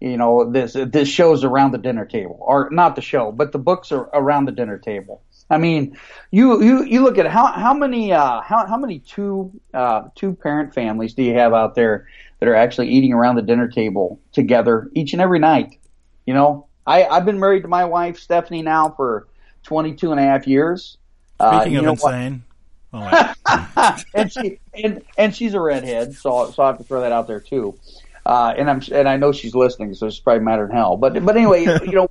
You 0.00 0.16
know 0.16 0.50
this 0.50 0.72
this 0.72 1.08
show's 1.08 1.44
around 1.44 1.70
the 1.70 1.78
dinner 1.78 2.04
table, 2.04 2.36
or 2.40 2.68
not 2.72 2.96
the 2.96 3.00
show, 3.00 3.30
but 3.30 3.52
the 3.52 3.60
books 3.60 3.92
are 3.92 4.10
around 4.12 4.46
the 4.46 4.52
dinner 4.52 4.78
table. 4.78 5.22
I 5.48 5.58
mean, 5.58 5.96
you 6.30 6.62
you 6.62 6.84
you 6.84 7.02
look 7.02 7.18
at 7.18 7.26
how 7.26 7.46
how 7.46 7.72
many 7.72 8.12
uh, 8.12 8.40
how 8.40 8.66
how 8.66 8.76
many 8.76 8.98
two 8.98 9.52
uh, 9.72 10.08
two 10.14 10.34
parent 10.34 10.74
families 10.74 11.14
do 11.14 11.22
you 11.22 11.34
have 11.34 11.52
out 11.52 11.74
there 11.74 12.08
that 12.40 12.48
are 12.48 12.54
actually 12.54 12.88
eating 12.88 13.12
around 13.12 13.36
the 13.36 13.42
dinner 13.42 13.68
table 13.68 14.20
together 14.32 14.90
each 14.94 15.12
and 15.12 15.22
every 15.22 15.38
night? 15.38 15.78
You 16.26 16.34
know, 16.34 16.66
I 16.86 17.04
I've 17.04 17.24
been 17.24 17.38
married 17.38 17.62
to 17.62 17.68
my 17.68 17.84
wife 17.84 18.18
Stephanie 18.18 18.62
now 18.62 18.90
for 18.96 19.28
22 19.64 20.10
and 20.10 20.20
a 20.20 20.24
half 20.24 20.46
years. 20.48 20.98
Uh, 21.38 21.60
Speaking 21.60 21.74
you 21.74 21.80
of 21.80 21.86
insane, 21.86 22.44
oh, 22.92 23.34
and 24.14 24.32
she 24.32 24.58
and 24.74 25.02
and 25.16 25.36
she's 25.36 25.54
a 25.54 25.60
redhead, 25.60 26.14
so 26.14 26.50
so 26.50 26.62
I 26.62 26.68
have 26.68 26.78
to 26.78 26.84
throw 26.84 27.02
that 27.02 27.12
out 27.12 27.28
there 27.28 27.40
too. 27.40 27.78
Uh, 28.24 28.52
and 28.56 28.68
I'm 28.68 28.82
and 28.90 29.08
I 29.08 29.16
know 29.16 29.30
she's 29.30 29.54
listening, 29.54 29.94
so 29.94 30.08
it's 30.08 30.18
probably 30.18 30.42
matter 30.42 30.64
in 30.64 30.72
hell. 30.72 30.96
But 30.96 31.24
but 31.24 31.36
anyway, 31.36 31.62
you 31.84 31.92
know, 31.92 32.10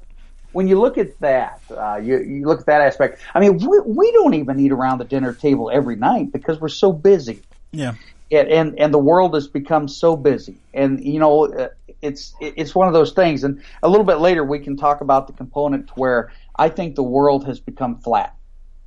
when 0.55 0.69
you 0.69 0.79
look 0.79 0.97
at 0.97 1.19
that, 1.19 1.59
uh, 1.69 1.97
you 1.97 2.17
you 2.19 2.47
look 2.47 2.61
at 2.61 2.65
that 2.67 2.79
aspect. 2.79 3.21
I 3.33 3.41
mean, 3.41 3.57
we 3.57 3.77
we 3.85 4.11
don't 4.13 4.35
even 4.35 4.57
eat 4.57 4.71
around 4.71 4.99
the 4.99 5.03
dinner 5.03 5.33
table 5.33 5.69
every 5.69 5.97
night 5.97 6.31
because 6.31 6.61
we're 6.61 6.69
so 6.69 6.93
busy. 6.93 7.41
yeah. 7.73 7.95
And, 8.31 8.47
and 8.47 8.79
and 8.79 8.93
the 8.93 8.97
world 8.97 9.35
has 9.35 9.47
become 9.47 9.89
so 9.89 10.15
busy, 10.15 10.55
and 10.73 11.03
you 11.03 11.19
know 11.19 11.53
uh, 11.53 11.67
it's 12.01 12.33
it's 12.39 12.73
one 12.73 12.87
of 12.87 12.93
those 12.93 13.11
things. 13.11 13.43
And 13.43 13.61
a 13.83 13.89
little 13.89 14.05
bit 14.05 14.19
later, 14.19 14.45
we 14.45 14.59
can 14.59 14.77
talk 14.77 15.01
about 15.01 15.27
the 15.27 15.33
component 15.33 15.89
where 15.97 16.31
I 16.55 16.69
think 16.69 16.95
the 16.95 17.03
world 17.03 17.45
has 17.45 17.59
become 17.59 17.97
flat. 17.97 18.33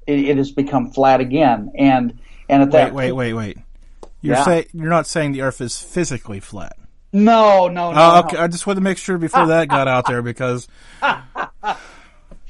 It, 0.07 0.21
it 0.21 0.37
has 0.39 0.51
become 0.51 0.91
flat 0.91 1.21
again, 1.21 1.71
and 1.77 2.19
and 2.49 2.63
at 2.63 2.69
Wait, 2.69 2.73
that 2.73 2.95
wait, 2.95 3.13
wait, 3.13 3.35
wait. 3.35 3.59
You're 4.23 4.37
Yeah. 4.37 4.45
say 4.45 4.67
you're 4.73 4.89
not 4.89 5.07
saying 5.07 5.33
the 5.33 5.43
Earth 5.43 5.61
is 5.61 5.79
physically 5.79 6.41
flat. 6.41 6.77
No, 7.13 7.69
no, 7.69 7.93
no. 7.93 7.93
No. 7.93 8.19
okay. 8.27 8.37
I 8.37 8.47
just 8.49 8.67
wanted 8.67 8.81
to 8.81 8.85
make 8.85 8.99
sure 8.99 9.19
before 9.19 9.47
that 9.47 9.69
got 9.69 9.89
out 9.89 10.07
there 10.07 10.23
because 10.23 10.69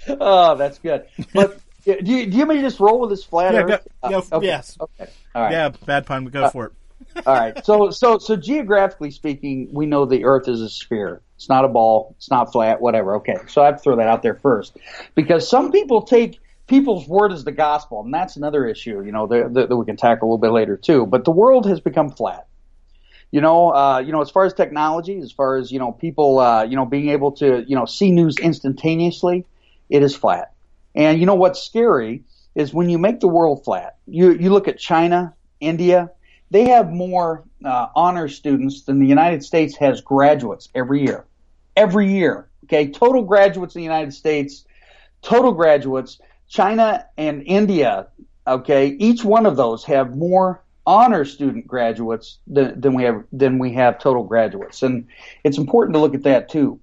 Oh, 0.08 0.56
that's 0.56 0.78
good. 0.78 1.04
But 1.34 1.60
do 1.84 1.92
you, 1.92 2.26
do 2.26 2.36
you 2.36 2.38
want 2.38 2.48
me 2.50 2.54
to 2.56 2.62
just 2.62 2.80
roll 2.80 3.00
with 3.00 3.10
this 3.10 3.24
flat 3.24 3.54
Yeah, 3.54 3.60
Earth? 3.62 3.86
go- 4.02 4.08
go- 4.10 4.18
Uh, 4.32 4.36
okay, 4.36 4.46
yes. 4.46 4.76
Okay. 4.80 5.10
All 5.34 5.42
right. 5.42 5.52
yeah, 5.52 5.68
bad 5.86 6.06
pun. 6.06 6.24
But 6.24 6.32
go 6.32 6.48
for 6.50 6.66
it. 6.66 6.72
All 7.26 7.34
right. 7.34 7.64
So, 7.64 7.90
so, 7.90 8.18
so 8.18 8.36
geographically 8.36 9.10
speaking, 9.10 9.68
we 9.72 9.86
know 9.86 10.04
the 10.04 10.24
Earth 10.24 10.48
is 10.48 10.60
a 10.60 10.68
sphere. 10.68 11.20
It's 11.36 11.48
not 11.48 11.64
a 11.64 11.68
ball. 11.68 12.14
It's 12.16 12.30
not 12.30 12.52
flat. 12.52 12.80
Whatever. 12.80 13.16
Okay. 13.16 13.36
So 13.48 13.62
I 13.62 13.66
have 13.66 13.76
to 13.76 13.82
throw 13.82 13.96
that 13.96 14.08
out 14.08 14.22
there 14.22 14.34
first, 14.34 14.76
because 15.14 15.48
some 15.48 15.70
people 15.72 16.02
take 16.02 16.40
people's 16.66 17.06
word 17.06 17.32
as 17.32 17.44
the 17.44 17.52
gospel, 17.52 18.02
and 18.02 18.12
that's 18.12 18.36
another 18.36 18.66
issue, 18.66 19.02
you 19.02 19.12
know, 19.12 19.26
that, 19.26 19.54
that 19.54 19.74
we 19.76 19.86
can 19.86 19.96
tackle 19.96 20.28
a 20.28 20.30
little 20.32 20.38
bit 20.38 20.50
later 20.52 20.76
too. 20.76 21.06
But 21.06 21.24
the 21.24 21.30
world 21.30 21.66
has 21.66 21.80
become 21.80 22.10
flat. 22.10 22.46
You 23.30 23.40
know, 23.40 23.74
uh, 23.74 23.98
you 23.98 24.12
know, 24.12 24.22
as 24.22 24.30
far 24.30 24.44
as 24.44 24.54
technology, 24.54 25.18
as 25.18 25.32
far 25.32 25.56
as 25.56 25.70
you 25.70 25.78
know, 25.78 25.92
people, 25.92 26.38
uh, 26.38 26.64
you 26.64 26.76
know, 26.76 26.86
being 26.86 27.10
able 27.10 27.32
to, 27.32 27.64
you 27.68 27.76
know, 27.76 27.84
see 27.84 28.10
news 28.10 28.36
instantaneously, 28.38 29.44
it 29.90 30.02
is 30.02 30.16
flat. 30.16 30.52
And 30.94 31.20
you 31.20 31.26
know 31.26 31.34
what's 31.34 31.62
scary 31.62 32.24
is 32.54 32.72
when 32.72 32.88
you 32.88 32.98
make 32.98 33.20
the 33.20 33.28
world 33.28 33.64
flat. 33.64 33.96
You 34.06 34.32
you 34.32 34.50
look 34.50 34.66
at 34.66 34.78
China, 34.78 35.34
India, 35.60 36.10
they 36.50 36.68
have 36.68 36.90
more 36.90 37.44
uh, 37.64 37.88
honor 37.94 38.28
students 38.28 38.82
than 38.82 38.98
the 38.98 39.06
United 39.06 39.44
States 39.44 39.76
has 39.76 40.00
graduates 40.00 40.68
every 40.74 41.02
year. 41.02 41.24
Every 41.76 42.12
year, 42.12 42.48
okay, 42.64 42.90
total 42.90 43.22
graduates 43.22 43.74
in 43.76 43.80
the 43.80 43.84
United 43.84 44.12
States, 44.12 44.64
total 45.22 45.52
graduates. 45.52 46.18
China 46.48 47.04
and 47.18 47.42
India, 47.44 48.08
okay, 48.46 48.88
each 48.88 49.22
one 49.22 49.44
of 49.44 49.56
those 49.56 49.84
have 49.84 50.16
more 50.16 50.62
honor 50.88 51.26
student 51.26 51.66
graduates 51.66 52.38
than, 52.46 52.80
than 52.80 52.94
we 52.94 53.04
have 53.04 53.22
than 53.30 53.58
we 53.58 53.74
have 53.74 53.98
total 53.98 54.24
graduates, 54.24 54.82
and 54.82 55.06
it's 55.44 55.58
important 55.58 55.94
to 55.94 56.00
look 56.00 56.14
at 56.14 56.22
that 56.22 56.48
too, 56.48 56.80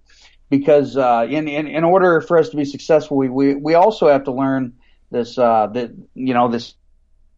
because 0.50 0.96
uh, 0.96 1.26
in, 1.28 1.48
in 1.48 1.66
in 1.66 1.84
order 1.84 2.22
for 2.22 2.38
us 2.38 2.50
to 2.50 2.56
be 2.56 2.66
successful, 2.66 3.18
we 3.18 3.30
we, 3.30 3.56
we 3.56 3.74
also 3.74 4.08
have 4.08 4.24
to 4.26 4.32
learn 4.32 4.74
this 5.10 5.40
uh, 5.40 5.68
that 5.74 5.92
you 6.14 6.36
know 6.36 6.48
this 6.48 6.76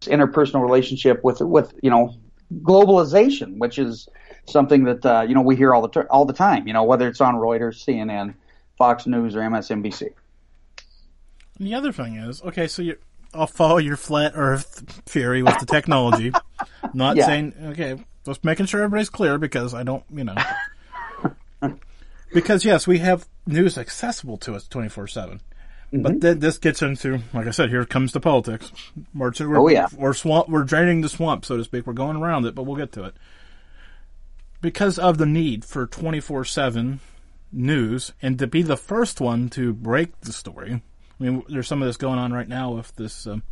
interpersonal 0.01 0.61
relationship 0.61 1.23
with 1.23 1.39
with 1.39 1.73
you 1.81 1.89
know 1.89 2.13
globalization, 2.53 3.57
which 3.59 3.79
is 3.79 4.09
something 4.45 4.83
that 4.83 5.05
uh, 5.05 5.21
you 5.21 5.35
know 5.35 5.41
we 5.41 5.55
hear 5.55 5.73
all 5.73 5.81
the 5.81 5.89
ter- 5.89 6.07
all 6.11 6.25
the 6.25 6.33
time. 6.33 6.67
You 6.67 6.73
know 6.73 6.83
whether 6.83 7.07
it's 7.07 7.21
on 7.21 7.35
Reuters, 7.35 7.81
CNN, 7.85 8.33
Fox 8.77 9.07
News, 9.07 9.37
or 9.37 9.39
MSNBC. 9.39 10.09
And 11.59 11.67
the 11.67 11.73
other 11.75 11.93
thing 11.93 12.17
is, 12.17 12.43
okay, 12.43 12.67
so 12.67 12.81
you 12.81 12.97
I'll 13.33 13.47
follow 13.47 13.77
your 13.77 13.97
flat 13.97 14.33
Earth 14.35 14.83
theory 15.05 15.43
with 15.43 15.57
the 15.59 15.65
technology. 15.71 16.31
Not 16.93 17.15
Yeah. 17.17 17.25
saying 17.25 17.53
okay, 17.71 18.03
just 18.25 18.43
making 18.43 18.65
sure 18.67 18.81
everybody's 18.81 19.09
clear 19.09 19.37
because 19.37 19.73
I 19.73 19.83
don't, 19.83 20.03
you 20.11 20.23
know. 20.23 20.35
because 22.33 22.65
yes, 22.65 22.87
we 22.87 22.99
have 22.99 23.27
news 23.45 23.77
accessible 23.77 24.37
to 24.37 24.55
us 24.55 24.67
twenty 24.67 24.89
four 24.89 25.07
seven. 25.07 25.41
Mm-hmm. 25.93 26.01
But 26.01 26.19
then 26.19 26.39
this 26.39 26.57
gets 26.57 26.81
into, 26.81 27.21
like 27.33 27.47
I 27.47 27.51
said, 27.51 27.69
here 27.69 27.85
comes 27.85 28.11
the 28.11 28.19
politics. 28.19 28.71
We're, 29.15 29.31
we're, 29.39 29.57
Oh, 29.57 29.69
yeah. 29.69 29.87
we're 29.95 30.13
swamp, 30.13 30.49
we're 30.49 30.65
draining 30.65 30.99
the 30.99 31.07
swamp, 31.07 31.45
so 31.45 31.55
to 31.55 31.63
speak. 31.63 31.87
We're 31.87 31.93
going 31.93 32.17
around 32.17 32.45
it, 32.45 32.55
but 32.55 32.63
we'll 32.63 32.75
get 32.75 32.91
to 32.93 33.05
it. 33.05 33.15
Because 34.59 34.99
of 34.99 35.17
the 35.17 35.25
need 35.25 35.63
for 35.63 35.87
twenty 35.87 36.19
four 36.19 36.43
seven 36.43 36.99
news 37.53 38.11
and 38.21 38.37
to 38.39 38.47
be 38.47 38.61
the 38.61 38.75
first 38.75 39.21
one 39.21 39.49
to 39.51 39.73
break 39.73 40.19
the 40.21 40.33
story. 40.33 40.81
I 41.19 41.23
mean, 41.23 41.43
there's 41.49 41.67
some 41.67 41.81
of 41.81 41.87
this 41.87 41.97
going 41.97 42.19
on 42.19 42.31
right 42.31 42.47
now 42.47 42.71
with 42.71 42.95
this 42.95 43.27
um, 43.27 43.43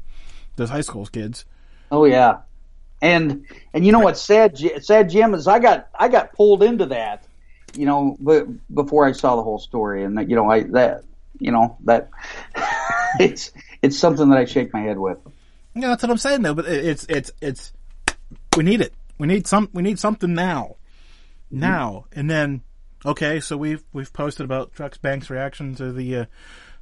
this 0.56 0.70
high 0.70 0.82
school 0.82 1.06
kids. 1.06 1.46
Oh 1.92 2.06
yeah, 2.06 2.40
and 3.02 3.46
and 3.74 3.86
you 3.86 3.92
know 3.92 4.00
what's 4.00 4.22
sad, 4.22 4.58
sad 4.82 5.10
Jim 5.10 5.34
is 5.34 5.48
I 5.48 5.60
got 5.60 5.90
I 5.98 6.08
got 6.08 6.34
pulled 6.34 6.64
into 6.64 6.88
that, 6.88 7.26
you 7.76 7.86
know, 7.86 8.18
but 8.20 8.48
before 8.74 9.06
I 9.06 9.12
saw 9.12 9.36
the 9.36 9.44
whole 9.44 9.60
story, 9.60 10.04
and 10.04 10.18
that 10.18 10.30
you 10.30 10.36
know 10.36 10.50
I 10.50 10.64
that 10.64 11.04
you 11.40 11.52
know 11.52 11.78
that 11.86 12.10
it's 13.20 13.52
it's 13.82 13.98
something 13.98 14.30
that 14.30 14.38
I 14.38 14.46
shake 14.46 14.74
my 14.74 14.82
head 14.82 14.98
with. 14.98 15.18
Yeah, 15.74 15.90
that's 15.90 16.04
what 16.04 16.12
I'm 16.12 16.18
saying 16.18 16.42
though. 16.42 16.54
But 16.54 16.66
it's 16.66 17.06
it's 17.10 17.32
it's 17.42 17.74
we 18.56 18.64
need 18.64 18.82
it. 18.82 18.94
We 19.18 19.28
need 19.28 19.48
some. 19.48 19.70
We 19.74 19.84
need 19.84 20.00
something 20.00 20.34
now, 20.34 20.76
now. 21.52 22.06
And 22.14 22.30
then 22.30 22.62
okay, 23.06 23.40
so 23.40 23.58
we've 23.58 23.84
we've 23.94 24.12
posted 24.12 24.46
about 24.46 24.74
Trucks 24.74 24.98
Banks' 24.98 25.30
reaction 25.30 25.76
to 25.76 25.92
the 25.92 26.18
uh, 26.18 26.26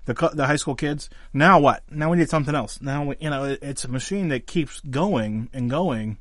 the 0.05 0.31
the 0.33 0.47
high 0.47 0.55
school 0.55 0.75
kids. 0.75 1.09
Now 1.33 1.59
what? 1.59 1.83
Now 1.89 2.09
we 2.09 2.17
need 2.17 2.29
something 2.29 2.55
else. 2.55 2.81
Now 2.81 3.05
we, 3.05 3.15
you 3.19 3.29
know 3.29 3.45
it, 3.45 3.59
it's 3.61 3.85
a 3.85 3.87
machine 3.87 4.29
that 4.29 4.47
keeps 4.47 4.79
going 4.81 5.49
and 5.53 5.69
going 5.69 6.17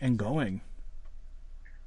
and 0.00 0.18
going. 0.18 0.62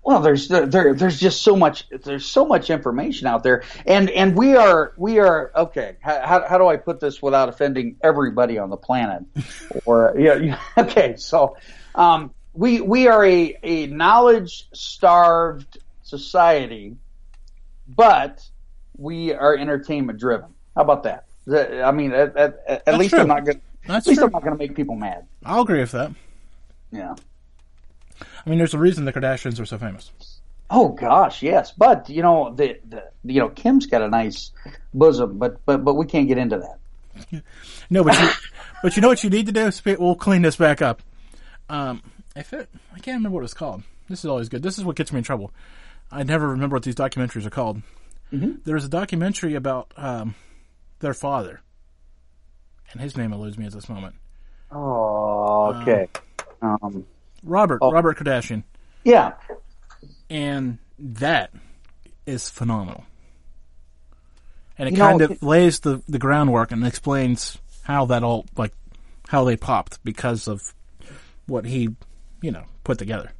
Well, 0.04 0.20
there's 0.20 0.48
there 0.48 0.96
there's 0.96 1.20
just 1.20 1.44
so 1.44 1.56
much 1.56 1.88
there's 1.90 2.26
so 2.26 2.46
much 2.46 2.72
information 2.72 3.28
out 3.28 3.44
there, 3.44 3.64
and 3.86 4.10
and 4.10 4.36
we 4.36 4.56
are 4.56 4.94
we 4.98 5.20
are 5.20 5.52
okay. 5.56 5.98
How 6.02 6.44
how 6.48 6.58
do 6.58 6.66
I 6.68 6.78
put 6.78 7.00
this 7.00 7.22
without 7.22 7.50
offending 7.50 7.98
everybody 8.02 8.58
on 8.58 8.72
the 8.72 8.78
planet? 8.78 9.24
or 9.86 10.16
yeah, 10.18 10.36
yeah, 10.36 10.60
okay. 10.78 11.16
So, 11.18 11.56
um, 11.94 12.34
we 12.54 12.82
we 12.82 13.08
are 13.08 13.24
a 13.24 13.58
a 13.62 13.88
knowledge 13.88 14.68
starved 14.74 15.78
society, 16.02 16.96
but 17.88 18.44
we 19.02 19.34
are 19.34 19.58
entertainment 19.58 20.20
driven. 20.20 20.54
How 20.76 20.84
about 20.84 21.04
that? 21.04 21.26
I 21.52 21.92
mean, 21.92 22.14
at, 22.14 22.38
at, 22.38 22.60
at 22.68 22.86
That's 22.86 22.98
least 22.98 23.12
true. 23.12 23.22
I'm 23.22 23.28
not 23.28 23.46
going. 23.46 23.62
At 23.90 24.06
least 24.06 24.20
true. 24.20 24.26
I'm 24.28 24.32
not 24.32 24.44
going 24.44 24.54
to 24.54 24.58
make 24.58 24.76
people 24.76 24.96
mad. 24.96 25.26
I'll 25.44 25.62
agree 25.64 25.80
with 25.80 25.92
that. 25.92 26.12
Yeah. 26.92 27.16
I 28.46 28.50
mean, 28.50 28.60
there's 28.60 28.74
a 28.74 28.78
reason 28.78 29.06
the 29.06 29.14
Kardashians 29.14 29.60
are 29.60 29.66
so 29.66 29.78
famous. 29.78 30.12
Oh 30.70 30.90
gosh, 30.90 31.42
yes. 31.42 31.72
But 31.72 32.10
you 32.10 32.22
know, 32.22 32.54
the, 32.56 32.80
the 32.88 33.04
you 33.24 33.40
know 33.42 33.50
Kim's 33.50 33.88
got 33.88 34.02
a 34.02 34.08
nice 34.08 34.52
bosom, 34.94 35.38
but 35.38 35.66
but 35.66 35.84
but 35.84 35.96
we 35.96 36.06
can't 36.06 36.28
get 36.28 36.38
into 36.38 36.60
that. 36.60 37.44
No, 37.90 38.06
but 38.06 38.18
you, 38.18 38.30
but 38.82 38.96
you 38.96 39.02
know 39.02 39.10
what 39.10 39.22
you 39.22 39.30
need 39.30 39.48
to 39.48 39.52
do? 39.52 39.70
We'll 40.00 40.16
clean 40.16 40.44
this 40.44 40.56
back 40.56 40.82
up. 40.82 41.02
Um, 41.68 42.02
if 42.38 42.54
it, 42.54 42.70
I 42.94 43.00
can't 43.00 43.18
remember 43.18 43.36
what 43.36 43.44
it's 43.44 43.54
called. 43.54 43.84
This 44.08 44.20
is 44.20 44.26
always 44.28 44.48
good. 44.48 44.64
This 44.64 44.78
is 44.78 44.86
what 44.86 44.96
gets 44.96 45.12
me 45.12 45.18
in 45.18 45.26
trouble. 45.26 45.52
I 46.10 46.24
never 46.24 46.48
remember 46.48 46.78
what 46.78 46.84
these 46.84 46.96
documentaries 46.96 47.46
are 47.46 47.50
called. 47.50 47.82
Mm-hmm. 48.32 48.52
There 48.64 48.76
was 48.76 48.86
a 48.86 48.90
documentary 48.90 49.56
about 49.56 49.92
um, 49.98 50.36
their 51.00 51.14
father, 51.14 51.62
and 52.92 53.02
his 53.02 53.18
name 53.18 53.34
eludes 53.34 53.58
me 53.58 53.66
at 53.66 53.74
this 53.74 53.90
moment. 53.90 54.16
Oh, 54.72 55.74
okay. 55.82 56.08
Um, 56.62 57.06
Robert 57.44 57.80
Robert 57.82 58.18
Kardashian, 58.18 58.64
yeah. 59.04 59.34
and 60.30 60.78
that 61.00 61.52
is 62.26 62.50
phenomenal. 62.50 63.04
And 64.78 64.88
it 64.88 64.94
You 64.94 64.98
know, 65.00 65.06
kind 65.08 65.22
of 65.22 65.32
it- 65.32 65.44
lays 65.44 65.80
the, 65.82 66.02
the 66.08 66.20
groundwork 66.20 66.72
and 66.72 66.86
explains 66.86 67.58
how 67.84 68.06
that 68.06 68.24
all 68.24 68.46
like 68.56 68.72
how 69.28 69.44
they 69.44 69.58
popped 69.58 70.04
because 70.04 70.48
of 70.48 70.74
what 71.48 71.66
he, 71.66 71.90
you 72.42 72.52
know, 72.52 72.64
put 72.84 72.98
together. 72.98 73.32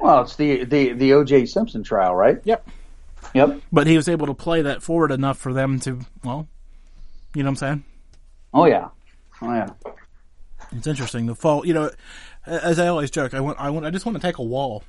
Well, 0.00 0.22
it's 0.22 0.36
the 0.36 0.64
the 0.64 0.94
the 0.94 1.12
O.J. 1.12 1.46
Simpson 1.46 1.82
trial, 1.82 2.14
right? 2.14 2.40
Yep. 2.44 2.68
Yep. 3.34 3.60
But 3.72 3.86
he 3.86 3.96
was 3.96 4.08
able 4.08 4.26
to 4.26 4.34
play 4.34 4.62
that 4.62 4.82
forward 4.82 5.12
enough 5.12 5.38
for 5.38 5.52
them 5.52 5.78
to, 5.80 6.00
well, 6.24 6.48
you 7.34 7.42
know 7.42 7.48
what 7.48 7.50
I'm 7.50 7.56
saying? 7.56 7.84
Oh 8.52 8.64
yeah. 8.66 8.88
Oh 9.42 9.52
yeah. 9.54 9.68
It's 10.72 10.86
interesting. 10.86 11.26
The 11.26 11.34
fall, 11.34 11.64
you 11.66 11.74
know, 11.74 11.90
as 12.46 12.78
I 12.78 12.88
always 12.88 13.10
joke, 13.10 13.34
I 13.34 13.40
want, 13.40 13.58
I 13.60 13.70
want, 13.70 13.86
I 13.86 13.90
just 13.90 14.04
want 14.06 14.16
to 14.16 14.22
take 14.22 14.38
a 14.38 14.42
wall 14.42 14.82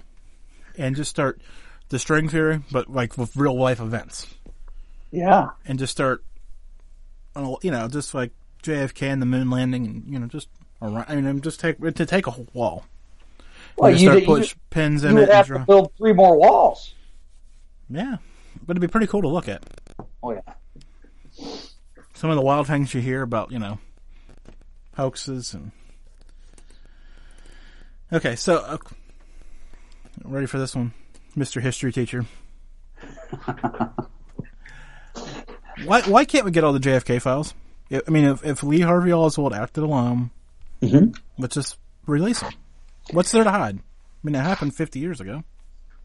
and 0.77 0.95
just 0.95 1.09
start 1.09 1.41
the 1.89 1.99
string 1.99 2.29
theory, 2.29 2.61
but 2.71 2.89
like 2.89 3.17
with 3.17 3.35
real 3.35 3.57
life 3.57 3.79
events, 3.79 4.33
Yeah. 5.11 5.49
and 5.65 5.77
just 5.77 5.91
start, 5.91 6.23
you 7.35 7.71
know, 7.71 7.87
just 7.87 8.13
like 8.13 8.31
JFK 8.63 9.07
and 9.11 9.21
the 9.21 9.25
moon 9.25 9.49
landing, 9.49 9.85
and 9.85 10.03
you 10.07 10.19
know, 10.19 10.27
just 10.27 10.47
around. 10.81 11.05
I 11.07 11.15
mean, 11.15 11.41
just 11.41 11.59
take 11.59 11.79
to 11.79 12.05
take 12.05 12.27
a 12.27 12.31
whole 12.31 12.47
wall. 12.53 12.85
Well, 13.77 13.91
and 13.91 13.99
you, 13.99 14.07
start 14.07 14.19
did- 14.19 14.25
push 14.25 14.53
you, 14.53 14.59
pins 14.69 15.03
in 15.03 15.13
would 15.15 15.23
it. 15.23 15.29
And 15.29 15.33
have 15.33 15.47
to 15.47 15.59
build 15.59 15.91
three 15.97 16.13
more 16.13 16.37
walls. 16.37 16.93
Yeah, 17.91 18.17
but 18.65 18.77
it'd 18.77 18.81
be 18.81 18.87
pretty 18.87 19.07
cool 19.07 19.21
to 19.21 19.27
look 19.27 19.49
at. 19.49 19.63
Oh 20.23 20.31
yeah. 20.31 20.41
Some 22.13 22.29
of 22.29 22.35
the 22.35 22.41
wild 22.41 22.67
things 22.67 22.93
you 22.93 23.01
hear 23.01 23.21
about, 23.21 23.51
you 23.51 23.59
know, 23.59 23.79
hoaxes 24.95 25.53
and. 25.53 25.71
Okay, 28.13 28.35
so 28.35 28.57
uh, 28.57 28.77
ready 30.23 30.45
for 30.45 30.59
this 30.59 30.75
one, 30.75 30.93
Mr. 31.35 31.61
History 31.61 31.91
Teacher. 31.91 32.25
why 35.85 36.01
why 36.01 36.25
can't 36.25 36.45
we 36.45 36.51
get 36.51 36.63
all 36.63 36.73
the 36.73 36.79
JFK 36.79 37.21
files? 37.21 37.53
I 37.91 38.09
mean, 38.09 38.25
if, 38.25 38.45
if 38.45 38.63
Lee 38.63 38.81
Harvey 38.81 39.11
Oswald 39.11 39.53
acted 39.53 39.83
alone, 39.83 40.31
let's 41.37 41.55
just 41.55 41.77
release 42.05 42.39
them. 42.39 42.53
What's 43.11 43.31
there 43.31 43.43
to 43.43 43.51
hide? 43.51 43.79
I 43.79 43.81
mean, 44.23 44.35
it 44.35 44.39
happened 44.39 44.75
50 44.75 44.99
years 44.99 45.19
ago. 45.19 45.43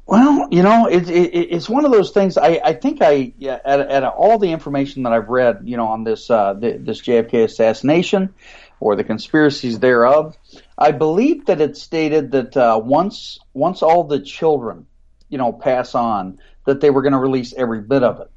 Well, 0.07 0.47
you 0.53 0.63
know, 0.63 0.87
it, 0.87 1.11
it, 1.11 1.35
it's 1.51 1.69
one 1.69 1.85
of 1.85 1.91
those 1.91 2.13
things. 2.13 2.39
I, 2.39 2.61
I 2.65 2.73
think 2.75 3.03
I, 3.03 3.33
at, 3.45 3.81
at 3.81 4.05
all 4.05 4.39
the 4.39 4.53
information 4.53 5.03
that 5.03 5.13
I've 5.13 5.29
read, 5.29 5.63
you 5.65 5.77
know, 5.77 5.89
on 5.89 6.05
this 6.05 6.31
uh, 6.31 6.55
th- 6.55 6.83
this 6.83 7.01
JFK 7.01 7.43
assassination 7.45 8.33
or 8.79 8.95
the 8.95 9.03
conspiracies 9.03 9.81
thereof, 9.81 10.37
I 10.79 10.93
believe 10.93 11.47
that 11.47 11.61
it 11.61 11.77
stated 11.77 12.31
that 12.33 12.57
uh, 12.57 12.81
once 12.83 13.41
once 13.53 13.83
all 13.83 14.05
the 14.05 14.21
children, 14.21 14.87
you 15.29 15.39
know, 15.39 15.53
pass 15.53 15.97
on, 15.97 16.39
that 16.67 16.81
they 16.81 16.91
were 16.91 17.03
going 17.03 17.13
to 17.15 17.19
release 17.19 17.53
every 17.57 17.81
bit 17.81 18.05
of 18.05 18.21
it. 18.21 18.31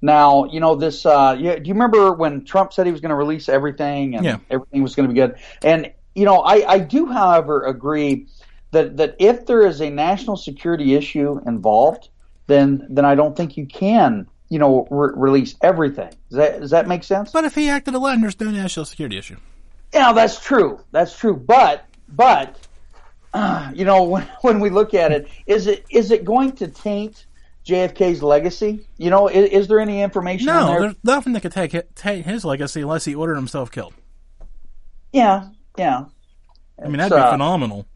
Now, 0.00 0.44
you 0.44 0.60
know, 0.60 0.76
this. 0.76 1.04
Uh, 1.04 1.36
yeah, 1.36 1.56
do 1.56 1.66
you 1.66 1.74
remember 1.74 2.12
when 2.12 2.44
Trump 2.44 2.72
said 2.72 2.86
he 2.86 2.92
was 2.92 3.00
going 3.00 3.10
to 3.10 3.16
release 3.16 3.48
everything 3.48 4.14
and 4.14 4.24
Yeah. 4.24 4.38
everything 4.50 4.84
was 4.84 4.94
going 4.94 5.08
to 5.08 5.12
be 5.12 5.18
good? 5.18 5.34
And 5.64 5.92
you 6.14 6.24
know, 6.24 6.40
I, 6.40 6.68
I 6.68 6.78
do, 6.78 7.06
however, 7.06 7.64
agree 7.64 8.26
that 8.72 8.96
that 8.96 9.16
if 9.18 9.46
there 9.46 9.66
is 9.66 9.80
a 9.80 9.90
national 9.90 10.36
security 10.36 10.94
issue 10.94 11.40
involved, 11.46 12.08
then 12.46 12.86
then 12.90 13.04
I 13.04 13.14
don't 13.14 13.36
think 13.36 13.56
you 13.56 13.66
can 13.66 14.28
you 14.48 14.58
know, 14.58 14.86
re- 14.90 15.12
release 15.14 15.54
everything. 15.62 16.10
Does 16.30 16.36
that 16.38 16.60
does 16.60 16.70
that 16.70 16.88
make 16.88 17.04
sense? 17.04 17.30
But 17.30 17.44
if 17.44 17.54
he 17.54 17.68
acted 17.68 17.94
alone, 17.94 18.20
there's 18.20 18.38
no 18.40 18.50
national 18.50 18.86
security 18.86 19.18
issue. 19.18 19.36
Yeah, 19.92 20.12
that's 20.12 20.40
true. 20.42 20.80
That's 20.90 21.16
true. 21.16 21.36
But 21.36 21.84
but 22.08 22.56
uh, 23.34 23.72
you 23.74 23.84
know, 23.84 24.02
when, 24.04 24.22
when 24.40 24.60
we 24.60 24.70
look 24.70 24.94
at 24.94 25.12
it, 25.12 25.28
is 25.46 25.66
it 25.66 25.84
is 25.90 26.10
it 26.10 26.24
going 26.24 26.52
to 26.52 26.68
taint 26.68 27.26
JFK's 27.66 28.22
legacy? 28.22 28.86
You 28.96 29.10
know, 29.10 29.28
is, 29.28 29.50
is 29.50 29.68
there 29.68 29.80
any 29.80 30.02
information? 30.02 30.48
in 30.48 30.54
No, 30.54 30.66
there? 30.68 30.80
there's 30.80 30.96
nothing 31.04 31.34
that 31.34 31.40
could 31.42 31.52
take 31.52 31.94
take 31.94 32.24
his 32.24 32.44
legacy 32.44 32.80
unless 32.82 33.04
he 33.04 33.14
ordered 33.14 33.36
himself 33.36 33.70
killed. 33.70 33.94
Yeah, 35.12 35.48
yeah. 35.76 36.04
I 36.82 36.84
mean, 36.88 36.98
that'd 36.98 37.12
It's, 37.12 37.16
be 37.16 37.20
uh, 37.20 37.32
phenomenal 37.32 37.86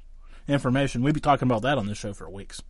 information. 0.49 1.03
We'd 1.03 1.14
be 1.14 1.20
talking 1.20 1.49
about 1.49 1.62
that 1.62 1.78
on 1.78 1.86
this 1.86 1.99
show 1.99 2.12
for 2.12 2.28
weeks. 2.28 2.62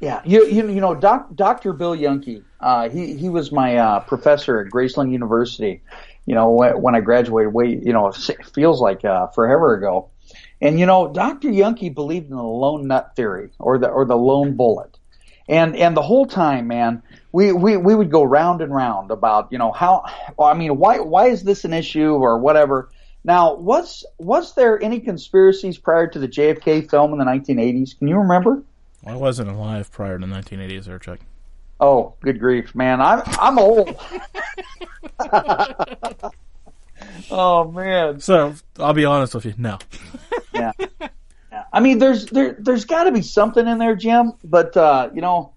Yeah, 0.00 0.22
you 0.24 0.46
you, 0.46 0.68
you 0.68 0.80
know, 0.80 0.94
doc, 0.94 1.34
Dr. 1.34 1.72
Bill 1.72 1.96
Yunke, 1.96 2.44
uh, 2.60 2.88
he 2.88 3.16
he 3.16 3.28
was 3.28 3.50
my 3.50 3.76
uh, 3.76 4.00
professor 4.00 4.60
at 4.60 4.70
Graceland 4.70 5.10
University. 5.10 5.82
You 6.24 6.34
know, 6.34 6.50
when, 6.50 6.94
I 6.94 7.00
graduated, 7.00 7.54
way 7.54 7.68
you 7.68 7.92
know, 7.92 8.08
it 8.08 8.46
feels 8.54 8.80
like 8.82 9.04
uh, 9.04 9.28
forever 9.28 9.74
ago. 9.74 10.10
And 10.60 10.78
you 10.78 10.86
know, 10.86 11.12
Dr. 11.12 11.48
Yunke 11.48 11.94
believed 11.94 12.30
in 12.30 12.36
the 12.36 12.42
lone 12.42 12.86
nut 12.86 13.16
theory 13.16 13.50
or 13.58 13.78
the 13.78 13.88
or 13.88 14.04
the 14.04 14.16
lone 14.16 14.54
bullet. 14.54 14.98
And 15.48 15.74
and 15.74 15.96
the 15.96 16.02
whole 16.02 16.26
time, 16.26 16.68
man, 16.68 17.02
we, 17.32 17.52
we, 17.52 17.76
we 17.78 17.94
would 17.94 18.10
go 18.10 18.22
round 18.22 18.60
and 18.60 18.74
round 18.74 19.10
about 19.10 19.50
you 19.50 19.58
know 19.58 19.72
how 19.72 20.04
I 20.38 20.54
mean 20.54 20.78
why 20.78 21.00
why 21.00 21.28
is 21.28 21.42
this 21.42 21.64
an 21.64 21.72
issue 21.72 22.12
or 22.12 22.38
whatever. 22.38 22.90
Now, 23.28 23.54
was 23.56 24.06
was 24.16 24.54
there 24.54 24.82
any 24.82 25.00
conspiracies 25.00 25.76
prior 25.76 26.06
to 26.06 26.18
the 26.18 26.28
JFK 26.28 26.88
film 26.88 27.12
in 27.12 27.18
the 27.18 27.26
1980s? 27.26 27.98
Can 27.98 28.08
you 28.08 28.16
remember? 28.16 28.62
I 29.06 29.16
wasn't 29.16 29.50
alive 29.50 29.92
prior 29.92 30.18
to 30.18 30.26
the 30.26 30.32
1980s, 30.32 30.86
there, 30.86 30.98
Chuck. 30.98 31.18
Oh, 31.78 32.14
good 32.22 32.40
grief, 32.40 32.74
man! 32.74 33.02
I'm 33.02 33.20
I'm 33.26 33.58
old. 33.58 33.94
oh 37.30 37.70
man, 37.70 38.18
So 38.20 38.54
I'll 38.78 38.94
be 38.94 39.04
honest 39.04 39.34
with 39.34 39.44
you. 39.44 39.52
No, 39.58 39.76
yeah. 40.54 40.72
yeah. 40.78 41.08
I 41.70 41.80
mean, 41.80 41.98
there's 41.98 42.24
there 42.24 42.56
there's 42.58 42.86
got 42.86 43.04
to 43.04 43.12
be 43.12 43.20
something 43.20 43.68
in 43.68 43.76
there, 43.76 43.94
Jim. 43.94 44.32
But 44.42 44.74
uh, 44.74 45.10
you 45.14 45.20
know, 45.20 45.52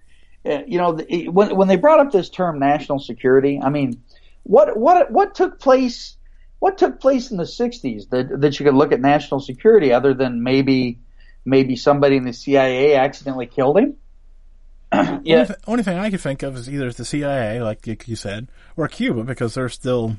uh, 0.45 0.63
you 0.67 0.77
know, 0.77 0.91
the, 0.91 1.29
when 1.29 1.55
when 1.55 1.69
they 1.69 1.77
brought 1.77 2.01
up 2.01 2.11
this 2.11 2.29
term 2.29 2.59
national 2.59 2.99
security, 2.99 3.61
I 3.63 3.69
mean, 3.69 4.03
what 4.43 4.75
what 4.75 5.09
what 5.09 5.35
took 5.35 5.57
place? 5.57 6.17
What 6.61 6.77
took 6.77 6.99
place 6.99 7.31
in 7.31 7.37
the 7.37 7.43
'60s 7.43 8.09
that 8.11 8.39
that 8.41 8.59
you 8.59 8.65
could 8.67 8.75
look 8.75 8.91
at 8.91 9.01
national 9.01 9.39
security 9.39 9.91
other 9.91 10.13
than 10.13 10.43
maybe 10.43 10.99
maybe 11.43 11.75
somebody 11.75 12.17
in 12.17 12.23
the 12.23 12.33
CIA 12.33 12.93
accidentally 12.95 13.47
killed 13.47 13.79
him? 13.79 13.95
only, 14.91 15.21
yeah, 15.23 15.45
th- 15.45 15.59
only 15.65 15.81
thing 15.81 15.97
I 15.97 16.11
could 16.11 16.21
think 16.21 16.43
of 16.43 16.55
is 16.55 16.69
either 16.69 16.91
the 16.91 17.03
CIA, 17.03 17.63
like 17.63 17.87
you- 17.87 17.97
you 18.05 18.15
said, 18.15 18.47
or 18.77 18.87
Cuba 18.87 19.23
because 19.23 19.55
they're 19.55 19.69
still 19.69 20.17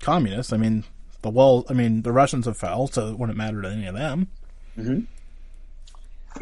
communists. 0.00 0.52
I 0.52 0.58
mean, 0.58 0.84
the 1.22 1.30
wall. 1.30 1.64
I 1.70 1.72
mean, 1.72 2.02
the 2.02 2.12
Russians 2.12 2.44
have 2.44 2.58
fell, 2.58 2.86
so 2.88 3.08
it 3.08 3.18
wouldn't 3.18 3.38
matter 3.38 3.62
to 3.62 3.68
any 3.70 3.86
of 3.86 3.94
them. 3.94 4.28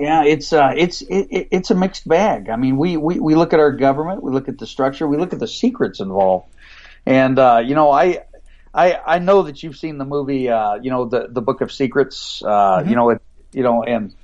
Yeah, 0.01 0.25
it's 0.25 0.53
uh, 0.53 0.73
it's 0.77 1.01
it, 1.03 1.29
it- 1.31 1.49
it's 1.53 1.71
a 1.71 1.75
mixed 1.77 2.09
bag. 2.09 2.49
I 2.51 2.57
mean, 2.57 2.77
we, 2.77 2.97
we 2.97 3.21
we 3.21 3.35
look 3.37 3.53
at 3.53 3.61
our 3.61 3.71
government, 3.73 4.23
we 4.23 4.33
look 4.33 4.49
at 4.49 4.59
the 4.59 4.67
structure, 4.67 5.07
we 5.07 5.17
look 5.17 5.33
at 5.33 5.39
the 5.39 5.47
secrets 5.49 6.01
involved, 6.01 6.47
and 7.07 7.39
uh, 7.39 7.63
you 7.65 7.75
know, 7.77 7.91
I 7.93 8.25
I 8.77 9.01
I 9.07 9.19
know 9.19 9.45
that 9.45 9.63
you've 9.63 9.77
seen 9.77 9.97
the 9.97 10.05
movie, 10.05 10.51
uh, 10.51 10.75
you 10.75 10.91
know, 10.91 11.07
the 11.07 11.29
the 11.31 11.41
Book 11.41 11.63
of 11.63 11.73
Secrets, 11.73 12.43
uh, 12.45 12.85
you 12.87 12.95
know, 12.95 13.11
it, 13.11 13.23
you 13.53 13.63
know, 13.63 13.83
and 13.83 14.15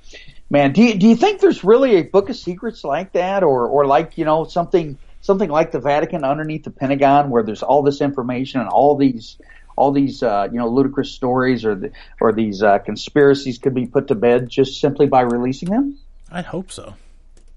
man, 0.49 0.71
do 0.73 0.83
you, 0.83 0.93
do 0.93 1.07
you 1.07 1.15
think 1.15 1.41
there's 1.41 1.63
really 1.63 1.95
a 1.95 2.03
Book 2.03 2.29
of 2.29 2.35
Secrets 2.35 2.83
like 2.83 3.13
that, 3.13 3.43
or 3.43 3.67
or 3.67 3.87
like 3.87 4.17
you 4.17 4.25
know 4.25 4.43
something 4.43 4.97
something 5.21 5.49
like 5.49 5.71
the 5.71 5.79
Vatican 5.79 6.23
underneath 6.23 6.63
the 6.65 6.69
Pentagon, 6.69 7.31
where 7.31 7.41
there's 7.41 7.63
all 7.63 7.81
this 7.81 7.99
information 7.99 8.61
and 8.61 8.69
all 8.69 8.95
these 8.95 9.37
all 9.75 9.91
these 9.91 10.21
uh, 10.21 10.47
you 10.51 10.59
know 10.59 10.69
ludicrous 10.69 11.11
stories 11.11 11.65
or 11.65 11.73
the, 11.73 11.91
or 12.21 12.31
these 12.31 12.61
uh, 12.61 12.77
conspiracies 12.77 13.57
could 13.57 13.73
be 13.73 13.87
put 13.87 14.09
to 14.09 14.15
bed 14.15 14.49
just 14.49 14.79
simply 14.79 15.07
by 15.07 15.21
releasing 15.21 15.69
them? 15.69 15.97
I 16.31 16.43
hope 16.43 16.71
so. 16.71 16.95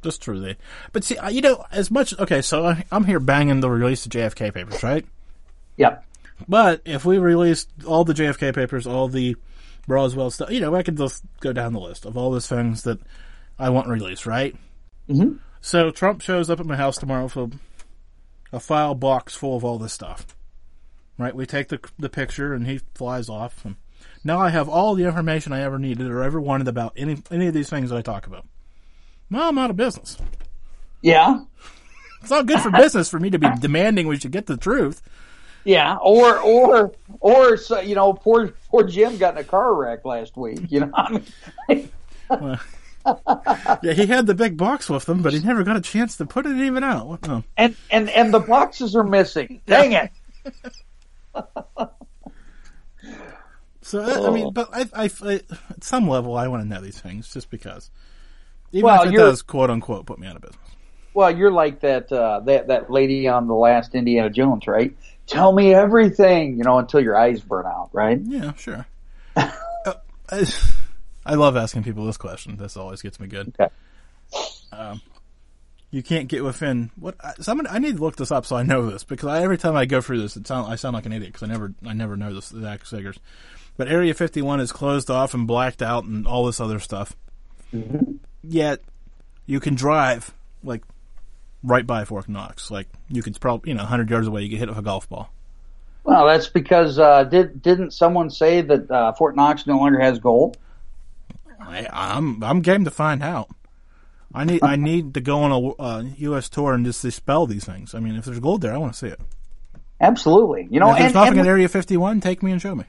Just 0.03 0.23
truly. 0.23 0.57
But 0.93 1.05
see, 1.05 1.19
you 1.31 1.43
know, 1.43 1.65
as 1.71 1.91
much 1.91 2.19
okay. 2.19 2.41
So 2.41 2.65
I, 2.65 2.85
I'm 2.91 3.05
here 3.05 3.21
banging 3.21 3.61
the 3.61 3.69
release 3.69 4.07
of 4.07 4.13
JFK 4.13 4.55
papers, 4.55 4.83
right? 4.83 5.05
Yep. 5.77 6.05
But 6.49 6.83
if 6.85 7.05
we 7.05 7.19
released 7.19 7.71
all 7.87 8.05
the 8.05 8.15
JFK 8.15 8.55
papers, 8.55 8.87
all 8.87 9.09
the 9.09 9.37
Roswell 9.89 10.31
stuff, 10.31 10.51
you 10.51 10.61
know, 10.61 10.75
I 10.75 10.83
could 10.83 10.97
just 10.97 11.23
go 11.41 11.53
down 11.53 11.73
the 11.73 11.81
list 11.81 12.05
of 12.05 12.17
all 12.17 12.31
those 12.31 12.47
things 12.49 12.83
that 12.83 12.99
I 13.59 13.71
want 13.71 13.89
released, 13.89 14.27
right? 14.27 14.55
Mhm. 15.09 15.39
So 15.61 15.91
Trump 15.91 16.21
shows 16.21 16.51
up 16.51 16.61
at 16.61 16.67
my 16.67 16.77
house 16.77 16.99
tomorrow 16.99 17.25
with 17.25 17.37
a, 17.37 17.51
a 18.53 18.61
file 18.61 18.95
box 18.95 19.35
full 19.35 19.57
of 19.57 19.65
all 19.65 19.79
this 19.79 19.93
stuff. 19.93 20.27
Right? 21.19 21.35
We 21.35 21.47
take 21.47 21.69
the 21.69 21.81
the 21.99 22.11
picture 22.11 22.53
and 22.53 22.67
he 22.67 22.81
flies 22.95 23.29
off. 23.29 23.65
And 23.65 23.77
now 24.23 24.39
I 24.39 24.51
have 24.51 24.69
all 24.69 24.95
the 24.95 25.05
information 25.05 25.53
I 25.53 25.63
ever 25.63 25.79
needed 25.79 26.07
or 26.09 26.23
ever 26.23 26.41
wanted 26.41 26.69
about 26.69 26.93
any 26.97 27.23
any 27.31 27.47
of 27.47 27.55
these 27.55 27.71
things 27.71 27.91
that 27.91 27.97
I 27.97 28.03
talk 28.03 28.27
about. 28.27 28.47
Well, 29.31 29.49
I'm 29.49 29.59
out 29.59 29.71
of 29.71 29.77
business. 29.77 30.19
Yeah. 31.01 31.41
It's 32.21 32.31
not 32.31 32.47
good 32.47 32.61
for 32.61 32.71
business 32.71 33.09
for 33.09 33.19
me 33.19 33.31
to 33.31 33.39
be 33.39 33.49
demanding 33.61 34.07
we 34.09 34.19
should 34.19 34.33
get 34.33 34.47
the 34.47 34.57
truth. 34.57 35.01
Yeah. 35.67 35.97
Or 35.97 36.39
or 36.39 36.93
or 37.21 37.57
so, 37.57 37.81
you 37.81 37.95
know, 37.95 38.13
poor 38.13 38.55
poor 38.71 38.85
Jim 38.85 39.19
got 39.19 39.35
in 39.35 39.41
a 39.41 39.45
car 39.45 39.75
wreck 39.75 40.05
last 40.05 40.37
week. 40.37 40.61
You 40.71 40.81
know, 40.81 40.91
I 40.95 41.23
mean, 41.69 41.91
Yeah, 43.83 43.93
he 43.93 44.07
had 44.07 44.27
the 44.27 44.35
big 44.35 44.57
box 44.57 44.89
with 44.89 45.09
him, 45.09 45.23
but 45.23 45.33
he 45.33 45.41
never 45.41 45.63
got 45.65 45.77
a 45.77 45.81
chance 45.81 46.17
to 46.17 46.27
put 46.27 46.47
it 46.47 46.57
even 46.57 46.83
out. 46.85 47.21
And 47.57 47.77
and 47.91 48.09
and 48.11 48.33
the 48.33 48.41
boxes 48.41 48.95
are 48.97 49.05
missing. 49.05 49.61
Dang 49.67 49.93
it. 49.93 50.11
So 53.83 54.01
I, 54.03 54.27
I 54.27 54.31
mean, 54.31 54.53
but 54.53 54.69
I, 54.73 55.05
I, 55.05 55.11
I- 55.23 55.41
at 55.71 55.85
some 55.85 56.09
level, 56.09 56.37
I 56.37 56.49
want 56.49 56.63
to 56.65 56.69
know 56.69 56.81
these 56.81 57.01
things 57.01 57.33
just 57.33 57.51
because, 57.51 57.91
even 58.73 58.87
Well, 58.87 59.03
if 59.03 59.13
it 59.13 59.17
does 59.17 59.43
quote 59.43 59.71
unquote 59.71 60.07
put 60.07 60.19
me 60.19 60.27
out 60.27 60.35
of 60.37 60.43
business. 60.43 60.61
Well, 61.15 61.31
you're 61.31 61.53
like 61.53 61.81
that 61.81 62.11
uh, 62.13 62.41
that 62.41 62.67
that 62.67 62.91
lady 62.91 63.29
on 63.29 63.47
the 63.47 63.55
last 63.55 63.95
Indiana 63.95 64.29
Jones, 64.29 64.67
right? 64.67 64.95
Tell 65.27 65.53
me 65.53 65.75
everything, 65.75 66.57
you 66.59 66.65
know, 66.65 66.79
until 66.79 67.01
your 67.01 67.17
eyes 67.17 67.41
burn 67.41 67.67
out, 67.67 67.91
right? 67.93 68.21
Yeah, 68.23 68.53
sure. 68.55 68.87
uh, 69.37 69.95
I, 70.31 70.47
I 71.25 71.35
love 71.35 71.57
asking 71.57 71.83
people 71.83 72.07
this 72.07 72.17
question. 72.17 72.57
This 72.57 72.77
always 72.77 73.03
gets 73.03 73.19
me 73.19 73.27
good. 73.27 73.53
Okay. 73.59 73.73
Um, 74.73 75.01
you 75.91 76.03
can't 76.03 76.29
get 76.29 76.45
within 76.45 76.91
what? 76.97 77.17
I, 77.25 77.35
someone 77.41 77.67
I 77.69 77.79
need 77.79 77.97
to 77.97 78.03
look 78.03 78.17
this 78.17 78.31
up 78.31 78.45
so 78.47 78.57
I 78.57 78.63
know 78.63 78.91
this 78.91 79.05
because 79.05 79.29
I, 79.29 79.43
every 79.43 79.59
time 79.59 79.77
I 79.77 79.87
go 79.87 80.01
through 80.01 80.21
this, 80.21 80.37
it 80.37 80.47
sound 80.47 80.71
I 80.71 80.77
sound 80.77 80.95
like 80.95 81.07
an 81.07 81.13
idiot 81.13 81.33
because 81.33 81.49
I 81.49 81.53
never 81.53 81.75
I 81.87 81.93
never 81.93 82.17
know 82.17 82.35
this 82.35 82.51
the 82.51 82.59
exact 82.59 82.89
figures. 82.89 83.19
But 83.77 83.89
Area 83.89 84.15
51 84.15 84.61
is 84.61 84.73
closed 84.73 85.11
off 85.11 85.35
and 85.35 85.47
blacked 85.47 85.83
out 85.83 86.05
and 86.05 86.27
all 86.27 86.47
this 86.47 86.61
other 86.61 86.81
stuff. 86.81 87.15
Yet 88.43 88.81
you 89.45 89.61
can 89.61 89.75
drive 89.75 90.33
like 90.63 90.83
right 91.67 91.87
by 91.87 92.05
Fort 92.05 92.29
Knox. 92.29 92.71
Like 92.71 92.89
you 93.09 93.23
could 93.23 93.39
probably 93.41 93.71
you 93.71 93.75
know 93.75 93.83
100 93.83 94.09
yards 94.09 94.27
away 94.27 94.43
you 94.43 94.49
get 94.49 94.61
hit 94.61 94.69
with 94.69 94.79
a 94.79 94.83
golf 94.83 95.09
ball. 95.09 95.31
Well, 96.05 96.27
that's 96.27 96.47
because 96.49 96.99
uh, 96.99 97.25
did 97.25 97.61
didn't 97.61 97.91
someone 97.93 98.31
say 98.31 98.63
that 98.63 98.91
uh, 98.91 99.13
Fort 99.13 99.35
Knox 99.37 99.67
no 99.67 99.77
longer 99.77 100.01
has 100.01 100.19
gold? 100.19 100.57
I, 101.61 101.87
I'm 101.93 102.43
I'm 102.45 102.61
game 102.63 102.85
to 102.85 102.91
find 102.91 103.23
out. 103.23 103.49
I 104.33 104.45
need 104.45 104.63
I 104.63 104.77
need 104.77 105.15
to 105.15 105.21
go 105.21 105.41
on 105.41 105.51
a 105.53 105.83
uh, 105.83 106.05
U.S. 106.19 106.49
tour 106.49 106.75
and 106.75 106.85
just 106.85 107.03
dispel 107.03 107.47
these 107.47 107.65
things. 107.65 107.95
I 107.95 108.01
mean, 108.01 108.17
if 108.17 108.25
there's 108.25 108.39
gold 108.39 108.61
there, 108.61 108.73
I 108.73 108.77
want 108.77 108.93
to 108.93 108.99
see 108.99 109.09
it. 109.09 109.21
Absolutely. 110.01 110.69
You 110.71 110.79
know, 110.79 110.91
if 110.91 110.99
there's 110.99 111.07
and, 111.07 111.15
nothing 111.15 111.39
and- 111.39 111.49
at 111.49 111.51
Area 111.51 111.69
51, 111.69 112.21
take 112.21 112.43
me 112.43 112.53
and 112.53 112.61
show 112.61 112.75
me. 112.75 112.85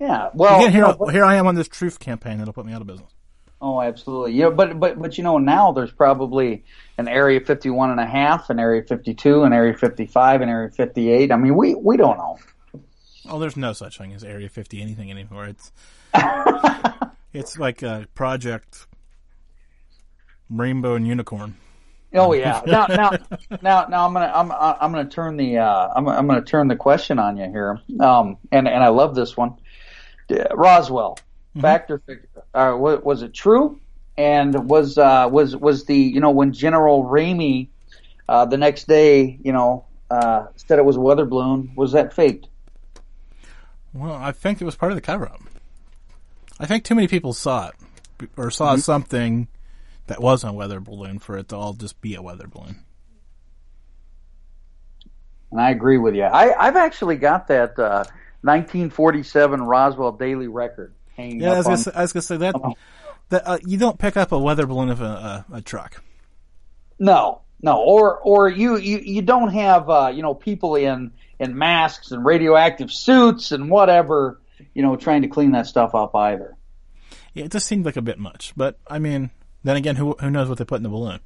yeah. 0.00 0.30
Well, 0.32 0.58
Again, 0.60 0.72
here 0.72 0.86
you 0.86 0.96
know, 0.98 1.06
here 1.08 1.24
I 1.24 1.36
am 1.36 1.46
on 1.46 1.54
this 1.56 1.68
truth 1.68 1.98
campaign 1.98 2.38
that'll 2.38 2.54
put 2.54 2.64
me 2.64 2.72
out 2.72 2.80
of 2.80 2.86
business. 2.86 3.10
Oh, 3.60 3.80
absolutely. 3.80 4.34
Yeah, 4.34 4.50
but 4.50 4.78
but 4.78 5.00
but 5.00 5.18
you 5.18 5.24
know 5.24 5.38
now 5.38 5.72
there's 5.72 5.90
probably 5.90 6.64
an 6.96 7.08
area 7.08 7.40
51 7.40 7.90
and 7.90 8.00
a 8.00 8.06
half, 8.06 8.50
an 8.50 8.60
area 8.60 8.82
52, 8.82 9.42
an 9.42 9.52
area 9.52 9.74
55, 9.74 10.42
an 10.42 10.48
area 10.48 10.70
58. 10.70 11.32
I 11.32 11.36
mean, 11.36 11.56
we 11.56 11.74
we 11.74 11.96
don't 11.96 12.18
know. 12.18 12.38
Oh, 13.28 13.38
there's 13.38 13.56
no 13.56 13.72
such 13.72 13.98
thing 13.98 14.12
as 14.14 14.24
Area 14.24 14.48
50 14.48 14.80
anything 14.80 15.10
anymore. 15.10 15.46
It's 15.46 15.72
it's 17.32 17.58
like 17.58 17.82
a 17.82 18.06
project 18.14 18.86
Rainbow 20.48 20.94
and 20.94 21.06
Unicorn. 21.06 21.56
Oh 22.14 22.32
yeah. 22.32 22.62
Now 22.66 22.86
now 22.86 23.10
now 23.60 23.86
now 23.86 24.06
I'm 24.06 24.14
gonna 24.14 24.32
I'm 24.34 24.50
I'm 24.52 24.92
gonna 24.92 25.08
turn 25.08 25.36
the 25.36 25.58
uh, 25.58 25.88
I'm 25.94 26.08
I'm 26.08 26.26
gonna 26.26 26.42
turn 26.42 26.68
the 26.68 26.76
question 26.76 27.18
on 27.18 27.36
you 27.36 27.50
here. 27.50 27.80
Um 28.00 28.38
and 28.50 28.66
and 28.66 28.82
I 28.82 28.88
love 28.88 29.14
this 29.14 29.36
one. 29.36 29.56
Uh, 30.30 30.44
Roswell 30.54 31.18
fact 31.60 31.90
or 31.90 32.00
Uh, 32.58 32.76
was, 32.76 33.00
was 33.04 33.22
it 33.22 33.32
true? 33.32 33.80
And 34.16 34.68
was 34.68 34.98
uh 34.98 35.28
was 35.30 35.54
was 35.54 35.84
the 35.84 35.96
you 35.96 36.18
know 36.18 36.30
when 36.30 36.52
General 36.52 37.04
Ramey 37.04 37.68
uh, 38.28 38.46
the 38.46 38.56
next 38.56 38.88
day 38.88 39.38
you 39.44 39.52
know 39.52 39.84
uh, 40.10 40.46
said 40.56 40.80
it 40.80 40.84
was 40.84 40.96
a 40.96 41.00
weather 41.00 41.24
balloon 41.24 41.72
was 41.76 41.92
that 41.92 42.12
faked? 42.12 42.48
Well, 43.92 44.14
I 44.14 44.32
think 44.32 44.60
it 44.60 44.64
was 44.64 44.74
part 44.74 44.90
of 44.90 44.96
the 44.96 45.02
cover-up. 45.02 45.40
I 46.58 46.66
think 46.66 46.82
too 46.82 46.96
many 46.96 47.06
people 47.06 47.32
saw 47.32 47.68
it 47.68 48.28
or 48.36 48.50
saw 48.50 48.74
something 48.74 49.46
that 50.08 50.20
wasn't 50.20 50.54
a 50.54 50.56
weather 50.56 50.80
balloon 50.80 51.20
for 51.20 51.38
it 51.38 51.48
to 51.50 51.56
all 51.56 51.74
just 51.74 52.00
be 52.00 52.16
a 52.16 52.22
weather 52.22 52.48
balloon. 52.48 52.84
and 55.52 55.60
I 55.60 55.70
agree 55.70 55.98
with 55.98 56.16
you. 56.16 56.24
I, 56.24 56.66
I've 56.66 56.76
actually 56.76 57.16
got 57.16 57.46
that 57.48 57.78
uh, 57.78 58.04
1947 58.42 59.62
Roswell 59.62 60.12
Daily 60.12 60.48
Record 60.48 60.92
hanging 61.18 61.40
Yeah, 61.40 61.52
I 61.52 61.56
was, 61.58 61.66
on. 61.66 61.72
gonna 61.72 61.82
say, 61.82 61.90
I 61.94 62.02
was 62.02 62.12
gonna 62.12 62.22
say 62.22 62.36
that. 62.38 62.54
that 63.28 63.46
uh, 63.46 63.58
you 63.66 63.76
don't 63.76 63.98
pick 63.98 64.16
up 64.16 64.32
a 64.32 64.38
weather 64.38 64.66
balloon 64.66 64.88
of 64.88 65.00
a, 65.02 65.04
a, 65.04 65.56
a 65.56 65.60
truck. 65.60 66.02
No, 66.98 67.42
no, 67.62 67.76
or 67.82 68.18
or 68.18 68.48
you 68.48 68.76
you, 68.76 68.98
you 68.98 69.22
don't 69.22 69.50
have 69.52 69.90
uh, 69.90 70.10
you 70.14 70.22
know 70.22 70.34
people 70.34 70.74
in 70.76 71.12
in 71.38 71.56
masks 71.58 72.10
and 72.10 72.24
radioactive 72.24 72.90
suits 72.90 73.52
and 73.52 73.70
whatever 73.70 74.40
you 74.74 74.82
know 74.82 74.96
trying 74.96 75.22
to 75.22 75.28
clean 75.28 75.52
that 75.52 75.66
stuff 75.66 75.94
up 75.94 76.14
either. 76.14 76.56
Yeah, 77.34 77.44
it 77.44 77.52
just 77.52 77.66
seemed 77.66 77.84
like 77.84 77.96
a 77.96 78.02
bit 78.02 78.18
much. 78.18 78.52
But 78.56 78.78
I 78.88 78.98
mean, 78.98 79.30
then 79.64 79.76
again, 79.76 79.96
who 79.96 80.16
who 80.20 80.30
knows 80.30 80.48
what 80.48 80.58
they 80.58 80.64
put 80.64 80.76
in 80.76 80.82
the 80.82 80.88
balloon? 80.88 81.20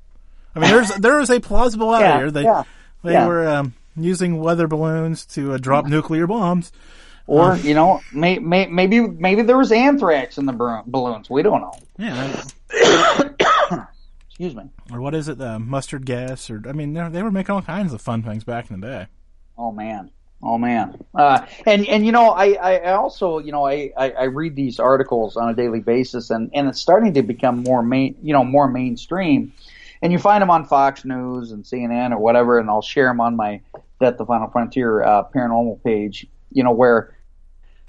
I 0.55 0.59
mean, 0.61 0.71
there's 0.71 0.95
there 0.97 1.21
is 1.21 1.31
a 1.31 1.41
plausible 1.41 1.91
out 1.91 2.01
Yeah, 2.03 2.19
here. 2.19 2.31
They 2.31 2.43
yeah, 2.43 2.65
they 3.03 3.13
yeah. 3.13 3.27
were 3.27 3.49
um, 3.49 3.75
using 3.97 4.39
weather 4.39 4.67
balloons 4.67 5.25
to 5.27 5.55
uh, 5.55 5.59
drop 5.59 5.87
nuclear 5.87 6.27
bombs. 6.27 6.73
Or 7.27 7.57
you 7.57 7.75
know 7.75 8.01
may, 8.13 8.39
may, 8.39 8.67
maybe 8.67 9.01
maybe 9.01 9.43
there 9.43 9.57
was 9.57 9.73
anthrax 9.73 10.39
in 10.39 10.47
the 10.47 10.83
balloons. 10.87 11.31
We 11.31 11.43
don't 11.43 11.61
know. 11.61 11.73
Yeah, 11.99 12.43
Excuse 14.29 14.55
me. 14.55 14.65
or 14.91 15.01
what 15.01 15.15
is 15.15 15.29
it? 15.29 15.39
The 15.39 15.59
mustard 15.59 16.05
gas? 16.05 16.51
Or 16.51 16.61
I 16.67 16.73
mean, 16.73 16.95
they 16.95 17.09
they 17.09 17.23
were 17.23 17.31
making 17.31 17.55
all 17.55 17.63
kinds 17.63 17.93
of 17.93 18.01
fun 18.01 18.23
things 18.23 18.45
back 18.45 18.71
in 18.71 18.81
the 18.81 18.87
day. 18.87 19.07
Oh 19.57 19.71
man. 19.71 20.11
Oh 20.43 20.59
man. 20.59 21.01
Uh, 21.15 21.47
and 21.67 21.87
and 21.87 22.05
you 22.05 22.11
know 22.11 22.31
I, 22.31 22.55
I 22.55 22.93
also 22.95 23.39
you 23.39 23.53
know 23.53 23.65
I, 23.67 23.93
I, 23.97 24.11
I 24.11 24.25
read 24.25 24.57
these 24.57 24.81
articles 24.81 25.37
on 25.37 25.49
a 25.49 25.55
daily 25.55 25.81
basis 25.81 26.31
and, 26.31 26.51
and 26.53 26.67
it's 26.69 26.81
starting 26.81 27.15
to 27.15 27.23
become 27.23 27.63
more 27.63 27.83
main 27.83 28.17
you 28.23 28.33
know 28.33 28.43
more 28.43 28.69
mainstream, 28.69 29.53
and 30.03 30.13
you 30.13 30.19
find 30.19 30.43
them 30.43 30.51
on 30.51 30.65
Fox 30.65 31.05
News 31.05 31.53
and 31.53 31.63
CNN 31.63 32.11
or 32.11 32.19
whatever, 32.19 32.59
and 32.59 32.69
I'll 32.69 32.83
share 32.83 33.07
them 33.07 33.21
on 33.21 33.37
my 33.37 33.61
Death 34.01 34.19
the 34.19 34.27
Final 34.27 34.49
Frontier 34.51 35.05
uh, 35.05 35.25
paranormal 35.33 35.85
page. 35.85 36.27
You 36.55 36.65
know 36.65 36.73
where 36.73 37.17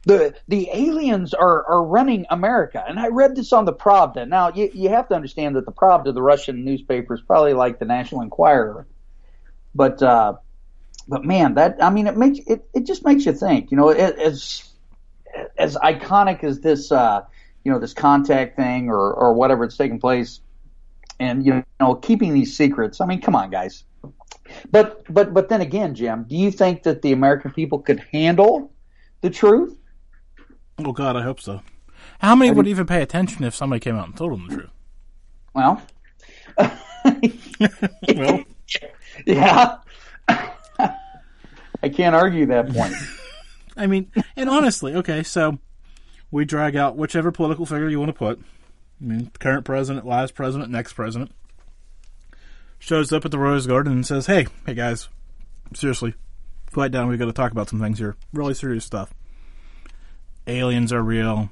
the 0.06 0.36
the 0.48 0.70
aliens 0.74 1.34
are 1.34 1.66
are 1.66 1.84
running 1.84 2.26
America, 2.30 2.84
and 2.88 3.00
I 3.00 3.08
read 3.08 3.36
this 3.36 3.54
on 3.54 3.66
the 3.66 3.74
Pravda. 3.74 4.28
Now 4.28 4.50
you 4.54 4.70
you 4.74 4.90
have 4.90 5.08
to 5.10 5.16
understand 5.16 5.56
that 5.56 5.66
the 5.66 5.72
Pravda, 5.72 6.14
the 6.14 6.22
Russian 6.22 6.66
newspaper, 6.66 7.14
is 7.14 7.22
probably 7.22 7.54
like 7.54 7.80
the 7.80 7.86
National 7.86 8.22
Enquirer, 8.22 8.88
but. 9.76 10.02
uh 10.02 10.36
but 11.08 11.26
man, 11.26 11.56
that 11.56 11.84
I 11.84 11.90
mean, 11.90 12.08
it 12.08 12.16
makes 12.16 12.40
it, 12.48 12.66
it 12.74 12.86
just 12.86 13.04
makes 13.04 13.26
you 13.26 13.34
think. 13.34 13.72
You 13.72 13.78
know, 13.78 13.90
it, 13.90 14.18
as 14.18 14.64
as 15.58 15.76
iconic 15.76 16.44
as 16.44 16.62
this, 16.62 16.92
uh, 16.92 17.24
you 17.64 17.72
know, 17.72 17.80
this 17.80 17.94
contact 17.94 18.56
thing 18.56 18.90
or 18.90 19.14
or 19.14 19.34
whatever 19.34 19.66
it's 19.66 19.76
taking 19.76 20.00
place, 20.00 20.40
and 21.20 21.46
you 21.46 21.64
know, 21.80 21.96
keeping 21.96 22.34
these 22.34 22.56
secrets. 22.56 23.02
I 23.02 23.06
mean, 23.06 23.22
come 23.22 23.36
on, 23.36 23.50
guys. 23.50 23.84
But 24.72 25.04
but 25.14 25.34
but 25.34 25.50
then 25.50 25.62
again, 25.62 25.96
Jim, 25.96 26.26
do 26.28 26.36
you 26.36 26.52
think 26.52 26.84
that 26.84 27.02
the 27.02 27.12
American 27.12 27.52
people 27.52 27.80
could 27.80 28.04
handle 28.12 28.72
the 29.22 29.30
truth? 29.30 29.78
Oh 30.80 30.92
God, 30.92 31.16
I 31.16 31.22
hope 31.22 31.40
so. 31.40 31.62
How 32.20 32.36
many 32.36 32.52
would 32.52 32.68
even 32.68 32.86
pay 32.86 33.02
attention 33.02 33.44
if 33.44 33.56
somebody 33.56 33.80
came 33.80 33.96
out 33.96 34.08
and 34.08 34.18
told 34.18 34.34
them 34.34 34.48
the 34.48 34.56
truth? 34.56 34.70
Well, 35.54 35.82
Well, 38.16 38.44
yeah. 39.26 39.78
I 40.30 41.90
can't 41.90 42.16
argue 42.16 42.46
that 42.48 42.70
point. 42.70 42.94
I 43.78 43.88
mean, 43.88 44.12
and 44.36 44.50
honestly, 44.50 44.96
okay, 44.96 45.24
so 45.24 45.60
we 46.32 46.46
drag 46.46 46.76
out 46.76 46.96
whichever 46.96 47.32
political 47.32 47.66
figure 47.66 47.90
you 47.90 48.00
want 48.00 48.10
to 48.10 48.18
put. 48.18 48.40
I 49.02 49.06
mean, 49.06 49.32
current 49.40 49.66
president, 49.66 50.06
last 50.06 50.34
president, 50.36 50.72
next 50.72 50.94
president 50.94 51.32
shows 52.84 53.14
up 53.14 53.24
at 53.24 53.32
the 53.32 53.40
Rose 53.40 53.66
Garden 53.66 53.94
and 53.94 54.06
says, 54.06 54.26
"Hey, 54.26 54.46
hey 54.66 54.74
guys, 54.74 55.08
seriously, 55.74 56.14
quiet 56.74 56.92
down. 56.92 57.08
We've 57.08 57.18
got 57.18 57.26
to 57.26 57.34
talk 57.34 57.54
about 57.54 57.70
some 57.70 57.80
things 57.80 57.98
here. 57.98 58.18
Really 58.34 58.54
serious 58.54 58.84
stuff. 58.84 59.14
Aliens 60.48 60.92
are 60.92 61.02
real. 61.02 61.50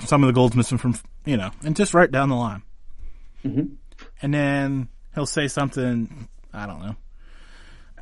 Some 0.00 0.24
of 0.24 0.26
the 0.26 0.32
gold's 0.32 0.56
missing 0.56 0.78
from, 0.78 0.96
you 1.24 1.36
know, 1.36 1.52
and 1.64 1.76
just 1.76 1.94
right 1.94 2.10
down 2.10 2.28
the 2.28 2.34
line. 2.34 2.62
Mhm. 3.44 3.76
And 4.20 4.34
then 4.34 4.88
he'll 5.14 5.26
say 5.26 5.46
something, 5.46 6.28
I 6.52 6.66
don't 6.66 6.80
know, 6.80 6.96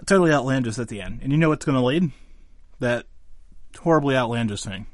totally 0.07 0.33
outlandish 0.33 0.79
at 0.79 0.89
the 0.89 1.03
end. 1.03 1.21
And 1.23 1.31
you 1.33 1.37
know 1.37 1.51
what's 1.51 1.67
going 1.67 1.77
to 1.77 1.85
lead? 1.85 2.11
That 2.79 3.05
horribly 3.79 4.17
outlandish 4.17 4.63
thing. 4.63 4.87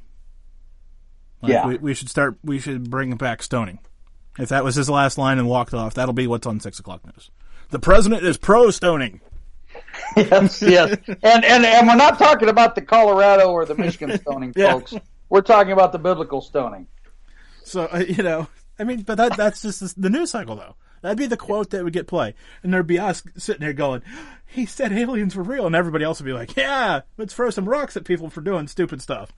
Like 1.42 1.52
Yeah. 1.52 1.66
we, 1.68 1.76
we 1.78 1.94
should 1.94 2.08
start. 2.10 2.38
We 2.42 2.58
should 2.58 2.90
bring 2.90 3.14
back 3.14 3.40
stoning. 3.44 3.78
If 4.38 4.48
that 4.50 4.64
was 4.64 4.74
his 4.74 4.90
last 4.90 5.16
line 5.18 5.38
and 5.38 5.48
walked 5.48 5.72
off, 5.74 5.94
that'll 5.94 6.12
be 6.12 6.26
what's 6.26 6.46
on 6.46 6.60
six 6.60 6.78
o'clock 6.78 7.04
news. 7.06 7.30
The 7.70 7.78
president 7.78 8.22
is 8.22 8.36
pro 8.36 8.70
stoning. 8.70 9.20
yes, 10.16 10.62
yes. 10.62 10.96
And, 11.22 11.44
and 11.44 11.64
and 11.66 11.86
we're 11.88 11.96
not 11.96 12.18
talking 12.18 12.48
about 12.48 12.74
the 12.74 12.82
Colorado 12.82 13.50
or 13.50 13.64
the 13.64 13.74
Michigan 13.74 14.16
stoning, 14.20 14.52
Yeah. 14.56 14.72
folks. 14.72 14.94
We're 15.28 15.40
talking 15.42 15.72
about 15.72 15.92
the 15.92 15.98
biblical 15.98 16.40
stoning. 16.40 16.86
So 17.64 17.84
uh, 17.92 18.04
you 18.06 18.22
know, 18.22 18.48
I 18.78 18.84
mean, 18.84 19.02
but 19.02 19.16
that 19.16 19.36
that's 19.36 19.62
just 19.62 19.80
the- 19.80 19.94
the 20.00 20.10
news 20.10 20.30
cycle, 20.30 20.56
though. 20.56 20.76
That'd 21.02 21.18
be 21.18 21.26
the 21.26 21.36
quote 21.36 21.70
that 21.70 21.84
would 21.84 21.92
get 21.92 22.06
play, 22.06 22.34
and 22.62 22.72
there'd 22.72 22.86
be 22.86 22.98
us 22.98 23.22
sitting 23.36 23.60
there 23.60 23.72
going, 23.72 24.02
"He 24.46 24.64
said 24.66 24.92
aliens 24.92 25.36
were 25.36 25.42
real," 25.42 25.66
and 25.66 25.74
everybody 25.76 26.04
else 26.04 26.20
would 26.20 26.26
be 26.26 26.32
like, 26.32 26.56
"Yeah, 26.56 27.00
let's 27.18 27.34
throw 27.34 27.50
some 27.50 27.68
rocks 27.68 27.96
at 27.96 28.04
people 28.04 28.30
for 28.30 28.40
doing 28.40 28.66
stupid 28.68 29.02
stuff." 29.02 29.32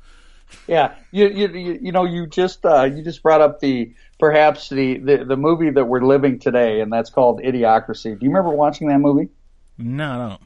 Yeah, 0.67 0.95
you 1.11 1.29
you 1.29 1.49
you, 1.49 1.79
you 1.83 1.93
know 1.93 2.05
you 2.05 2.27
just 2.27 2.65
uh, 2.65 2.85
you 2.85 3.03
just 3.03 3.23
brought 3.23 3.41
up 3.41 3.61
the 3.61 3.93
perhaps 4.19 4.69
the, 4.69 4.99
the 4.99 5.25
the 5.25 5.37
movie 5.37 5.71
that 5.71 5.85
we're 5.85 6.05
living 6.05 6.39
today, 6.39 6.81
and 6.81 6.93
that's 6.93 7.11
called 7.11 7.41
Idiocracy. 7.41 8.19
Do 8.19 8.25
you 8.25 8.31
remember 8.31 8.51
watching 8.51 8.89
that 8.89 8.99
movie? 8.99 9.29
No, 9.79 10.11
I 10.11 10.29
don't. 10.29 10.41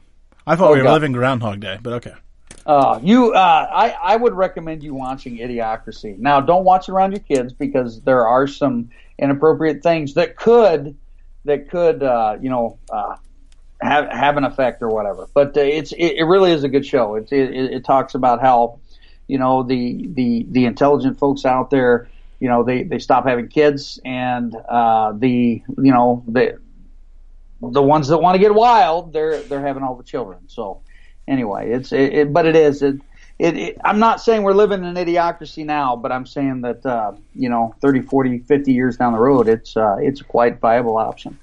I 0.45 0.55
thought 0.55 0.69
Oh, 0.71 0.73
we 0.73 0.79
were 0.79 0.83
God. 0.85 0.93
living 0.93 1.11
Groundhog 1.13 1.59
Day, 1.59 1.77
but 1.81 1.93
okay. 1.93 2.13
Uh, 2.65 2.99
you, 3.03 3.33
uh, 3.33 3.67
I, 3.73 3.89
I 4.01 4.15
would 4.15 4.33
recommend 4.33 4.83
you 4.83 4.93
watching 4.93 5.37
Idiocracy. 5.37 6.17
Now, 6.17 6.39
don't 6.39 6.63
watch 6.63 6.87
it 6.87 6.93
around 6.93 7.11
your 7.11 7.19
kids 7.19 7.51
because 7.51 8.01
there 8.01 8.25
are 8.27 8.47
some 8.47 8.89
inappropriate 9.19 9.83
things 9.83 10.13
that 10.13 10.37
could, 10.37 10.95
that 11.45 11.69
could, 11.69 12.03
uh, 12.03 12.37
you 12.41 12.49
know, 12.49 12.77
uh, 12.89 13.15
have 13.81 14.07
have 14.09 14.37
an 14.37 14.45
effect 14.45 14.81
or 14.81 14.87
whatever. 14.89 15.27
But 15.33 15.57
uh, 15.57 15.61
it's 15.61 15.91
it, 15.91 16.17
it 16.19 16.23
really 16.23 16.51
is 16.51 16.63
a 16.63 16.69
good 16.69 16.85
show. 16.85 17.15
It's 17.15 17.31
it, 17.33 17.49
it, 17.53 17.73
it 17.73 17.85
talks 17.85 18.15
about 18.15 18.39
how, 18.39 18.79
you 19.27 19.39
know, 19.39 19.63
the 19.63 20.07
the 20.13 20.45
the 20.49 20.65
intelligent 20.65 21.19
folks 21.19 21.43
out 21.43 21.69
there, 21.69 22.07
you 22.43 22.49
know, 22.49 22.61
they 22.61 22.83
they 22.83 22.99
stop 22.99 23.25
having 23.25 23.47
kids, 23.47 24.01
and 24.03 24.53
uh, 24.53 25.13
the 25.15 25.63
you 25.77 25.93
know 25.93 26.25
the 26.27 26.59
the 27.61 27.81
ones 27.81 28.09
that 28.09 28.17
want 28.17 28.35
to 28.35 28.39
get 28.39 28.53
wild, 28.53 29.13
they're 29.13 29.41
they're 29.43 29.65
having 29.65 29.81
all 29.81 29.95
the 29.95 30.03
children. 30.03 30.39
So 30.47 30.81
anyway, 31.25 31.71
it's 31.71 31.93
it, 31.93 32.13
it 32.13 32.33
but 32.33 32.45
it 32.45 32.57
is 32.57 32.81
it, 32.81 32.97
it, 33.39 33.55
it 33.55 33.77
I'm 33.81 33.99
not 33.99 34.19
saying 34.19 34.43
we're 34.43 34.51
living 34.51 34.83
in 34.83 34.97
an 34.97 35.05
idiocracy 35.05 35.65
now, 35.65 35.95
but 35.95 36.11
I'm 36.11 36.25
saying 36.25 36.63
that 36.63 36.85
uh, 36.85 37.13
you 37.33 37.47
know 37.47 37.75
30, 37.79 38.01
40, 38.01 38.39
50 38.39 38.73
years 38.73 38.97
down 38.97 39.13
the 39.13 39.19
road, 39.19 39.47
it's 39.47 39.77
uh, 39.77 39.95
it's 40.01 40.19
a 40.19 40.25
quite 40.25 40.59
viable 40.59 40.97
option. 40.97 41.39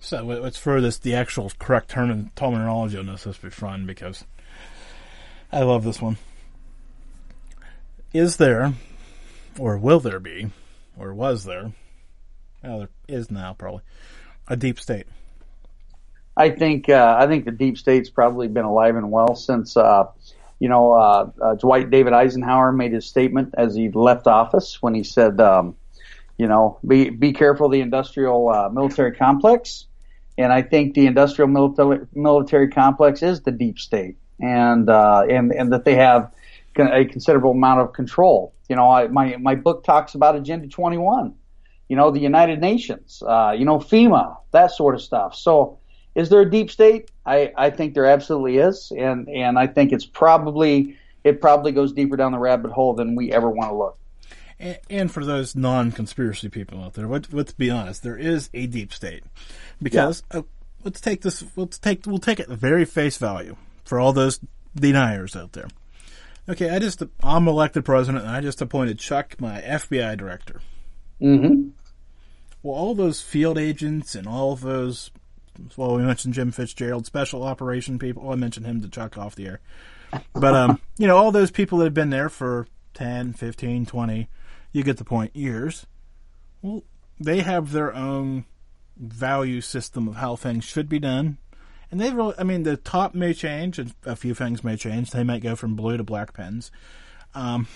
So 0.00 0.24
let- 0.24 0.42
let's 0.42 0.58
throw 0.58 0.80
this 0.80 0.96
the 0.96 1.14
actual 1.14 1.52
correct 1.58 1.90
term 1.90 2.30
terminology 2.34 2.96
on 2.96 3.04
this. 3.04 3.24
This 3.24 3.36
be 3.36 3.50
fun 3.50 3.84
because 3.84 4.24
I 5.52 5.64
love 5.64 5.84
this 5.84 6.00
one. 6.00 6.16
Is 8.14 8.38
there, 8.38 8.72
or 9.58 9.78
will 9.78 10.00
there 10.00 10.20
be, 10.20 10.50
or 10.98 11.14
was 11.14 11.44
there? 11.44 11.72
Well, 12.62 12.78
there 12.80 12.88
is 13.08 13.30
now 13.30 13.54
probably 13.54 13.82
a 14.48 14.56
deep 14.56 14.78
state. 14.78 15.06
I 16.36 16.50
think 16.50 16.88
uh, 16.88 17.16
I 17.18 17.26
think 17.26 17.44
the 17.44 17.50
deep 17.50 17.78
state's 17.78 18.08
probably 18.10 18.48
been 18.48 18.64
alive 18.64 18.96
and 18.96 19.10
well 19.10 19.34
since 19.34 19.76
uh, 19.76 20.04
you 20.58 20.68
know 20.68 20.92
uh, 20.92 21.30
uh, 21.42 21.54
Dwight 21.56 21.90
David 21.90 22.12
Eisenhower 22.12 22.72
made 22.72 22.92
his 22.92 23.06
statement 23.06 23.54
as 23.56 23.74
he 23.74 23.90
left 23.90 24.26
office 24.26 24.80
when 24.80 24.94
he 24.94 25.02
said, 25.02 25.40
um, 25.40 25.76
you 26.38 26.46
know, 26.46 26.78
be 26.86 27.10
be 27.10 27.32
careful 27.32 27.68
the 27.68 27.80
industrial 27.80 28.48
uh, 28.48 28.68
military 28.70 29.12
complex, 29.12 29.86
and 30.38 30.52
I 30.52 30.62
think 30.62 30.94
the 30.94 31.06
industrial 31.06 31.48
military 31.48 32.06
military 32.14 32.68
complex 32.68 33.22
is 33.22 33.42
the 33.42 33.52
deep 33.52 33.78
state, 33.78 34.16
and 34.40 34.88
uh, 34.88 35.24
and 35.28 35.52
and 35.52 35.72
that 35.72 35.84
they 35.84 35.96
have 35.96 36.32
a 36.78 37.04
considerable 37.04 37.52
amount 37.52 37.80
of 37.80 37.92
control. 37.92 38.54
You 38.68 38.76
know, 38.76 38.90
I, 38.90 39.08
my 39.08 39.36
my 39.36 39.54
book 39.54 39.84
talks 39.84 40.14
about 40.14 40.36
Agenda 40.36 40.68
21. 40.68 41.34
You 41.88 41.96
know, 41.96 42.10
the 42.10 42.20
United 42.20 42.60
Nations. 42.60 43.22
Uh, 43.26 43.54
you 43.56 43.64
know, 43.64 43.78
FEMA, 43.78 44.36
that 44.52 44.72
sort 44.72 44.94
of 44.94 45.02
stuff. 45.02 45.34
So. 45.34 45.78
Is 46.12 46.28
there 46.28 46.40
a 46.40 46.50
deep 46.50 46.72
state? 46.72 47.08
I, 47.24 47.52
I 47.56 47.70
think 47.70 47.94
there 47.94 48.06
absolutely 48.06 48.58
is, 48.58 48.90
and 48.90 49.28
and 49.28 49.56
I 49.56 49.68
think 49.68 49.92
it's 49.92 50.04
probably 50.04 50.98
it 51.22 51.40
probably 51.40 51.72
goes 51.72 51.92
deeper 51.92 52.16
down 52.16 52.32
the 52.32 52.38
rabbit 52.38 52.72
hole 52.72 52.94
than 52.94 53.14
we 53.14 53.32
ever 53.32 53.48
want 53.48 53.70
to 53.70 53.76
look. 53.76 53.98
And, 54.58 54.78
and 54.88 55.10
for 55.10 55.24
those 55.24 55.56
non-conspiracy 55.56 56.50
people 56.50 56.82
out 56.82 56.94
there, 56.94 57.06
let, 57.06 57.32
let's 57.32 57.52
be 57.52 57.70
honest, 57.70 58.02
there 58.02 58.16
is 58.16 58.50
a 58.52 58.66
deep 58.66 58.92
state 58.92 59.24
because 59.82 60.22
uh, 60.30 60.42
let's 60.84 61.00
take 61.00 61.22
this. 61.22 61.44
Let's 61.56 61.78
take 61.78 62.06
we'll 62.06 62.18
take 62.18 62.40
it 62.40 62.48
very 62.48 62.84
face 62.84 63.16
value 63.16 63.56
for 63.84 63.98
all 63.98 64.12
those 64.12 64.40
deniers 64.74 65.34
out 65.34 65.52
there. 65.52 65.68
Okay, 66.50 66.68
I 66.68 66.78
just 66.78 67.02
I'm 67.22 67.48
elected 67.48 67.84
president, 67.84 68.24
and 68.24 68.34
I 68.34 68.40
just 68.40 68.60
appointed 68.60 68.98
Chuck 68.98 69.40
my 69.40 69.60
FBI 69.60 70.16
director. 70.16 70.60
Mm-hmm. 71.20 71.70
Well, 72.62 72.74
all 72.74 72.94
those 72.94 73.22
field 73.22 73.56
agents 73.56 74.14
and 74.14 74.26
all 74.26 74.52
of 74.52 74.60
those 74.60 75.10
well, 75.76 75.96
we 75.96 76.02
mentioned 76.02 76.34
Jim 76.34 76.52
Fitzgerald, 76.52 77.06
special 77.06 77.42
operation 77.42 77.98
people. 77.98 78.22
Well, 78.22 78.32
I 78.32 78.36
mentioned 78.36 78.66
him 78.66 78.80
to 78.82 78.88
Chuck 78.88 79.18
off 79.18 79.34
the 79.34 79.46
air. 79.46 79.60
But, 80.32 80.54
um, 80.54 80.80
you 80.98 81.06
know, 81.06 81.16
all 81.16 81.32
those 81.32 81.50
people 81.50 81.78
that 81.78 81.84
have 81.84 81.94
been 81.94 82.10
there 82.10 82.28
for 82.28 82.66
10, 82.94 83.34
15, 83.34 83.86
20, 83.86 84.28
you 84.72 84.82
get 84.82 84.96
the 84.96 85.04
point, 85.04 85.34
years. 85.34 85.86
Well, 86.62 86.84
they 87.18 87.40
have 87.40 87.72
their 87.72 87.94
own 87.94 88.44
value 88.96 89.60
system 89.60 90.08
of 90.08 90.16
how 90.16 90.36
things 90.36 90.64
should 90.64 90.88
be 90.88 90.98
done. 90.98 91.38
And 91.90 92.00
they 92.00 92.10
really, 92.12 92.34
I 92.38 92.44
mean, 92.44 92.62
the 92.62 92.76
top 92.76 93.14
may 93.14 93.34
change, 93.34 93.78
and 93.78 93.92
a 94.04 94.14
few 94.14 94.34
things 94.34 94.62
may 94.62 94.76
change. 94.76 95.10
They 95.10 95.24
might 95.24 95.42
go 95.42 95.56
from 95.56 95.74
blue 95.74 95.96
to 95.96 96.04
black 96.04 96.32
pens. 96.32 96.70
Um, 97.34 97.66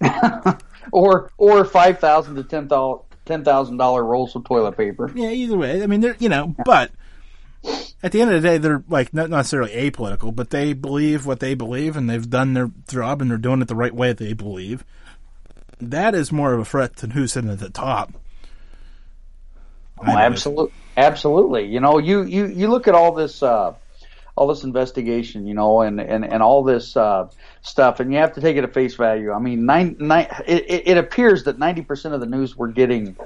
or 0.92 1.30
or 1.38 1.64
five 1.64 1.98
thousand 1.98 2.36
to 2.36 2.44
ten 2.44 2.68
thousand 2.68 3.04
ten 3.24 3.44
thousand 3.44 3.76
dollar 3.76 4.04
rolls 4.04 4.34
of 4.34 4.44
toilet 4.44 4.76
paper. 4.76 5.10
Yeah, 5.14 5.30
either 5.30 5.56
way. 5.56 5.82
I 5.82 5.86
mean, 5.86 6.00
they're 6.00 6.16
you 6.18 6.28
know, 6.28 6.54
but 6.64 6.90
at 8.02 8.12
the 8.12 8.20
end 8.20 8.32
of 8.32 8.42
the 8.42 8.48
day, 8.48 8.58
they're 8.58 8.84
like 8.88 9.12
not 9.12 9.30
necessarily 9.30 9.72
apolitical, 9.72 10.34
but 10.34 10.50
they 10.50 10.72
believe 10.72 11.26
what 11.26 11.40
they 11.40 11.54
believe, 11.54 11.96
and 11.96 12.08
they've 12.08 12.28
done 12.28 12.54
their 12.54 12.70
job, 12.88 13.20
and 13.20 13.30
they're 13.30 13.38
doing 13.38 13.62
it 13.62 13.68
the 13.68 13.74
right 13.74 13.94
way 13.94 14.12
they 14.12 14.32
believe. 14.32 14.84
That 15.78 16.14
is 16.14 16.32
more 16.32 16.54
of 16.54 16.60
a 16.60 16.64
threat 16.64 16.96
than 16.96 17.10
who's 17.10 17.32
sitting 17.32 17.50
at 17.50 17.58
the 17.58 17.68
top. 17.70 18.14
Oh, 19.98 20.10
absolutely, 20.10 20.72
absolutely. 20.96 21.66
You 21.66 21.80
know, 21.80 21.98
you 21.98 22.22
you 22.22 22.46
you 22.46 22.68
look 22.68 22.88
at 22.88 22.94
all 22.94 23.12
this. 23.12 23.42
Uh, 23.42 23.74
all 24.38 24.48
this 24.48 24.64
investigation, 24.64 25.46
you 25.46 25.54
know, 25.54 25.80
and 25.80 25.98
and 25.98 26.22
and 26.22 26.42
all 26.42 26.62
this 26.62 26.94
uh, 26.94 27.26
stuff, 27.62 28.00
and 28.00 28.12
you 28.12 28.18
have 28.18 28.34
to 28.34 28.42
take 28.42 28.58
it 28.58 28.64
at 28.64 28.74
face 28.74 28.94
value. 28.94 29.32
I 29.32 29.38
mean, 29.38 29.64
nine, 29.64 29.96
nine, 29.98 30.26
it, 30.46 30.88
it 30.88 30.98
appears 30.98 31.44
that 31.44 31.58
ninety 31.58 31.80
percent 31.80 32.12
of 32.12 32.20
the 32.20 32.26
news 32.26 32.54
we're 32.54 32.68
getting 32.68 33.16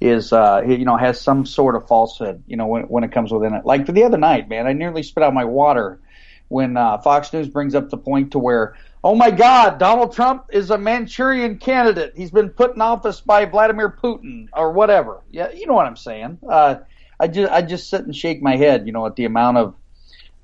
is, 0.00 0.32
uh, 0.32 0.62
you 0.64 0.84
know, 0.84 0.96
has 0.96 1.20
some 1.20 1.46
sort 1.46 1.74
of 1.74 1.88
falsehood, 1.88 2.44
you 2.46 2.56
know, 2.56 2.68
when 2.68 2.84
when 2.84 3.02
it 3.02 3.10
comes 3.10 3.32
within 3.32 3.54
it. 3.54 3.66
Like 3.66 3.86
the 3.86 4.04
other 4.04 4.18
night, 4.18 4.48
man, 4.48 4.68
I 4.68 4.72
nearly 4.72 5.02
spit 5.02 5.24
out 5.24 5.34
my 5.34 5.46
water 5.46 5.98
when 6.46 6.76
uh, 6.76 6.98
Fox 6.98 7.32
News 7.32 7.48
brings 7.48 7.74
up 7.74 7.90
the 7.90 7.96
point 7.96 8.30
to 8.32 8.38
where, 8.38 8.76
oh 9.02 9.16
my 9.16 9.32
God, 9.32 9.80
Donald 9.80 10.14
Trump 10.14 10.44
is 10.52 10.70
a 10.70 10.78
Manchurian 10.78 11.58
candidate. 11.58 12.12
He's 12.14 12.30
been 12.30 12.50
put 12.50 12.76
in 12.76 12.80
office 12.80 13.20
by 13.20 13.46
Vladimir 13.46 13.98
Putin 14.00 14.46
or 14.52 14.70
whatever. 14.70 15.22
Yeah, 15.32 15.50
you 15.50 15.66
know 15.66 15.74
what 15.74 15.86
I'm 15.86 15.96
saying. 15.96 16.38
Uh, 16.48 16.76
I 17.22 17.28
just 17.28 17.52
I 17.52 17.62
just 17.62 17.88
sit 17.88 18.04
and 18.04 18.14
shake 18.14 18.42
my 18.42 18.56
head, 18.56 18.84
you 18.86 18.92
know, 18.92 19.06
at 19.06 19.16
the 19.16 19.24
amount 19.24 19.56
of 19.56 19.74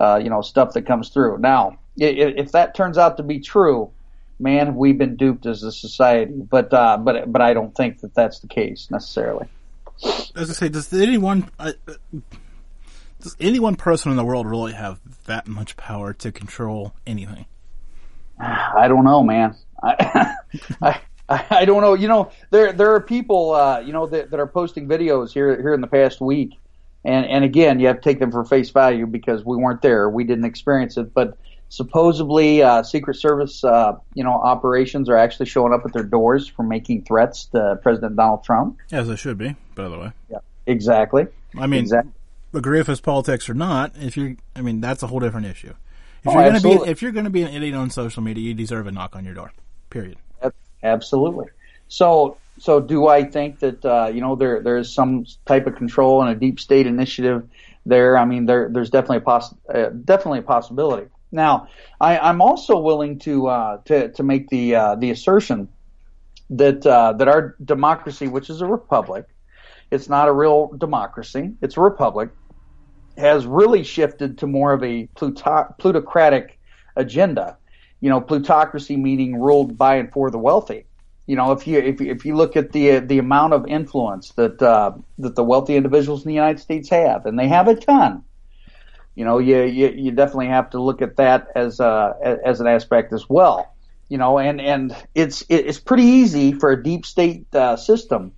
uh, 0.00 0.20
you 0.22 0.30
know, 0.30 0.40
stuff 0.40 0.74
that 0.74 0.82
comes 0.82 1.08
through. 1.08 1.38
Now, 1.38 1.78
if 1.96 2.52
that 2.52 2.74
turns 2.74 2.98
out 2.98 3.16
to 3.16 3.22
be 3.22 3.40
true, 3.40 3.90
man, 4.38 4.76
we've 4.76 4.96
been 4.96 5.16
duped 5.16 5.46
as 5.46 5.62
a 5.64 5.72
society. 5.72 6.32
But 6.32 6.72
uh, 6.72 6.98
but 6.98 7.30
but 7.30 7.42
I 7.42 7.52
don't 7.52 7.74
think 7.74 8.00
that 8.00 8.14
that's 8.14 8.38
the 8.40 8.46
case 8.46 8.88
necessarily. 8.90 9.48
As 10.36 10.50
I 10.50 10.52
say, 10.52 10.68
does 10.68 10.92
anyone 10.92 11.50
uh, 11.58 11.72
does 13.20 13.36
any 13.40 13.58
one 13.58 13.74
person 13.74 14.12
in 14.12 14.16
the 14.16 14.24
world 14.24 14.46
really 14.46 14.72
have 14.72 15.00
that 15.26 15.48
much 15.48 15.76
power 15.76 16.12
to 16.14 16.30
control 16.30 16.94
anything? 17.06 17.46
I 18.38 18.86
don't 18.86 19.04
know, 19.04 19.24
man. 19.24 19.56
I, 19.82 20.36
I 20.80 21.00
I 21.28 21.64
don't 21.64 21.82
know. 21.82 21.94
You 21.94 22.06
know, 22.06 22.30
there 22.50 22.72
there 22.72 22.94
are 22.94 23.00
people, 23.00 23.50
uh, 23.50 23.80
you 23.80 23.92
know, 23.92 24.06
that, 24.06 24.30
that 24.30 24.38
are 24.38 24.46
posting 24.46 24.86
videos 24.86 25.32
here 25.32 25.60
here 25.60 25.74
in 25.74 25.80
the 25.80 25.88
past 25.88 26.20
week 26.20 26.56
and 27.04 27.26
and 27.26 27.44
again, 27.44 27.80
you 27.80 27.86
have 27.86 27.96
to 27.96 28.02
take 28.02 28.18
them 28.18 28.30
for 28.30 28.44
face 28.44 28.70
value 28.70 29.06
because 29.06 29.44
we 29.44 29.56
weren't 29.56 29.82
there, 29.82 30.08
we 30.08 30.24
didn't 30.24 30.44
experience 30.44 30.96
it. 30.96 31.14
But 31.14 31.36
supposedly, 31.68 32.62
uh, 32.62 32.82
Secret 32.82 33.16
Service, 33.16 33.62
uh, 33.64 33.96
you 34.14 34.24
know, 34.24 34.32
operations 34.32 35.08
are 35.08 35.16
actually 35.16 35.46
showing 35.46 35.72
up 35.72 35.82
at 35.84 35.92
their 35.92 36.02
doors 36.02 36.48
for 36.48 36.62
making 36.62 37.04
threats 37.04 37.46
to 37.46 37.78
President 37.82 38.16
Donald 38.16 38.44
Trump. 38.44 38.78
As 38.90 39.08
they 39.08 39.16
should 39.16 39.38
be, 39.38 39.54
by 39.74 39.88
the 39.88 39.98
way. 39.98 40.12
Yeah, 40.30 40.38
exactly. 40.66 41.26
I 41.56 41.66
mean, 41.66 41.80
exactly. 41.80 42.12
agree 42.52 42.78
with 42.78 42.88
his 42.88 43.00
politics 43.00 43.48
or 43.48 43.54
not, 43.54 43.92
if 43.98 44.16
you, 44.16 44.36
I 44.54 44.60
mean, 44.60 44.80
that's 44.80 45.02
a 45.02 45.06
whole 45.06 45.20
different 45.20 45.46
issue. 45.46 45.74
If 46.24 46.26
oh, 46.26 46.32
you're 46.32 46.50
going 46.50 46.62
to 46.62 46.84
be, 46.84 46.90
if 46.90 47.02
you're 47.02 47.12
going 47.12 47.24
to 47.24 47.30
be 47.30 47.42
an 47.42 47.54
idiot 47.54 47.74
on 47.74 47.90
social 47.90 48.22
media, 48.22 48.42
you 48.42 48.54
deserve 48.54 48.86
a 48.86 48.92
knock 48.92 49.14
on 49.14 49.24
your 49.24 49.34
door. 49.34 49.52
Period. 49.88 50.18
Absolutely. 50.82 51.46
So 51.88 52.36
so 52.58 52.80
do 52.80 53.06
I 53.06 53.24
think 53.24 53.60
that 53.60 53.84
uh, 53.84 54.10
you 54.12 54.20
know 54.20 54.36
there 54.36 54.62
there 54.62 54.76
is 54.78 54.92
some 54.92 55.24
type 55.46 55.66
of 55.66 55.76
control 55.76 56.22
and 56.22 56.30
a 56.30 56.34
deep 56.34 56.60
state 56.60 56.86
initiative 56.86 57.48
there? 57.86 58.18
I 58.18 58.24
mean, 58.24 58.46
there 58.46 58.68
there's 58.72 58.90
definitely 58.90 59.18
a 59.18 59.22
poss- 59.22 59.54
uh, 59.72 59.90
definitely 60.04 60.40
a 60.40 60.42
possibility. 60.42 61.08
Now, 61.30 61.68
I, 62.00 62.18
I'm 62.18 62.40
also 62.40 62.78
willing 62.78 63.18
to 63.20 63.46
uh, 63.48 63.76
to 63.86 64.12
to 64.12 64.22
make 64.22 64.48
the 64.48 64.74
uh, 64.74 64.94
the 64.96 65.10
assertion 65.10 65.68
that 66.50 66.84
uh, 66.86 67.12
that 67.14 67.28
our 67.28 67.56
democracy, 67.64 68.28
which 68.28 68.50
is 68.50 68.60
a 68.60 68.66
republic, 68.66 69.26
it's 69.90 70.08
not 70.08 70.28
a 70.28 70.32
real 70.32 70.72
democracy; 70.76 71.52
it's 71.62 71.76
a 71.76 71.80
republic, 71.80 72.30
has 73.16 73.46
really 73.46 73.84
shifted 73.84 74.38
to 74.38 74.46
more 74.46 74.72
of 74.72 74.82
a 74.82 75.06
pluto- 75.14 75.74
plutocratic 75.78 76.58
agenda. 76.96 77.56
You 78.00 78.10
know, 78.10 78.20
plutocracy 78.20 78.96
meaning 78.96 79.40
ruled 79.40 79.76
by 79.78 79.96
and 79.96 80.12
for 80.12 80.30
the 80.30 80.38
wealthy 80.38 80.87
you 81.28 81.36
know, 81.36 81.52
if 81.52 81.66
you 81.66 81.78
if 81.78 82.00
if 82.00 82.24
you 82.24 82.34
look 82.34 82.56
at 82.56 82.72
the 82.72 83.00
the 83.00 83.18
amount 83.18 83.52
of 83.52 83.66
influence 83.66 84.32
that 84.32 84.62
uh, 84.62 84.92
that 85.18 85.36
the 85.36 85.44
wealthy 85.44 85.76
individuals 85.76 86.24
in 86.24 86.28
the 86.30 86.34
United 86.34 86.58
States 86.58 86.88
have, 86.88 87.26
and 87.26 87.38
they 87.38 87.48
have 87.48 87.68
a 87.68 87.74
ton, 87.74 88.24
you 89.14 89.26
know, 89.26 89.38
you 89.38 89.62
you, 89.64 89.88
you 89.88 90.10
definitely 90.10 90.46
have 90.46 90.70
to 90.70 90.80
look 90.80 91.02
at 91.02 91.16
that 91.16 91.48
as 91.54 91.80
a 91.80 92.38
as 92.46 92.62
an 92.62 92.66
aspect 92.66 93.12
as 93.12 93.28
well. 93.28 93.74
You 94.08 94.16
know, 94.16 94.38
and 94.38 94.58
and 94.58 94.96
it's 95.14 95.44
it's 95.50 95.78
pretty 95.78 96.04
easy 96.04 96.54
for 96.54 96.70
a 96.72 96.82
deep 96.82 97.04
state 97.04 97.54
uh, 97.54 97.76
system 97.76 98.32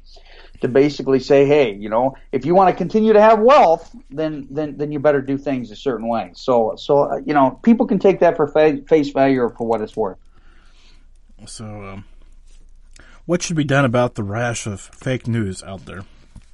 to 0.60 0.66
basically 0.66 1.20
say, 1.20 1.46
hey, 1.46 1.72
you 1.72 1.88
know, 1.88 2.16
if 2.32 2.44
you 2.44 2.56
want 2.56 2.70
to 2.70 2.76
continue 2.76 3.12
to 3.12 3.20
have 3.20 3.38
wealth, 3.38 3.94
then 4.10 4.48
then 4.50 4.78
then 4.78 4.90
you 4.90 4.98
better 4.98 5.22
do 5.22 5.38
things 5.38 5.70
a 5.70 5.76
certain 5.76 6.08
way. 6.08 6.32
So 6.34 6.74
so 6.76 7.02
uh, 7.02 7.20
you 7.24 7.34
know, 7.34 7.60
people 7.62 7.86
can 7.86 8.00
take 8.00 8.18
that 8.18 8.34
for 8.34 8.48
fa- 8.48 8.82
face 8.88 9.10
value 9.10 9.42
or 9.42 9.50
for 9.50 9.64
what 9.64 9.80
it's 9.80 9.96
worth. 9.96 10.18
So. 11.46 11.64
Um 11.64 12.04
what 13.30 13.42
should 13.42 13.54
be 13.54 13.62
done 13.62 13.84
about 13.84 14.16
the 14.16 14.24
rash 14.24 14.66
of 14.66 14.80
fake 14.80 15.28
news 15.28 15.62
out 15.62 15.86
there? 15.86 16.02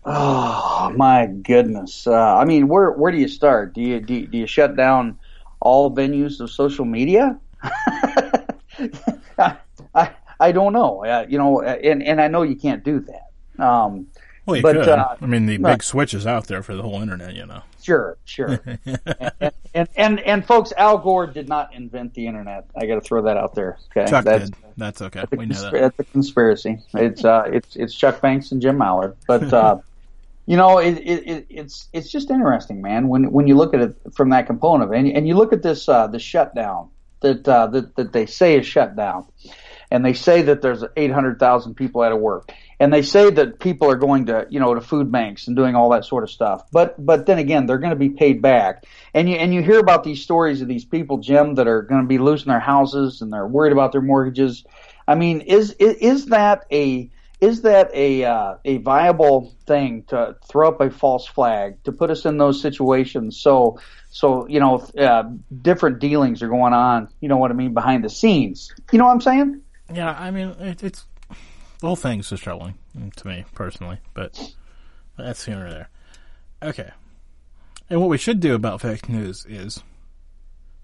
Oh 0.05 0.93
my 0.95 1.25
goodness! 1.25 2.07
Uh, 2.07 2.37
I 2.37 2.45
mean, 2.45 2.69
where 2.69 2.91
where 2.91 3.11
do 3.11 3.17
you 3.17 3.29
start? 3.29 3.73
Do 3.73 3.81
you 3.81 3.99
do 3.99 4.13
you, 4.13 4.27
do 4.27 4.37
you 4.37 4.47
shut 4.47 4.77
down 4.77 5.19
all 5.59 5.91
venues 5.91 6.39
of 6.39 6.51
social 6.51 6.85
media? 6.85 7.41
I, 7.63 9.57
I, 9.95 10.11
I 10.39 10.53
don't 10.53 10.75
know. 10.75 11.03
Uh, 11.03 11.25
you 11.27 11.39
know, 11.39 11.63
and 11.63 12.03
and 12.03 12.21
I 12.21 12.29
know 12.29 12.43
you 12.43 12.57
can't 12.57 12.85
do 12.85 13.01
that. 13.01 13.65
Um, 13.65 14.09
well, 14.47 14.57
you 14.57 14.63
but, 14.63 14.77
could. 14.77 14.89
Uh, 14.89 15.17
I 15.21 15.27
mean, 15.27 15.47
the 15.47 15.59
big 15.59 15.83
switch 15.83 16.15
is 16.15 16.27
out 16.27 16.47
there 16.47 16.63
for 16.63 16.75
the 16.75 16.83
whole 16.83 17.03
internet. 17.03 17.35
You 17.35 17.47
know. 17.47 17.63
Sure, 17.83 18.17
sure. 18.25 18.61
and, 18.85 19.53
and, 19.75 19.89
and 19.97 20.21
and 20.21 20.47
folks, 20.47 20.73
Al 20.77 20.99
Gore 20.99 21.27
did 21.27 21.49
not 21.49 21.73
invent 21.75 22.15
the 22.15 22.27
internet. 22.27 22.67
I 22.77 22.87
got 22.87 22.97
to 22.97 23.01
throw 23.01 23.23
that 23.23 23.37
out 23.37 23.55
there. 23.55 23.79
Okay, 23.91 24.11
Chuck 24.11 24.25
that's, 24.25 24.51
did. 24.51 24.59
That's 24.77 25.03
okay. 25.03 25.21
That's 25.21 25.31
we 25.33 25.47
know 25.47 25.63
that. 25.63 25.73
That's 25.73 25.99
a 26.01 26.05
conspiracy. 26.05 26.79
It's 26.95 27.25
uh, 27.25 27.45
it's 27.47 27.77
it's 27.77 27.95
Chuck 27.95 28.21
Banks 28.21 28.53
and 28.53 28.61
Jim 28.61 28.77
Malliard. 28.77 29.15
But 29.27 29.53
uh, 29.53 29.79
you 30.47 30.57
know, 30.57 30.79
it, 30.79 30.95
it, 30.95 31.47
it's 31.49 31.89
it's 31.93 32.11
just 32.11 32.31
interesting, 32.31 32.83
man. 32.83 33.09
When 33.09 33.31
when 33.31 33.47
you 33.47 33.57
look 33.57 33.75
at 33.75 33.81
it 33.81 33.97
from 34.15 34.31
that 34.31 34.47
component, 34.47 34.95
and 34.95 35.09
and 35.09 35.29
you 35.29 35.35
look 35.35 35.53
at 35.53 35.63
this 35.63 35.89
uh, 35.89 36.07
the 36.07 36.19
shutdown 36.19 36.89
that 37.21 37.47
uh, 37.47 37.67
that 37.69 37.95
that 37.97 38.13
they 38.13 38.27
say 38.27 38.59
is 38.59 38.67
shut 38.67 38.97
down, 38.97 39.27
and 39.91 40.05
they 40.05 40.13
say 40.13 40.43
that 40.43 40.63
there's 40.63 40.85
800,000 40.97 41.75
people 41.75 42.03
out 42.03 42.13
of 42.13 42.19
work. 42.19 42.53
And 42.79 42.93
they 42.93 43.03
say 43.03 43.31
that 43.31 43.59
people 43.61 43.91
are 43.91 43.97
going 43.97 44.27
to 44.27 44.47
you 44.51 44.61
know 44.61 44.75
to 44.75 44.81
food 44.81 45.11
banks 45.11 45.47
and 45.47 45.57
doing 45.57 45.75
all 45.75 45.91
that 45.91 46.05
sort 46.05 46.25
of 46.25 46.31
stuff. 46.31 46.63
But 46.71 47.05
but 47.05 47.27
then 47.27 47.39
again 47.39 47.67
they're 47.67 47.79
going 47.79 47.91
to 47.91 47.97
be 47.97 48.11
paid 48.11 48.43
back. 48.43 48.85
And 49.15 49.29
you 49.29 49.37
and 49.37 49.55
you 49.55 49.63
hear 49.63 49.79
about 49.79 50.05
these 50.05 50.23
stories 50.23 50.61
of 50.61 50.69
these 50.69 50.85
people 50.85 51.19
jim 51.19 51.55
that 51.55 51.69
are 51.69 51.83
going 51.83 52.03
to 52.03 52.09
be 52.09 52.19
losing 52.19 52.49
their 52.49 52.61
houses 52.61 53.23
and 53.23 53.33
they're 53.33 53.47
worried 53.47 53.73
about 53.73 53.93
their 53.93 54.03
mortgages. 54.03 54.65
I 55.09 55.15
mean 55.15 55.41
is 55.41 55.73
is, 55.73 55.95
is 55.97 56.27
that 56.27 56.67
a 56.71 57.11
is 57.41 57.63
that 57.63 57.91
a 57.95 58.25
uh, 58.25 58.55
a 58.65 58.79
viable 58.79 59.55
thing 59.67 60.05
to 60.09 60.37
throw 60.49 60.69
up 60.69 60.81
a 60.81 60.91
false 60.91 61.27
flag 61.27 61.83
to 61.85 61.93
put 61.93 62.11
us 62.11 62.25
in 62.25 62.39
those 62.39 62.63
situations 62.63 63.39
so 63.39 63.79
so 64.11 64.49
you 64.49 64.59
know 64.59 64.87
uh, 64.99 65.25
different 65.63 65.99
dealings 65.99 66.43
are 66.43 66.49
going 66.49 66.73
on 66.73 67.09
you 67.21 67.29
know 67.29 67.37
what 67.37 67.51
i 67.51 67.55
mean 67.55 67.75
behind 67.75 68.05
the 68.05 68.09
scenes? 68.09 68.73
You 68.91 68.99
know 68.99 69.05
what 69.05 69.13
i'm 69.13 69.21
saying 69.21 69.63
yeah 69.93 70.17
i 70.19 70.31
mean 70.31 70.49
it, 70.61 70.83
it's 70.83 71.05
the 71.81 71.87
whole 71.87 71.97
thing's 71.97 72.31
just 72.31 72.43
troubling 72.43 72.75
to 73.17 73.29
me 73.29 73.45
personally, 73.55 73.99
but 74.15 74.55
that's 75.17 75.45
here 75.45 75.67
or 75.67 75.71
there. 75.71 75.89
Okay. 76.63 76.91
And 77.91 78.01
what 78.01 78.09
we 78.09 78.19
should 78.19 78.41
do 78.41 78.55
about 78.55 78.81
fake 78.81 79.09
news 79.09 79.45
is 79.47 79.83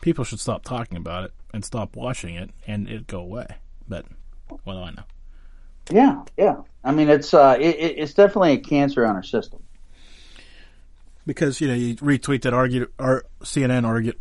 people 0.03 0.25
should 0.25 0.41
stop 0.41 0.65
talking 0.65 0.99
about 0.99 1.25
it 1.25 1.33
and 1.53 1.65
stop 1.65 1.97
watching 1.97 2.35
it 2.35 2.51
and 2.67 2.89
it 2.89 3.07
go 3.07 3.21
away. 3.21 3.47
But 3.89 4.05
what 4.49 4.75
do 4.75 4.79
I 4.81 4.91
know? 4.91 5.03
Yeah, 5.91 6.23
yeah. 6.37 6.57
I 6.85 6.93
mean, 6.93 7.09
it's 7.09 7.33
uh, 7.35 7.57
it, 7.59 7.77
it's 7.77 8.15
definitely 8.15 8.53
a 8.53 8.59
cancer 8.59 9.05
on 9.05 9.17
our 9.17 9.23
system. 9.23 9.63
Because 11.27 11.61
you 11.61 11.69
know 11.69 11.75
you 11.75 11.97
retweet 11.97 12.43
that 12.43 12.55
argue 12.55 12.89
or 12.99 13.25
CNN 13.43 13.85
argue, 13.85 14.13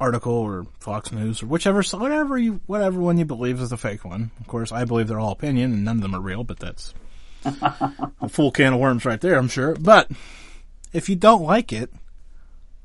article 0.00 0.32
or 0.32 0.66
Fox 0.80 1.12
News 1.12 1.42
or 1.42 1.46
whichever, 1.46 1.82
whatever 1.82 2.38
you, 2.38 2.60
whatever 2.66 3.00
one 3.00 3.18
you 3.18 3.24
believe 3.24 3.60
is 3.60 3.70
the 3.70 3.76
fake 3.76 4.04
one. 4.04 4.30
Of 4.40 4.46
course, 4.46 4.72
I 4.72 4.84
believe 4.84 5.08
they're 5.08 5.20
all 5.20 5.32
opinion 5.32 5.72
and 5.72 5.84
none 5.84 5.96
of 5.96 6.02
them 6.02 6.14
are 6.14 6.20
real, 6.20 6.44
but 6.44 6.58
that's 6.58 6.94
a 7.44 8.28
full 8.28 8.50
can 8.50 8.74
of 8.74 8.80
worms 8.80 9.04
right 9.04 9.20
there, 9.20 9.36
I'm 9.36 9.48
sure. 9.48 9.74
But 9.74 10.10
if 10.92 11.08
you 11.08 11.16
don't 11.16 11.42
like 11.42 11.72
it, 11.72 11.92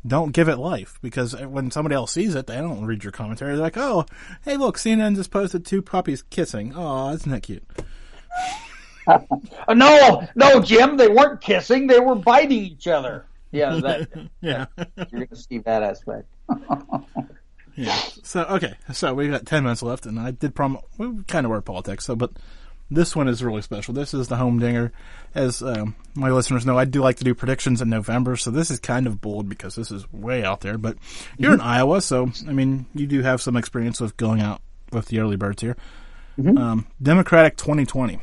don't 0.05 0.33
give 0.33 0.49
it 0.49 0.57
life 0.57 0.99
because 1.01 1.33
when 1.35 1.71
somebody 1.71 1.95
else 1.95 2.11
sees 2.11 2.35
it, 2.35 2.47
they 2.47 2.57
don't 2.57 2.85
read 2.85 3.03
your 3.03 3.11
commentary. 3.11 3.53
They're 3.53 3.63
like, 3.63 3.77
"Oh, 3.77 4.05
hey, 4.43 4.57
look, 4.57 4.77
CNN 4.77 5.15
just 5.15 5.31
posted 5.31 5.65
two 5.65 5.81
puppies 5.81 6.23
kissing. 6.23 6.73
Oh, 6.75 7.11
isn't 7.11 7.31
that 7.31 7.43
cute?" 7.43 7.63
Uh, 9.05 9.19
no, 9.73 10.25
no, 10.33 10.61
Jim, 10.61 10.95
they 10.95 11.09
weren't 11.09 11.41
kissing; 11.41 11.87
they 11.87 11.99
were 11.99 12.15
biting 12.15 12.57
each 12.57 12.87
other. 12.87 13.25
Yeah, 13.53 13.79
that, 13.81 14.09
yeah. 14.41 14.65
you're 14.97 15.05
going 15.11 15.27
to 15.27 15.35
see 15.35 15.59
that 15.59 15.83
aspect. 15.83 16.27
yeah. 17.75 17.95
So 18.23 18.43
okay, 18.43 18.73
so 18.91 19.13
we've 19.13 19.31
got 19.31 19.45
ten 19.45 19.63
minutes 19.63 19.83
left, 19.83 20.05
and 20.05 20.19
I 20.19 20.31
did 20.31 20.55
promise 20.55 20.81
we 20.97 21.23
kind 21.23 21.45
of 21.45 21.51
were 21.51 21.61
politics. 21.61 22.05
So, 22.05 22.15
but 22.15 22.31
this 22.89 23.15
one 23.15 23.27
is 23.27 23.43
really 23.43 23.61
special. 23.61 23.93
This 23.93 24.13
is 24.13 24.27
the 24.27 24.35
home 24.35 24.59
dinger. 24.59 24.91
As 25.35 25.61
um, 25.61 25.95
my 26.15 26.31
listeners 26.31 26.65
know, 26.65 26.77
I 26.77 26.85
do 26.85 27.01
like 27.01 27.17
to 27.17 27.23
do 27.23 27.33
predictions 27.33 27.81
in 27.81 27.89
November, 27.89 28.35
so 28.35 28.51
this 28.51 28.71
is 28.71 28.79
kind 28.79 29.07
of 29.07 29.21
bold 29.21 29.49
because 29.49 29.75
this 29.75 29.91
is 29.91 30.11
way 30.11 30.43
out 30.43 30.61
there. 30.61 30.77
But 30.77 30.97
you're 31.37 31.51
mm-hmm. 31.51 31.61
in 31.61 31.67
Iowa, 31.67 32.01
so 32.01 32.31
I 32.47 32.53
mean, 32.53 32.85
you 32.93 33.07
do 33.07 33.21
have 33.21 33.41
some 33.41 33.55
experience 33.55 34.01
with 34.01 34.17
going 34.17 34.41
out 34.41 34.61
with 34.91 35.07
the 35.07 35.19
early 35.19 35.35
birds 35.35 35.61
here. 35.61 35.77
Mm-hmm. 36.37 36.57
Um, 36.57 36.87
Democratic 37.01 37.57
2020. 37.57 38.19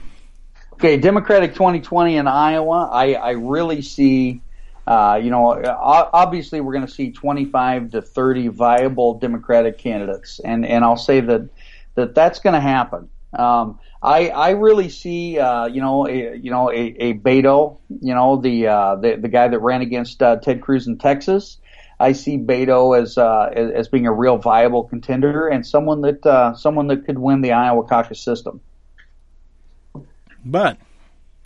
Okay, 0.75 0.97
Democratic 0.97 1.53
2020 1.53 2.17
in 2.17 2.27
Iowa. 2.27 2.89
I, 2.91 3.15
I 3.15 3.31
really 3.33 3.83
see. 3.83 4.41
Uh, 4.87 5.21
you 5.23 5.31
know, 5.31 5.63
obviously 5.65 6.61
we're 6.61 6.73
going 6.73 6.87
to 6.87 6.93
see 6.93 7.13
25 7.13 7.93
to 7.93 8.03
30 8.03 8.49
viable 8.49 9.19
Democratic 9.19 9.79
candidates, 9.79 10.41
and 10.41 10.67
and 10.67 10.85
I'll 10.85 10.97
say 10.97 11.21
that 11.21 11.49
that 11.95 12.15
that's 12.15 12.41
going 12.41 12.55
to 12.55 12.61
happen. 12.61 13.09
Um, 13.33 13.79
I 14.03 14.31
I 14.31 14.51
really 14.51 14.89
see 14.89 15.39
uh, 15.39 15.67
you 15.67 15.81
know 15.81 16.09
a, 16.09 16.37
you 16.37 16.51
know 16.51 16.71
a, 16.71 16.97
a 16.99 17.15
Beto 17.15 17.79
you 17.89 18.15
know 18.15 18.37
the 18.37 18.67
uh, 18.67 18.97
the 18.97 19.17
the 19.17 19.29
guy 19.29 19.49
that 19.49 19.59
ran 19.61 19.83
against 19.83 20.23
uh, 20.23 20.37
Ted 20.37 20.61
Cruz 20.61 20.87
in 20.87 20.99
Texas. 20.99 21.59
I 22.01 22.13
see 22.13 22.39
Beto 22.39 22.99
as, 22.99 23.19
uh, 23.19 23.51
as, 23.55 23.71
as 23.73 23.89
being 23.89 24.07
a 24.07 24.13
real 24.13 24.39
viable 24.39 24.85
contender 24.85 25.49
and 25.49 25.67
someone 25.67 26.01
that 26.01 26.25
uh, 26.25 26.55
someone 26.55 26.87
that 26.87 27.05
could 27.05 27.19
win 27.19 27.43
the 27.43 27.53
Iowa 27.53 27.85
caucus 27.85 28.23
system. 28.23 28.63
But 30.43 30.79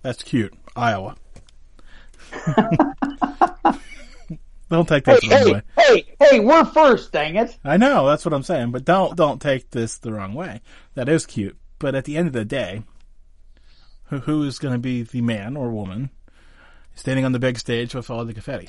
that's 0.03 0.22
cute, 0.22 0.55
Iowa. 0.76 1.16
don't 4.71 4.89
take 4.89 5.05
this 5.05 5.21
hey, 5.23 5.29
the 5.29 5.35
wrong 5.35 5.45
hey, 5.45 5.53
way. 5.53 5.62
Hey, 5.79 6.17
hey, 6.21 6.41
we're 6.41 6.65
first, 6.65 7.12
dang 7.12 7.37
it! 7.37 7.57
I 7.65 7.77
know 7.77 8.07
that's 8.07 8.25
what 8.25 8.35
I'm 8.35 8.43
saying, 8.43 8.71
but 8.71 8.85
don't 8.85 9.17
don't 9.17 9.41
take 9.41 9.71
this 9.71 9.99
the 9.99 10.12
wrong 10.12 10.35
way. 10.35 10.61
That 10.95 11.09
is 11.09 11.27
cute, 11.27 11.57
but 11.79 11.95
at 11.95 12.05
the 12.05 12.17
end 12.17 12.29
of 12.29 12.33
the 12.33 12.45
day, 12.45 12.83
who, 14.05 14.19
who 14.19 14.43
is 14.45 14.59
going 14.59 14.75
to 14.75 14.79
be 14.79 15.03
the 15.03 15.21
man 15.21 15.57
or 15.57 15.71
woman 15.71 16.11
standing 16.95 17.25
on 17.25 17.33
the 17.33 17.39
big 17.39 17.59
stage 17.59 17.95
with 17.95 18.11
all 18.11 18.25
the 18.25 18.33
confetti, 18.33 18.69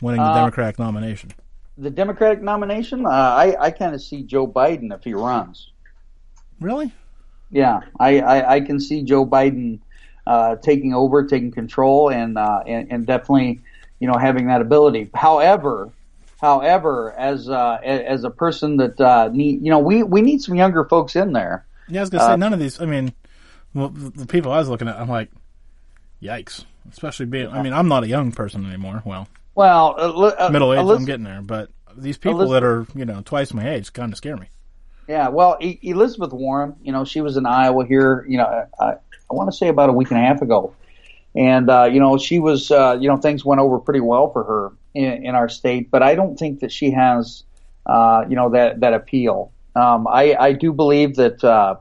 winning 0.00 0.20
the 0.20 0.26
uh, 0.26 0.34
Democratic 0.34 0.78
nomination? 0.78 1.32
The 1.78 1.90
Democratic 1.90 2.42
nomination, 2.42 3.04
uh, 3.04 3.10
I, 3.10 3.56
I 3.58 3.70
kind 3.70 3.94
of 3.94 4.02
see 4.02 4.22
Joe 4.22 4.46
Biden 4.46 4.94
if 4.94 5.04
he 5.04 5.12
runs. 5.12 5.70
Really? 6.60 6.92
Yeah, 7.50 7.80
I, 8.00 8.20
I, 8.20 8.54
I 8.54 8.60
can 8.60 8.80
see 8.80 9.02
Joe 9.02 9.26
Biden 9.26 9.80
uh, 10.26 10.56
taking 10.56 10.94
over, 10.94 11.26
taking 11.26 11.52
control, 11.52 12.10
and, 12.10 12.38
uh, 12.38 12.62
and 12.66 12.90
and 12.90 13.06
definitely, 13.06 13.60
you 14.00 14.08
know, 14.08 14.18
having 14.18 14.48
that 14.48 14.60
ability. 14.60 15.10
However, 15.14 15.90
however, 16.40 17.12
as 17.12 17.48
uh, 17.48 17.78
as 17.82 18.24
a 18.24 18.30
person 18.30 18.78
that 18.78 19.00
uh, 19.00 19.28
need, 19.32 19.62
you 19.62 19.70
know, 19.70 19.78
we 19.78 20.02
we 20.02 20.22
need 20.22 20.42
some 20.42 20.54
younger 20.54 20.84
folks 20.84 21.16
in 21.16 21.32
there. 21.32 21.66
Yeah, 21.88 22.00
I 22.00 22.02
was 22.02 22.10
gonna 22.10 22.24
say 22.24 22.32
uh, 22.32 22.36
none 22.36 22.52
of 22.52 22.58
these. 22.58 22.80
I 22.80 22.86
mean, 22.86 23.12
well, 23.74 23.88
the 23.88 24.26
people 24.26 24.52
I 24.52 24.58
was 24.58 24.68
looking 24.68 24.88
at, 24.88 24.96
I'm 24.96 25.08
like, 25.08 25.30
yikes. 26.22 26.64
Especially 26.92 27.26
being, 27.26 27.48
I 27.48 27.62
mean, 27.62 27.72
I'm 27.72 27.88
not 27.88 28.04
a 28.04 28.06
young 28.06 28.30
person 28.30 28.64
anymore. 28.64 29.02
Well, 29.04 29.26
well, 29.54 30.34
uh, 30.38 30.50
middle 30.50 30.72
age, 30.72 30.86
I'm 30.86 31.04
getting 31.04 31.24
there. 31.24 31.42
But 31.42 31.70
these 31.96 32.16
people 32.16 32.48
that 32.50 32.62
are, 32.62 32.86
you 32.94 33.04
know, 33.04 33.22
twice 33.24 33.52
my 33.52 33.68
age 33.68 33.92
kind 33.92 34.12
of 34.12 34.16
scare 34.16 34.36
me. 34.36 34.46
Yeah, 35.08 35.28
well, 35.28 35.56
e- 35.60 35.78
Elizabeth 35.82 36.32
Warren, 36.32 36.76
you 36.82 36.92
know, 36.92 37.04
she 37.04 37.20
was 37.20 37.36
in 37.36 37.46
Iowa 37.46 37.86
here, 37.86 38.24
you 38.28 38.38
know, 38.38 38.66
I, 38.78 38.84
I 38.84 39.34
want 39.34 39.50
to 39.50 39.56
say 39.56 39.68
about 39.68 39.88
a 39.88 39.92
week 39.92 40.10
and 40.10 40.18
a 40.18 40.22
half 40.22 40.42
ago. 40.42 40.74
And, 41.36 41.68
uh, 41.68 41.84
you 41.84 42.00
know, 42.00 42.16
she 42.16 42.38
was, 42.38 42.70
uh, 42.70 42.96
you 42.98 43.08
know, 43.08 43.18
things 43.18 43.44
went 43.44 43.60
over 43.60 43.78
pretty 43.78 44.00
well 44.00 44.32
for 44.32 44.42
her 44.44 44.72
in, 44.94 45.26
in 45.26 45.34
our 45.34 45.48
state, 45.48 45.90
but 45.90 46.02
I 46.02 46.14
don't 46.14 46.38
think 46.38 46.60
that 46.60 46.72
she 46.72 46.90
has, 46.92 47.44
uh, 47.84 48.24
you 48.28 48.36
know, 48.36 48.48
that, 48.50 48.80
that 48.80 48.94
appeal. 48.94 49.52
Um, 49.74 50.06
I, 50.08 50.34
I 50.34 50.52
do 50.52 50.72
believe 50.72 51.16
that, 51.16 51.44
uh, 51.44 51.76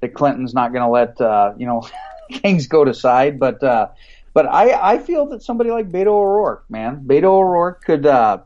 that 0.00 0.14
Clinton's 0.14 0.54
not 0.54 0.72
going 0.72 0.82
to 0.82 0.90
let, 0.90 1.20
uh, 1.20 1.54
you 1.56 1.66
know, 1.66 1.88
things 2.40 2.66
go 2.66 2.84
to 2.84 2.92
side, 2.92 3.38
but, 3.38 3.62
uh, 3.62 3.88
but 4.34 4.46
I, 4.46 4.94
I 4.94 4.98
feel 4.98 5.26
that 5.26 5.42
somebody 5.42 5.70
like 5.70 5.90
Beto 5.90 6.08
O'Rourke, 6.08 6.64
man, 6.68 7.04
Beto 7.06 7.24
O'Rourke 7.24 7.84
could, 7.84 8.06
uh, 8.06 8.38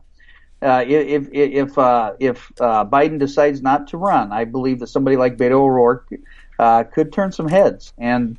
uh, 0.62 0.84
if 0.86 1.26
if 1.32 1.78
uh, 1.78 2.12
if 2.20 2.52
uh, 2.60 2.84
Biden 2.84 3.18
decides 3.18 3.62
not 3.62 3.88
to 3.88 3.96
run, 3.96 4.30
I 4.30 4.44
believe 4.44 4.80
that 4.80 4.88
somebody 4.88 5.16
like 5.16 5.38
Beto 5.38 5.52
O'Rourke 5.52 6.12
uh, 6.58 6.84
could 6.84 7.14
turn 7.14 7.32
some 7.32 7.48
heads. 7.48 7.94
And 7.96 8.36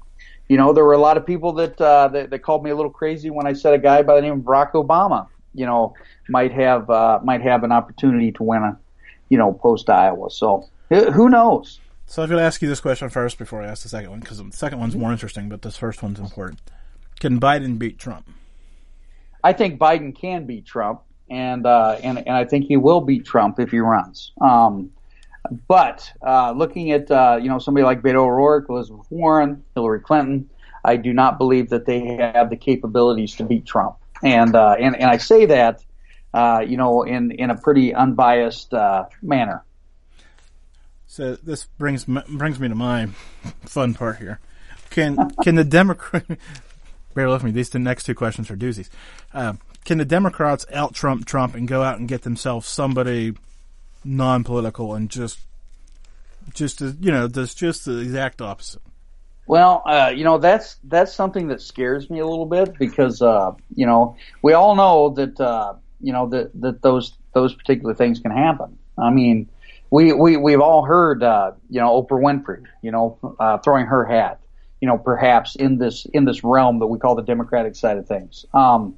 you 0.51 0.57
know, 0.57 0.73
there 0.73 0.83
were 0.83 0.91
a 0.91 0.97
lot 0.97 1.15
of 1.15 1.25
people 1.25 1.53
that, 1.53 1.79
uh, 1.79 2.09
that, 2.09 2.29
that 2.29 2.39
called 2.39 2.61
me 2.61 2.71
a 2.71 2.75
little 2.75 2.91
crazy 2.91 3.29
when 3.29 3.47
I 3.47 3.53
said 3.53 3.73
a 3.73 3.77
guy 3.77 4.01
by 4.01 4.15
the 4.15 4.21
name 4.21 4.33
of 4.33 4.39
Barack 4.39 4.73
Obama, 4.73 5.27
you 5.53 5.65
know, 5.65 5.93
might 6.27 6.51
have 6.51 6.89
uh, 6.89 7.21
might 7.23 7.41
have 7.41 7.63
an 7.63 7.71
opportunity 7.71 8.33
to 8.33 8.43
win 8.43 8.61
a, 8.61 8.77
you 9.29 9.37
know, 9.37 9.53
post 9.53 9.89
Iowa. 9.89 10.29
So 10.29 10.67
who 10.89 11.29
knows? 11.29 11.79
So 12.05 12.21
I'm 12.21 12.27
going 12.27 12.39
to 12.39 12.43
ask 12.43 12.61
you 12.61 12.67
this 12.67 12.81
question 12.81 13.07
first 13.07 13.37
before 13.37 13.61
I 13.61 13.67
ask 13.67 13.83
the 13.83 13.87
second 13.87 14.09
one 14.09 14.19
because 14.19 14.39
the 14.39 14.51
second 14.51 14.77
one's 14.81 14.93
more 14.93 15.13
interesting, 15.13 15.47
but 15.47 15.61
this 15.61 15.77
first 15.77 16.03
one's 16.03 16.19
important. 16.19 16.59
Can 17.21 17.39
Biden 17.39 17.79
beat 17.79 17.97
Trump? 17.97 18.27
I 19.41 19.53
think 19.53 19.79
Biden 19.79 20.13
can 20.13 20.47
beat 20.47 20.65
Trump 20.65 21.03
and 21.29 21.65
uh, 21.65 21.97
and 22.03 22.17
and 22.17 22.35
I 22.35 22.43
think 22.43 22.65
he 22.65 22.75
will 22.75 22.99
beat 22.99 23.23
Trump 23.23 23.57
if 23.57 23.71
he 23.71 23.79
runs. 23.79 24.33
Um, 24.41 24.91
but 25.67 26.11
uh, 26.25 26.51
looking 26.51 26.91
at 26.91 27.09
uh, 27.09 27.39
you 27.41 27.49
know 27.49 27.59
somebody 27.59 27.83
like 27.83 28.01
Beto 28.01 28.23
O'Rourke, 28.23 28.67
Elizabeth 28.69 29.07
Warren, 29.09 29.63
Hillary 29.75 30.01
Clinton, 30.01 30.49
I 30.83 30.97
do 30.97 31.13
not 31.13 31.37
believe 31.37 31.69
that 31.69 31.85
they 31.85 32.17
have 32.17 32.49
the 32.49 32.57
capabilities 32.57 33.35
to 33.35 33.43
beat 33.43 33.65
Trump. 33.65 33.95
And 34.23 34.55
uh, 34.55 34.75
and 34.79 34.95
and 34.95 35.05
I 35.05 35.17
say 35.17 35.47
that 35.47 35.83
uh, 36.33 36.63
you 36.67 36.77
know 36.77 37.03
in 37.03 37.31
in 37.31 37.49
a 37.49 37.57
pretty 37.57 37.93
unbiased 37.93 38.73
uh, 38.73 39.05
manner. 39.21 39.63
So 41.07 41.35
this 41.35 41.65
brings 41.77 42.05
brings 42.05 42.59
me 42.59 42.69
to 42.69 42.75
my 42.75 43.07
fun 43.65 43.93
part 43.93 44.17
here. 44.17 44.39
Can 44.91 45.31
can 45.43 45.55
the 45.55 45.63
Democrat 45.63 46.25
bear 47.15 47.27
with 47.29 47.43
me? 47.43 47.51
These 47.51 47.71
the 47.71 47.79
next 47.79 48.03
two 48.03 48.15
questions 48.15 48.51
are 48.51 48.55
doozies. 48.55 48.89
Uh, 49.33 49.53
can 49.85 49.97
the 49.97 50.05
Democrats 50.05 50.65
out 50.71 50.93
Trump 50.93 51.25
Trump 51.25 51.55
and 51.55 51.67
go 51.67 51.81
out 51.81 51.97
and 51.97 52.07
get 52.07 52.21
themselves 52.21 52.67
somebody 52.67 53.33
non-political 54.03 54.95
and 54.95 55.09
just 55.09 55.39
just 56.53 56.81
you 56.81 57.11
know 57.11 57.27
that's 57.27 57.53
just 57.53 57.85
the 57.85 57.99
exact 57.99 58.41
opposite? 58.41 58.81
Well, 59.47 59.83
uh, 59.85 60.11
you 60.15 60.23
know 60.23 60.37
that's 60.37 60.77
that's 60.83 61.13
something 61.13 61.47
that 61.49 61.61
scares 61.61 62.09
me 62.09 62.19
a 62.19 62.25
little 62.25 62.45
bit 62.45 62.77
because 62.77 63.21
uh, 63.21 63.51
you 63.75 63.85
know 63.85 64.15
we 64.41 64.53
all 64.53 64.75
know 64.75 65.09
that 65.09 65.39
uh, 65.39 65.73
you 65.99 66.13
know 66.13 66.29
that 66.29 66.51
that 66.61 66.81
those 66.81 67.13
those 67.33 67.53
particular 67.53 67.93
things 67.93 68.19
can 68.19 68.31
happen. 68.31 68.77
I 68.97 69.09
mean, 69.09 69.49
we 69.89 70.13
we 70.13 70.37
we've 70.37 70.61
all 70.61 70.83
heard 70.83 71.23
uh, 71.23 71.51
you 71.69 71.79
know 71.79 72.01
Oprah 72.01 72.21
Winfrey, 72.21 72.63
you 72.81 72.91
know, 72.91 73.17
uh, 73.39 73.57
throwing 73.59 73.87
her 73.87 74.05
hat, 74.05 74.39
you 74.79 74.87
know, 74.87 74.97
perhaps 74.97 75.55
in 75.55 75.77
this 75.77 76.05
in 76.13 76.25
this 76.25 76.43
realm 76.43 76.79
that 76.79 76.87
we 76.87 76.99
call 76.99 77.15
the 77.15 77.23
Democratic 77.23 77.75
side 77.75 77.97
of 77.97 78.07
things. 78.07 78.45
Um, 78.53 78.97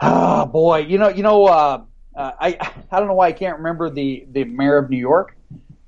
Oh 0.00 0.44
boy, 0.46 0.78
you 0.78 0.98
know, 0.98 1.08
you 1.08 1.22
know, 1.22 1.86
uh, 2.16 2.32
I 2.38 2.72
I 2.90 2.98
don't 2.98 3.08
know 3.08 3.14
why 3.14 3.28
I 3.28 3.32
can't 3.32 3.58
remember 3.58 3.90
the 3.90 4.26
the 4.30 4.44
mayor 4.44 4.78
of 4.78 4.90
New 4.90 4.98
York. 4.98 5.36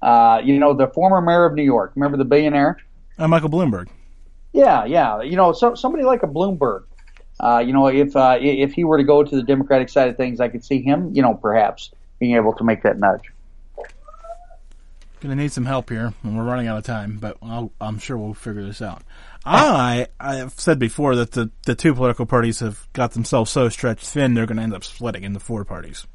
Uh, 0.03 0.41
you 0.45 0.59
know, 0.59 0.75
the 0.75 0.89
former 0.89 1.21
mayor 1.21 1.47
of 1.47 1.55
New 1.55 1.65
York. 1.65 1.93
Remember 1.95 2.17
the 2.17 2.25
billionaire? 2.25 2.79
Uh, 3.19 3.29
Michael 3.29 3.49
Bloomberg. 3.49 3.89
Yeah, 4.53 4.85
yeah. 4.85 5.23
You 5.23 5.37
know, 5.37 5.53
so 5.53 5.75
somebody 5.75 6.05
like 6.05 6.23
a 6.23 6.27
Bloomberg. 6.27 6.85
Uh, 7.39 7.63
you 7.65 7.73
know, 7.73 7.89
if 7.89 8.17
uh, 8.17 8.39
if 8.41 8.73
he 8.73 8.85
were 8.85 8.99
to 8.99 9.05
go 9.05 9.23
to 9.23 9.37
the 9.37 9.43
Democratic 9.43 9.89
side 9.89 10.09
of 10.09 10.17
things, 10.17 10.41
I 10.41 10.49
could 10.49 10.65
see 10.65 10.83
him. 10.83 11.11
You 11.15 11.23
know, 11.23 11.35
perhaps 11.35 11.91
being 12.19 12.37
able 12.37 12.55
to 12.55 12.65
make 12.65 12.83
that 12.83 12.99
nudge. 12.99 13.33
Gonna 15.21 15.37
need 15.37 15.53
some 15.53 15.65
help 15.65 15.91
here, 15.91 16.13
and 16.23 16.37
we're 16.37 16.45
running 16.45 16.67
out 16.67 16.79
of 16.79 16.85
time, 16.85 17.19
but 17.19 17.39
i 17.43 17.67
am 17.81 17.99
sure 17.99 18.19
we'll 18.19 18.35
figure 18.35 18.65
this 18.65 18.83
out. 18.83 19.03
I 19.45 20.09
I've 20.21 20.53
said 20.59 20.79
before 20.79 21.17
that 21.17 21.33
the 21.33 21.51
the 21.65 21.75
two 21.75 21.95
political 21.95 22.27
parties 22.27 22.61
have 22.61 22.87
got 22.93 23.13
themselves 23.13 23.51
so 23.51 23.69
stretched 23.69 24.07
thin 24.07 24.35
they're 24.35 24.47
going 24.47 24.59
to 24.59 24.63
end 24.63 24.75
up 24.75 24.85
splitting 24.85 25.25
into 25.25 25.41
four 25.41 25.65
parties. 25.65 26.07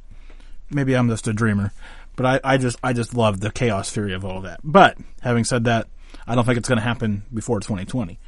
Maybe 0.72 0.96
I'm 0.96 1.10
just 1.10 1.28
a 1.28 1.34
dreamer, 1.34 1.72
but 2.16 2.26
I, 2.26 2.54
I 2.54 2.58
just 2.58 2.78
I 2.84 2.94
just 2.94 3.14
love 3.14 3.40
the 3.40 3.52
chaos 3.52 3.92
theory 3.92 4.14
of 4.14 4.26
all 4.26 4.38
of 4.38 4.44
that. 4.44 4.60
But 4.64 4.98
having 5.22 5.44
said 5.44 5.66
that, 5.66 5.88
I 6.28 6.36
don't 6.36 6.46
think 6.46 6.58
it's 6.58 6.70
going 6.70 6.78
to 6.78 6.84
happen 6.84 7.24
before 7.34 7.60
2020. 7.60 8.20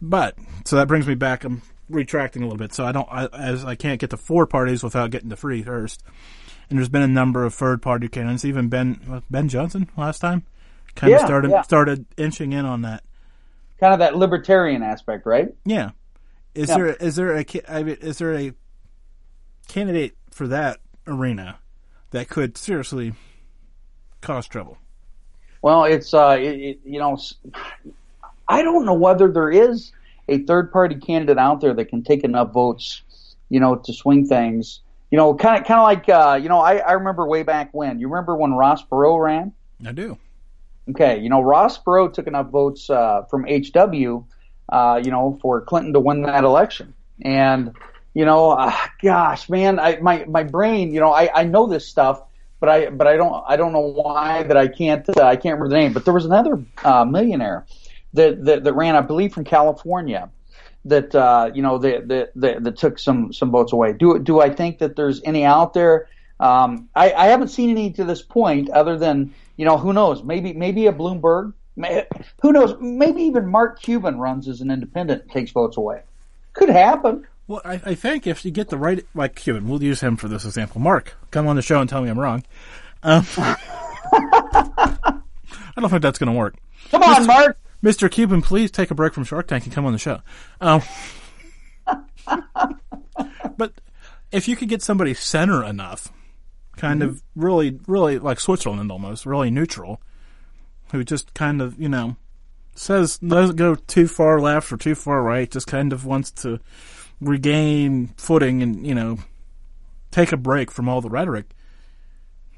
But 0.00 0.36
so 0.64 0.76
that 0.76 0.88
brings 0.88 1.06
me 1.06 1.14
back. 1.14 1.44
I'm 1.44 1.62
retracting 1.88 2.42
a 2.42 2.46
little 2.46 2.58
bit. 2.58 2.72
So 2.72 2.84
I 2.84 2.92
don't 2.92 3.08
I, 3.10 3.26
as 3.26 3.64
I 3.64 3.74
can't 3.74 4.00
get 4.00 4.10
to 4.10 4.16
four 4.16 4.46
parties 4.46 4.82
without 4.82 5.10
getting 5.10 5.30
to 5.30 5.36
three 5.36 5.62
first. 5.62 6.02
And 6.68 6.78
there's 6.78 6.88
been 6.88 7.02
a 7.02 7.08
number 7.08 7.44
of 7.44 7.54
third 7.54 7.82
party 7.82 8.08
candidates. 8.08 8.44
Even 8.44 8.68
Ben 8.68 9.00
uh, 9.10 9.20
Ben 9.30 9.48
Johnson 9.48 9.88
last 9.96 10.20
time 10.20 10.44
kind 10.94 11.10
yeah, 11.10 11.18
of 11.18 11.26
started 11.26 11.50
yeah. 11.50 11.62
started 11.62 12.06
inching 12.16 12.52
in 12.52 12.64
on 12.64 12.82
that 12.82 13.02
kind 13.78 13.92
of 13.92 13.98
that 14.00 14.16
libertarian 14.16 14.82
aspect, 14.82 15.26
right? 15.26 15.54
Yeah. 15.64 15.90
Is 16.54 16.68
yeah. 16.68 16.76
there 16.76 16.86
is 16.86 17.16
there 17.16 17.36
a 17.36 17.44
is 17.44 18.18
there 18.18 18.34
a 18.34 18.52
candidate 19.68 20.16
for 20.30 20.48
that 20.48 20.80
arena 21.06 21.58
that 22.12 22.28
could 22.28 22.56
seriously 22.56 23.14
cause 24.20 24.46
trouble? 24.46 24.78
Well, 25.60 25.84
it's 25.84 26.14
uh, 26.14 26.36
it, 26.38 26.60
it, 26.60 26.80
you 26.84 26.98
know, 26.98 27.18
I 28.48 28.62
don't 28.62 28.84
know 28.84 28.94
whether 28.94 29.30
there 29.30 29.50
is 29.50 29.92
a 30.28 30.38
third 30.38 30.72
party 30.72 30.96
candidate 30.96 31.38
out 31.38 31.60
there 31.60 31.74
that 31.74 31.86
can 31.86 32.02
take 32.02 32.24
enough 32.24 32.52
votes, 32.52 33.02
you 33.48 33.60
know, 33.60 33.76
to 33.76 33.92
swing 33.92 34.26
things. 34.26 34.80
You 35.10 35.18
know, 35.18 35.34
kind 35.34 35.60
of 35.60 35.66
kind 35.66 35.78
of 35.78 35.84
like 35.84 36.08
uh, 36.08 36.38
you 36.42 36.48
know, 36.48 36.60
I, 36.60 36.76
I 36.78 36.92
remember 36.92 37.26
way 37.26 37.42
back 37.42 37.70
when. 37.72 37.98
You 37.98 38.08
remember 38.08 38.36
when 38.36 38.52
Ross 38.52 38.84
Perot 38.84 39.22
ran? 39.22 39.52
I 39.86 39.92
do. 39.92 40.18
Okay, 40.90 41.20
you 41.20 41.28
know, 41.28 41.40
Ross 41.40 41.78
Perot 41.78 42.12
took 42.12 42.26
enough 42.26 42.48
votes 42.48 42.90
uh, 42.90 43.22
from 43.30 43.44
HW, 43.44 44.24
uh, 44.68 45.00
you 45.04 45.10
know, 45.10 45.38
for 45.40 45.60
Clinton 45.60 45.92
to 45.92 46.00
win 46.00 46.22
that 46.22 46.44
election. 46.44 46.94
And 47.20 47.72
you 48.14 48.24
know, 48.24 48.50
uh, 48.50 48.74
gosh, 49.02 49.48
man, 49.48 49.78
I, 49.78 49.98
my 50.00 50.24
my 50.26 50.42
brain, 50.42 50.92
you 50.92 51.00
know, 51.00 51.12
I, 51.12 51.30
I 51.34 51.44
know 51.44 51.66
this 51.66 51.88
stuff, 51.88 52.22
but 52.60 52.68
I 52.68 52.90
but 52.90 53.06
I 53.06 53.16
don't 53.16 53.44
I 53.46 53.56
don't 53.56 53.72
know 53.72 53.80
why 53.80 54.42
that 54.42 54.56
I 54.56 54.68
can't 54.68 55.08
uh, 55.08 55.22
I 55.22 55.36
can't 55.36 55.58
remember 55.58 55.68
the 55.68 55.76
name. 55.76 55.92
But 55.92 56.04
there 56.04 56.14
was 56.14 56.26
another 56.26 56.62
uh, 56.84 57.04
millionaire 57.04 57.66
that, 58.14 58.44
that 58.44 58.64
that 58.64 58.72
ran, 58.74 58.96
I 58.96 59.00
believe, 59.00 59.32
from 59.32 59.44
California. 59.44 60.30
That 60.84 61.14
uh, 61.14 61.50
you 61.54 61.62
know 61.62 61.78
that, 61.78 62.08
that 62.08 62.32
that 62.36 62.64
that 62.64 62.76
took 62.76 62.98
some 62.98 63.32
some 63.32 63.50
votes 63.50 63.72
away. 63.72 63.92
Do 63.92 64.18
do 64.18 64.40
I 64.40 64.50
think 64.50 64.78
that 64.78 64.96
there's 64.96 65.22
any 65.24 65.44
out 65.44 65.74
there? 65.74 66.08
Um, 66.40 66.88
I, 66.94 67.12
I 67.12 67.26
haven't 67.26 67.48
seen 67.48 67.70
any 67.70 67.92
to 67.92 68.04
this 68.04 68.20
point, 68.20 68.68
other 68.70 68.98
than 68.98 69.32
you 69.56 69.64
know 69.64 69.78
who 69.78 69.92
knows 69.92 70.24
maybe 70.24 70.52
maybe 70.52 70.88
a 70.88 70.92
Bloomberg, 70.92 71.52
may, 71.76 72.04
who 72.42 72.52
knows 72.52 72.74
maybe 72.80 73.22
even 73.22 73.46
Mark 73.46 73.80
Cuban 73.80 74.18
runs 74.18 74.48
as 74.48 74.60
an 74.60 74.70
independent 74.70 75.22
and 75.22 75.30
takes 75.30 75.52
votes 75.52 75.76
away. 75.76 76.02
Could 76.52 76.68
happen. 76.68 77.26
Well, 77.46 77.60
I, 77.64 77.74
I, 77.84 77.94
think 77.94 78.26
if 78.26 78.44
you 78.44 78.50
get 78.50 78.68
the 78.68 78.78
right, 78.78 79.04
like 79.14 79.34
Cuban, 79.34 79.68
we'll 79.68 79.82
use 79.82 80.00
him 80.00 80.16
for 80.16 80.28
this 80.28 80.44
example. 80.44 80.80
Mark, 80.80 81.14
come 81.30 81.46
on 81.48 81.56
the 81.56 81.62
show 81.62 81.80
and 81.80 81.90
tell 81.90 82.00
me 82.00 82.08
I'm 82.08 82.18
wrong. 82.18 82.44
Um, 83.02 83.26
I 83.36 85.20
don't 85.76 85.90
think 85.90 86.02
that's 86.02 86.18
going 86.18 86.32
to 86.32 86.38
work. 86.38 86.54
Come 86.90 87.02
on, 87.02 87.22
Mr. 87.22 87.26
Mark. 87.26 87.58
Mr. 87.82 88.10
Cuban, 88.10 88.42
please 88.42 88.70
take 88.70 88.90
a 88.92 88.94
break 88.94 89.12
from 89.12 89.24
Shark 89.24 89.48
Tank 89.48 89.64
and 89.64 89.72
come 89.72 89.84
on 89.86 89.92
the 89.92 89.98
show. 89.98 90.20
Um, 90.60 90.82
but 93.56 93.72
if 94.30 94.46
you 94.46 94.54
could 94.54 94.68
get 94.68 94.82
somebody 94.82 95.14
center 95.14 95.64
enough, 95.64 96.12
kind 96.76 97.00
mm-hmm. 97.00 97.10
of 97.10 97.22
really, 97.34 97.80
really 97.88 98.20
like 98.20 98.38
Switzerland 98.38 98.92
almost, 98.92 99.26
really 99.26 99.50
neutral, 99.50 100.00
who 100.92 101.02
just 101.02 101.34
kind 101.34 101.60
of, 101.60 101.80
you 101.80 101.88
know, 101.88 102.16
says 102.74 103.18
doesn't 103.18 103.56
go 103.56 103.74
too 103.74 104.06
far 104.06 104.40
left 104.40 104.72
or 104.72 104.76
too 104.76 104.94
far 104.94 105.22
right, 105.22 105.50
just 105.50 105.66
kind 105.66 105.92
of 105.92 106.06
wants 106.06 106.30
to 106.30 106.60
regain 107.22 108.08
footing 108.16 108.62
and 108.62 108.86
you 108.86 108.94
know 108.94 109.18
take 110.10 110.32
a 110.32 110.36
break 110.36 110.70
from 110.70 110.88
all 110.88 111.00
the 111.00 111.10
rhetoric. 111.10 111.46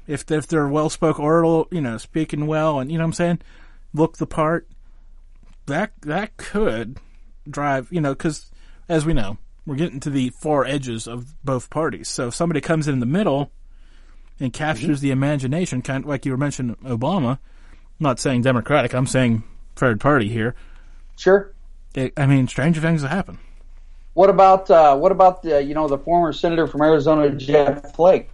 If 0.07 0.29
if 0.29 0.47
they're 0.47 0.67
well 0.67 0.89
spoken 0.89 1.23
oral, 1.23 1.67
you 1.71 1.81
know, 1.81 1.97
speaking 1.97 2.47
well, 2.47 2.79
and 2.79 2.91
you 2.91 2.97
know 2.97 3.03
what 3.03 3.09
I'm 3.09 3.13
saying, 3.13 3.41
look 3.93 4.17
the 4.17 4.27
part. 4.27 4.67
That 5.65 5.93
that 6.01 6.37
could 6.37 6.99
drive, 7.49 7.87
you 7.91 8.01
know, 8.01 8.13
because 8.13 8.51
as 8.87 9.05
we 9.05 9.13
know, 9.13 9.37
we're 9.65 9.75
getting 9.75 9.99
to 10.01 10.11
the 10.11 10.29
far 10.29 10.63
edges 10.63 11.07
of 11.07 11.33
both 11.43 11.71
parties. 11.71 12.07
So 12.07 12.27
if 12.27 12.35
somebody 12.35 12.61
comes 12.61 12.87
in 12.87 12.99
the 12.99 13.07
middle 13.07 13.51
and 14.39 14.53
captures 14.53 14.97
mm-hmm. 14.97 15.07
the 15.07 15.11
imagination, 15.11 15.81
kind 15.81 16.03
of 16.03 16.09
like 16.09 16.25
you 16.25 16.31
were 16.31 16.37
mentioning 16.37 16.75
Obama. 16.83 17.39
I'm 17.97 18.03
not 18.03 18.19
saying 18.19 18.41
Democratic. 18.41 18.93
I'm 18.93 19.07
saying 19.07 19.43
third 19.75 19.99
party 19.99 20.27
here. 20.27 20.53
Sure. 21.17 21.53
It, 21.95 22.13
I 22.17 22.27
mean, 22.27 22.47
stranger 22.47 22.81
things 22.81 23.01
have 23.01 23.11
happened. 23.11 23.39
What 24.15 24.29
about 24.29 24.71
uh, 24.71 24.95
what 24.95 25.11
about 25.11 25.43
the 25.43 25.61
you 25.61 25.73
know 25.73 25.89
the 25.89 25.97
former 25.97 26.31
senator 26.31 26.67
from 26.67 26.81
Arizona, 26.81 27.29
Jeff 27.31 27.93
Flake? 27.95 28.29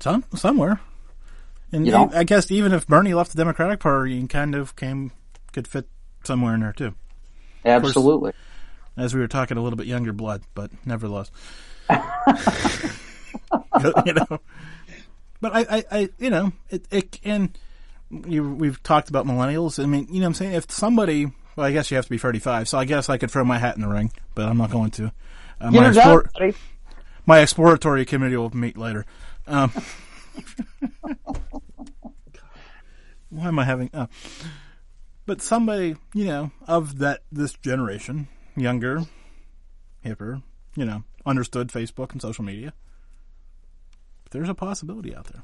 Some 0.00 0.24
somewhere, 0.34 0.80
and 1.72 1.84
you 1.84 1.92
know? 1.92 2.10
I 2.14 2.24
guess 2.24 2.50
even 2.50 2.72
if 2.72 2.86
Bernie 2.86 3.12
left 3.12 3.32
the 3.32 3.36
Democratic 3.36 3.80
Party, 3.80 4.18
and 4.18 4.30
kind 4.30 4.54
of 4.54 4.74
came 4.76 5.12
could 5.52 5.68
fit 5.68 5.88
somewhere 6.24 6.54
in 6.54 6.60
there 6.60 6.72
too. 6.72 6.94
Absolutely. 7.66 8.32
Course, 8.32 8.42
as 8.96 9.14
we 9.14 9.20
were 9.20 9.28
talking, 9.28 9.58
a 9.58 9.62
little 9.62 9.76
bit 9.76 9.86
younger 9.86 10.14
blood, 10.14 10.42
but 10.54 10.70
nevertheless, 10.86 11.30
you 14.06 14.14
know. 14.14 14.40
But 15.42 15.54
I, 15.54 15.60
I, 15.60 15.84
I 15.92 16.08
you 16.18 16.30
know, 16.30 16.52
it, 16.70 16.86
it 16.90 17.20
and 17.24 17.58
you, 18.26 18.54
we've 18.54 18.82
talked 18.82 19.10
about 19.10 19.26
millennials. 19.26 19.82
I 19.82 19.84
mean, 19.84 20.06
you 20.08 20.14
know, 20.14 20.20
what 20.20 20.26
I'm 20.28 20.34
saying 20.34 20.52
if 20.54 20.70
somebody 20.70 21.30
well, 21.58 21.66
I 21.66 21.72
guess 21.72 21.90
you 21.90 21.96
have 21.96 22.04
to 22.04 22.10
be 22.10 22.18
35, 22.18 22.68
so 22.68 22.78
I 22.78 22.84
guess 22.84 23.08
I 23.08 23.18
could 23.18 23.32
throw 23.32 23.44
my 23.44 23.58
hat 23.58 23.74
in 23.74 23.82
the 23.82 23.88
ring, 23.88 24.12
but 24.36 24.46
I'm 24.46 24.58
not 24.58 24.70
going 24.70 24.92
to. 24.92 25.10
Uh, 25.60 25.72
my, 25.72 25.88
explore- 25.88 26.30
my, 27.26 27.40
exploratory 27.40 28.04
committee 28.04 28.36
will 28.36 28.56
meet 28.56 28.78
later. 28.78 29.04
Um, 29.48 29.72
why 33.28 33.48
am 33.48 33.58
I 33.58 33.64
having? 33.64 33.90
Uh, 33.92 34.06
but 35.26 35.42
somebody, 35.42 35.96
you 36.14 36.26
know, 36.26 36.52
of 36.68 36.98
that 36.98 37.24
this 37.32 37.54
generation, 37.54 38.28
younger, 38.54 39.00
hipper, 40.06 40.44
you 40.76 40.84
know, 40.84 41.02
understood 41.26 41.70
Facebook 41.70 42.12
and 42.12 42.22
social 42.22 42.44
media. 42.44 42.72
There's 44.30 44.48
a 44.48 44.54
possibility 44.54 45.12
out 45.12 45.24
there. 45.24 45.42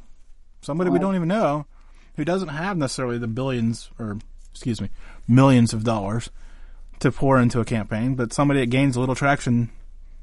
Somebody 0.61 0.91
we 0.91 1.01
don't 1.01 1.17
even 1.17 1.27
know 1.27 1.67
who 2.15 2.25
doesn't 2.25 2.51
have 2.51 2.77
necessarily 2.77 3.19
the 3.19 3.27
billions 3.27 3.91
or 3.99 4.19
excuse 4.55 4.81
me, 4.81 4.89
millions 5.27 5.73
of 5.73 5.83
dollars 5.83 6.31
to 7.01 7.11
pour 7.11 7.41
into 7.41 7.59
a 7.61 7.65
campaign, 7.65 8.15
but 8.15 8.33
somebody 8.33 8.61
that 8.61 8.67
gains 8.71 8.95
a 8.95 9.01
little 9.01 9.17
traction 9.17 9.71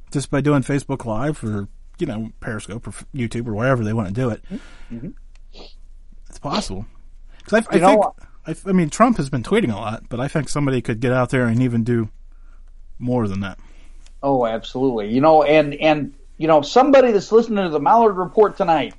just 0.09 0.31
by 0.31 0.39
doing 0.39 0.63
Facebook 0.63 1.05
Live 1.05 1.43
or 1.43 1.67
you 1.99 2.07
know 2.07 2.31
Periscope 2.39 2.87
or 2.87 2.91
YouTube 3.13 3.47
or 3.47 3.53
wherever 3.53 3.83
they 3.83 3.93
want 3.93 4.07
to 4.07 4.13
do 4.13 4.29
it, 4.29 4.41
mm-hmm. 4.91 5.09
it's 6.29 6.39
possible. 6.39 6.85
Because 7.37 7.53
I, 7.53 7.75
I 7.75 7.79
think, 7.79 8.05
I, 8.47 8.55
I 8.69 8.71
mean, 8.71 8.89
Trump 8.89 9.17
has 9.17 9.29
been 9.29 9.43
tweeting 9.43 9.73
a 9.73 9.75
lot, 9.75 10.03
but 10.07 10.19
I 10.19 10.27
think 10.27 10.47
somebody 10.47 10.81
could 10.81 11.01
get 11.01 11.11
out 11.11 11.29
there 11.29 11.45
and 11.45 11.61
even 11.61 11.83
do 11.83 12.09
more 12.97 13.27
than 13.27 13.41
that. 13.41 13.59
Oh, 14.23 14.45
absolutely. 14.45 15.13
You 15.13 15.19
know, 15.19 15.43
and 15.43 15.73
and 15.75 16.13
you 16.37 16.47
know, 16.47 16.61
somebody 16.61 17.11
that's 17.11 17.31
listening 17.31 17.65
to 17.65 17.69
the 17.69 17.79
Malliard 17.79 18.17
Report 18.17 18.55
tonight 18.55 18.93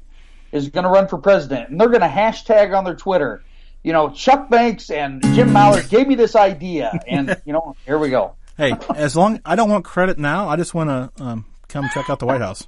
is 0.52 0.68
going 0.68 0.84
to 0.84 0.90
run 0.90 1.08
for 1.08 1.16
president, 1.16 1.70
and 1.70 1.80
they're 1.80 1.88
going 1.88 2.02
to 2.02 2.06
hashtag 2.06 2.76
on 2.76 2.84
their 2.84 2.94
Twitter 2.94 3.42
you 3.82 3.92
know, 3.92 4.10
Chuck 4.10 4.48
Banks 4.48 4.90
and 4.90 5.22
Jim 5.34 5.50
Malliard 5.50 5.88
gave 5.88 6.06
me 6.06 6.14
this 6.14 6.36
idea, 6.36 6.92
and 7.08 7.40
you 7.44 7.52
know, 7.52 7.76
here 7.84 7.98
we 7.98 8.10
go. 8.10 8.34
hey, 8.56 8.74
as 8.94 9.16
long 9.16 9.40
I 9.44 9.56
don't 9.56 9.70
want 9.70 9.84
credit 9.84 10.18
now, 10.18 10.48
I 10.48 10.56
just 10.56 10.74
want 10.74 10.90
to 10.90 11.22
um, 11.22 11.44
come 11.68 11.88
check 11.92 12.10
out 12.10 12.18
the 12.18 12.26
White 12.26 12.40
House, 12.40 12.66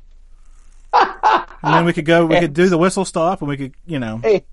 and 0.93 1.75
then 1.75 1.85
we 1.85 1.93
could 1.93 2.05
go. 2.05 2.27
We 2.27 2.41
could 2.41 2.55
do 2.55 2.69
the 2.69 2.79
whistle 2.79 3.05
stop, 3.05 3.41
and 3.41 3.49
we 3.49 3.57
could, 3.57 3.75
you 3.87 3.99
know. 3.99 4.19
Hey, 4.19 4.45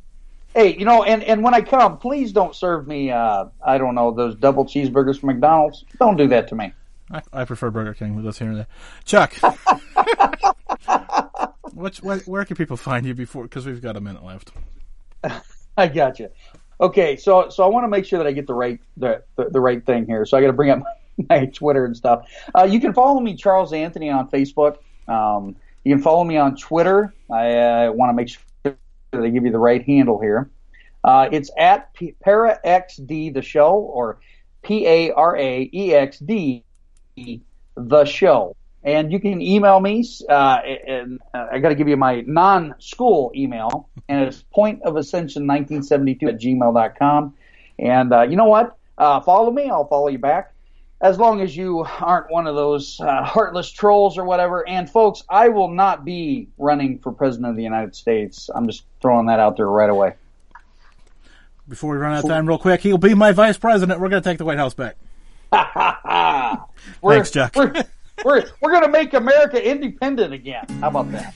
hey, 0.53 0.78
you 0.78 0.86
know, 0.86 1.03
and 1.03 1.24
and 1.24 1.43
when 1.43 1.53
I 1.53 1.62
come, 1.62 1.97
please 1.97 2.32
don't 2.32 2.55
serve 2.55 2.88
me. 2.88 3.12
Uh, 3.12 3.45
I 3.66 3.78
don't 3.78 3.95
know 3.95 4.12
those 4.12 4.36
double 4.36 4.66
cheeseburgers 4.66 5.20
from 5.20 5.28
McDonald's. 5.28 5.86
Don't 5.99 6.18
do 6.18 6.28
that 6.30 6.47
to 6.49 6.55
me. 6.55 6.74
I, 7.12 7.22
I 7.34 7.45
prefer 7.45 7.72
Burger 7.72 7.93
King 7.93 8.16
with 8.16 8.26
us 8.26 8.39
here 8.39 8.49
and 8.49 8.57
there. 8.57 8.68
Chuck, 9.03 9.34
Which, 11.74 12.01
where, 12.01 12.20
where 12.20 12.45
can 12.45 12.55
people 12.55 12.78
find 12.78 13.05
you 13.05 13.14
before? 13.14 13.43
Because 13.43 13.66
we've 13.66 13.82
got 13.82 13.97
a 13.97 14.01
minute 14.01 14.24
left. 14.24 14.51
I 15.78 15.88
got 15.88 16.20
you. 16.20 16.30
Okay, 16.80 17.16
so 17.16 17.50
so 17.50 17.64
I 17.64 17.68
want 17.68 17.84
to 17.84 17.88
make 17.88 18.06
sure 18.06 18.18
that 18.18 18.28
I 18.28 18.32
get 18.32 18.48
the 18.48 18.54
right 18.54 18.80
the 18.98 19.24
the, 19.36 19.50
the 19.50 19.60
right 19.60 19.86
thing 19.86 20.06
here. 20.06 20.26
So 20.26 20.38
I 20.38 20.42
got 20.42 20.48
to 20.48 20.54
bring 20.54 20.72
up 20.72 20.80
my, 20.80 21.26
my 21.30 21.46
Twitter 21.48 21.86
and 21.86 21.96
stuff. 21.96 22.28
Uh, 22.58 22.64
you 22.64 22.80
can 22.80 22.94
follow 22.94 23.20
me, 23.20 23.36
Charles 23.36 23.72
Anthony, 23.74 24.10
on 24.10 24.30
Facebook. 24.30 24.78
Um, 25.08 25.56
you 25.84 25.94
can 25.94 26.02
follow 26.02 26.24
me 26.24 26.38
on 26.38 26.56
Twitter. 26.56 27.14
I 27.32 27.58
uh, 27.58 27.92
want 27.92 28.10
to 28.10 28.14
make 28.14 28.30
sure 28.30 28.42
that 28.64 28.78
I 29.14 29.30
give 29.30 29.46
you 29.46 29.52
the 29.52 29.60
right 29.60 29.84
handle 29.86 30.20
here. 30.20 30.50
Uh, 31.04 31.30
it's 31.32 31.50
at 31.58 31.94
P- 31.94 32.16
ParaXD 32.26 33.34
the 33.34 33.42
show 33.42 33.74
or 33.74 34.20
P 34.62 34.86
A 34.88 35.12
R 35.12 35.36
A 35.38 35.70
E 35.74 35.94
X 35.94 36.20
D 36.20 36.64
the 37.16 38.06
show. 38.06 38.56
And 38.84 39.12
you 39.12 39.20
can 39.20 39.42
email 39.42 39.80
me, 39.80 40.04
uh, 40.28 40.58
and 40.88 41.20
uh, 41.36 41.48
I 41.52 41.60
got 41.60 41.70
to 41.70 41.76
give 41.76 41.88
you 41.88 41.98
my 41.98 42.22
non-school 42.22 43.32
email, 43.36 43.90
and 44.10 44.24
it's 44.24 44.44
pointofascension1972 44.56 46.24
at 46.24 46.40
gmail.com. 46.40 47.36
And 47.78 48.14
uh, 48.14 48.22
you 48.24 48.36
know 48.38 48.46
what? 48.46 48.76
Uh, 48.98 49.20
follow 49.22 49.52
me, 49.52 49.70
I'll 49.70 49.88
follow 49.88 50.08
you 50.08 50.18
back. 50.18 50.54
As 51.00 51.20
long 51.20 51.42
as 51.42 51.56
you 51.56 51.86
aren't 52.00 52.32
one 52.32 52.48
of 52.48 52.56
those 52.56 53.00
uh, 53.00 53.24
heartless 53.24 53.72
trolls 53.72 54.18
or 54.18 54.24
whatever. 54.24 54.68
And 54.68 54.90
folks, 54.90 55.24
I 55.30 55.50
will 55.50 55.70
not 55.70 56.06
be 56.06 56.50
running 56.60 57.00
for 57.00 57.12
president 57.12 57.50
of 57.50 57.56
the 57.56 57.64
United 57.64 57.96
States. 57.96 58.50
I'm 58.54 58.68
just 58.68 58.84
throwing 59.02 59.28
that 59.28 59.40
out 59.40 59.58
there 59.58 59.68
right 59.68 59.90
away. 59.90 60.14
Before 61.68 61.94
we 61.94 61.98
run 61.98 62.14
out 62.14 62.24
of 62.24 62.30
time, 62.30 62.48
real 62.48 62.60
quick, 62.60 62.82
he'll 62.82 62.98
be 62.98 63.14
my 63.14 63.32
vice 63.32 63.58
president. 63.58 64.00
We're 64.00 64.10
going 64.10 64.22
to 64.22 64.30
take 64.30 64.38
the 64.40 64.46
White 64.46 64.58
House 64.58 64.74
back. 64.74 64.98
Thanks, 67.02 67.32
Chuck 67.32 67.56
we're 68.26 68.43
we're 68.62 68.72
gonna 68.72 68.89
make 68.89 69.14
America 69.14 69.64
independent 69.64 70.34
again. 70.34 70.66
How 70.80 70.89
about 70.89 71.12
that? 71.12 71.34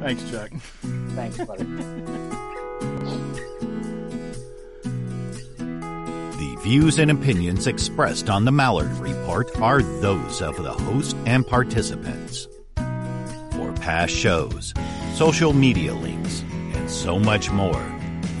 Thanks, 0.00 0.30
Chuck. 0.30 0.50
Thanks, 1.14 1.38
buddy. 1.38 1.64
The 6.36 6.56
views 6.62 6.98
and 6.98 7.10
opinions 7.10 7.66
expressed 7.66 8.28
on 8.28 8.44
the 8.44 8.50
Malliard 8.50 9.00
Report 9.00 9.58
are 9.60 9.82
those 9.82 10.42
of 10.42 10.62
the 10.62 10.72
host 10.72 11.16
and 11.26 11.46
participants. 11.46 12.46
For 13.52 13.72
past 13.80 14.12
shows, 14.14 14.74
social 15.14 15.52
media 15.54 15.94
links, 15.94 16.42
and 16.74 16.90
so 16.90 17.18
much 17.18 17.50
more, 17.50 17.82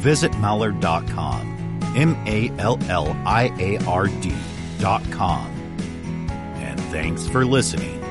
visit 0.02 0.32
Malliard.com. 0.32 1.54
M 1.96 2.14
A 2.26 2.50
L 2.58 2.78
L 2.90 3.16
I 3.24 3.50
A 3.58 3.78
R 3.86 4.06
D.com. 4.08 5.55
And 6.96 7.04
thanks 7.04 7.28
for 7.28 7.44
listening. 7.44 8.02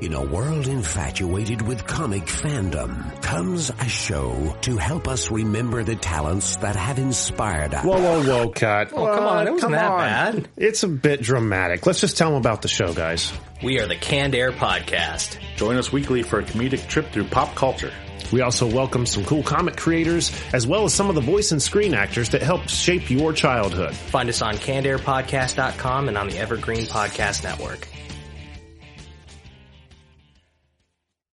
In 0.00 0.14
a 0.14 0.24
world 0.24 0.66
infatuated 0.66 1.62
with 1.62 1.86
comic 1.86 2.24
fandom 2.24 3.22
comes 3.22 3.70
a 3.70 3.88
show 3.88 4.56
to 4.62 4.76
help 4.76 5.06
us 5.06 5.30
remember 5.30 5.84
the 5.84 5.94
talents 5.94 6.56
that 6.56 6.74
have 6.74 6.98
inspired 6.98 7.72
us. 7.72 7.84
Whoa, 7.84 8.00
whoa, 8.00 8.22
whoa, 8.24 8.48
cut. 8.50 8.92
Oh, 8.92 9.06
come 9.06 9.24
on. 9.24 9.46
It 9.46 9.52
wasn't 9.52 9.60
come 9.60 9.72
that 9.72 9.90
on. 9.92 9.98
bad. 10.00 10.48
It's 10.56 10.82
a 10.82 10.88
bit 10.88 11.22
dramatic. 11.22 11.86
Let's 11.86 12.00
just 12.00 12.18
tell 12.18 12.30
them 12.30 12.38
about 12.40 12.62
the 12.62 12.68
show, 12.68 12.92
guys. 12.92 13.32
We 13.62 13.78
are 13.78 13.86
the 13.86 13.96
Canned 13.96 14.34
Air 14.34 14.50
Podcast. 14.50 15.38
Join 15.56 15.76
us 15.76 15.92
weekly 15.92 16.24
for 16.24 16.40
a 16.40 16.42
comedic 16.42 16.88
trip 16.88 17.12
through 17.12 17.28
pop 17.28 17.54
culture. 17.54 17.92
We 18.32 18.40
also 18.40 18.66
welcome 18.66 19.06
some 19.06 19.24
cool 19.24 19.42
comic 19.42 19.76
creators, 19.76 20.32
as 20.52 20.66
well 20.66 20.84
as 20.84 20.94
some 20.94 21.08
of 21.08 21.14
the 21.14 21.20
voice 21.20 21.52
and 21.52 21.62
screen 21.62 21.94
actors 21.94 22.30
that 22.30 22.42
helped 22.42 22.70
shape 22.70 23.10
your 23.10 23.32
childhood. 23.32 23.94
Find 23.94 24.28
us 24.28 24.42
on 24.42 24.54
cannedairpodcast.com 24.56 26.08
and 26.08 26.16
on 26.16 26.28
the 26.28 26.38
Evergreen 26.38 26.84
Podcast 26.84 27.44
Network. 27.44 27.91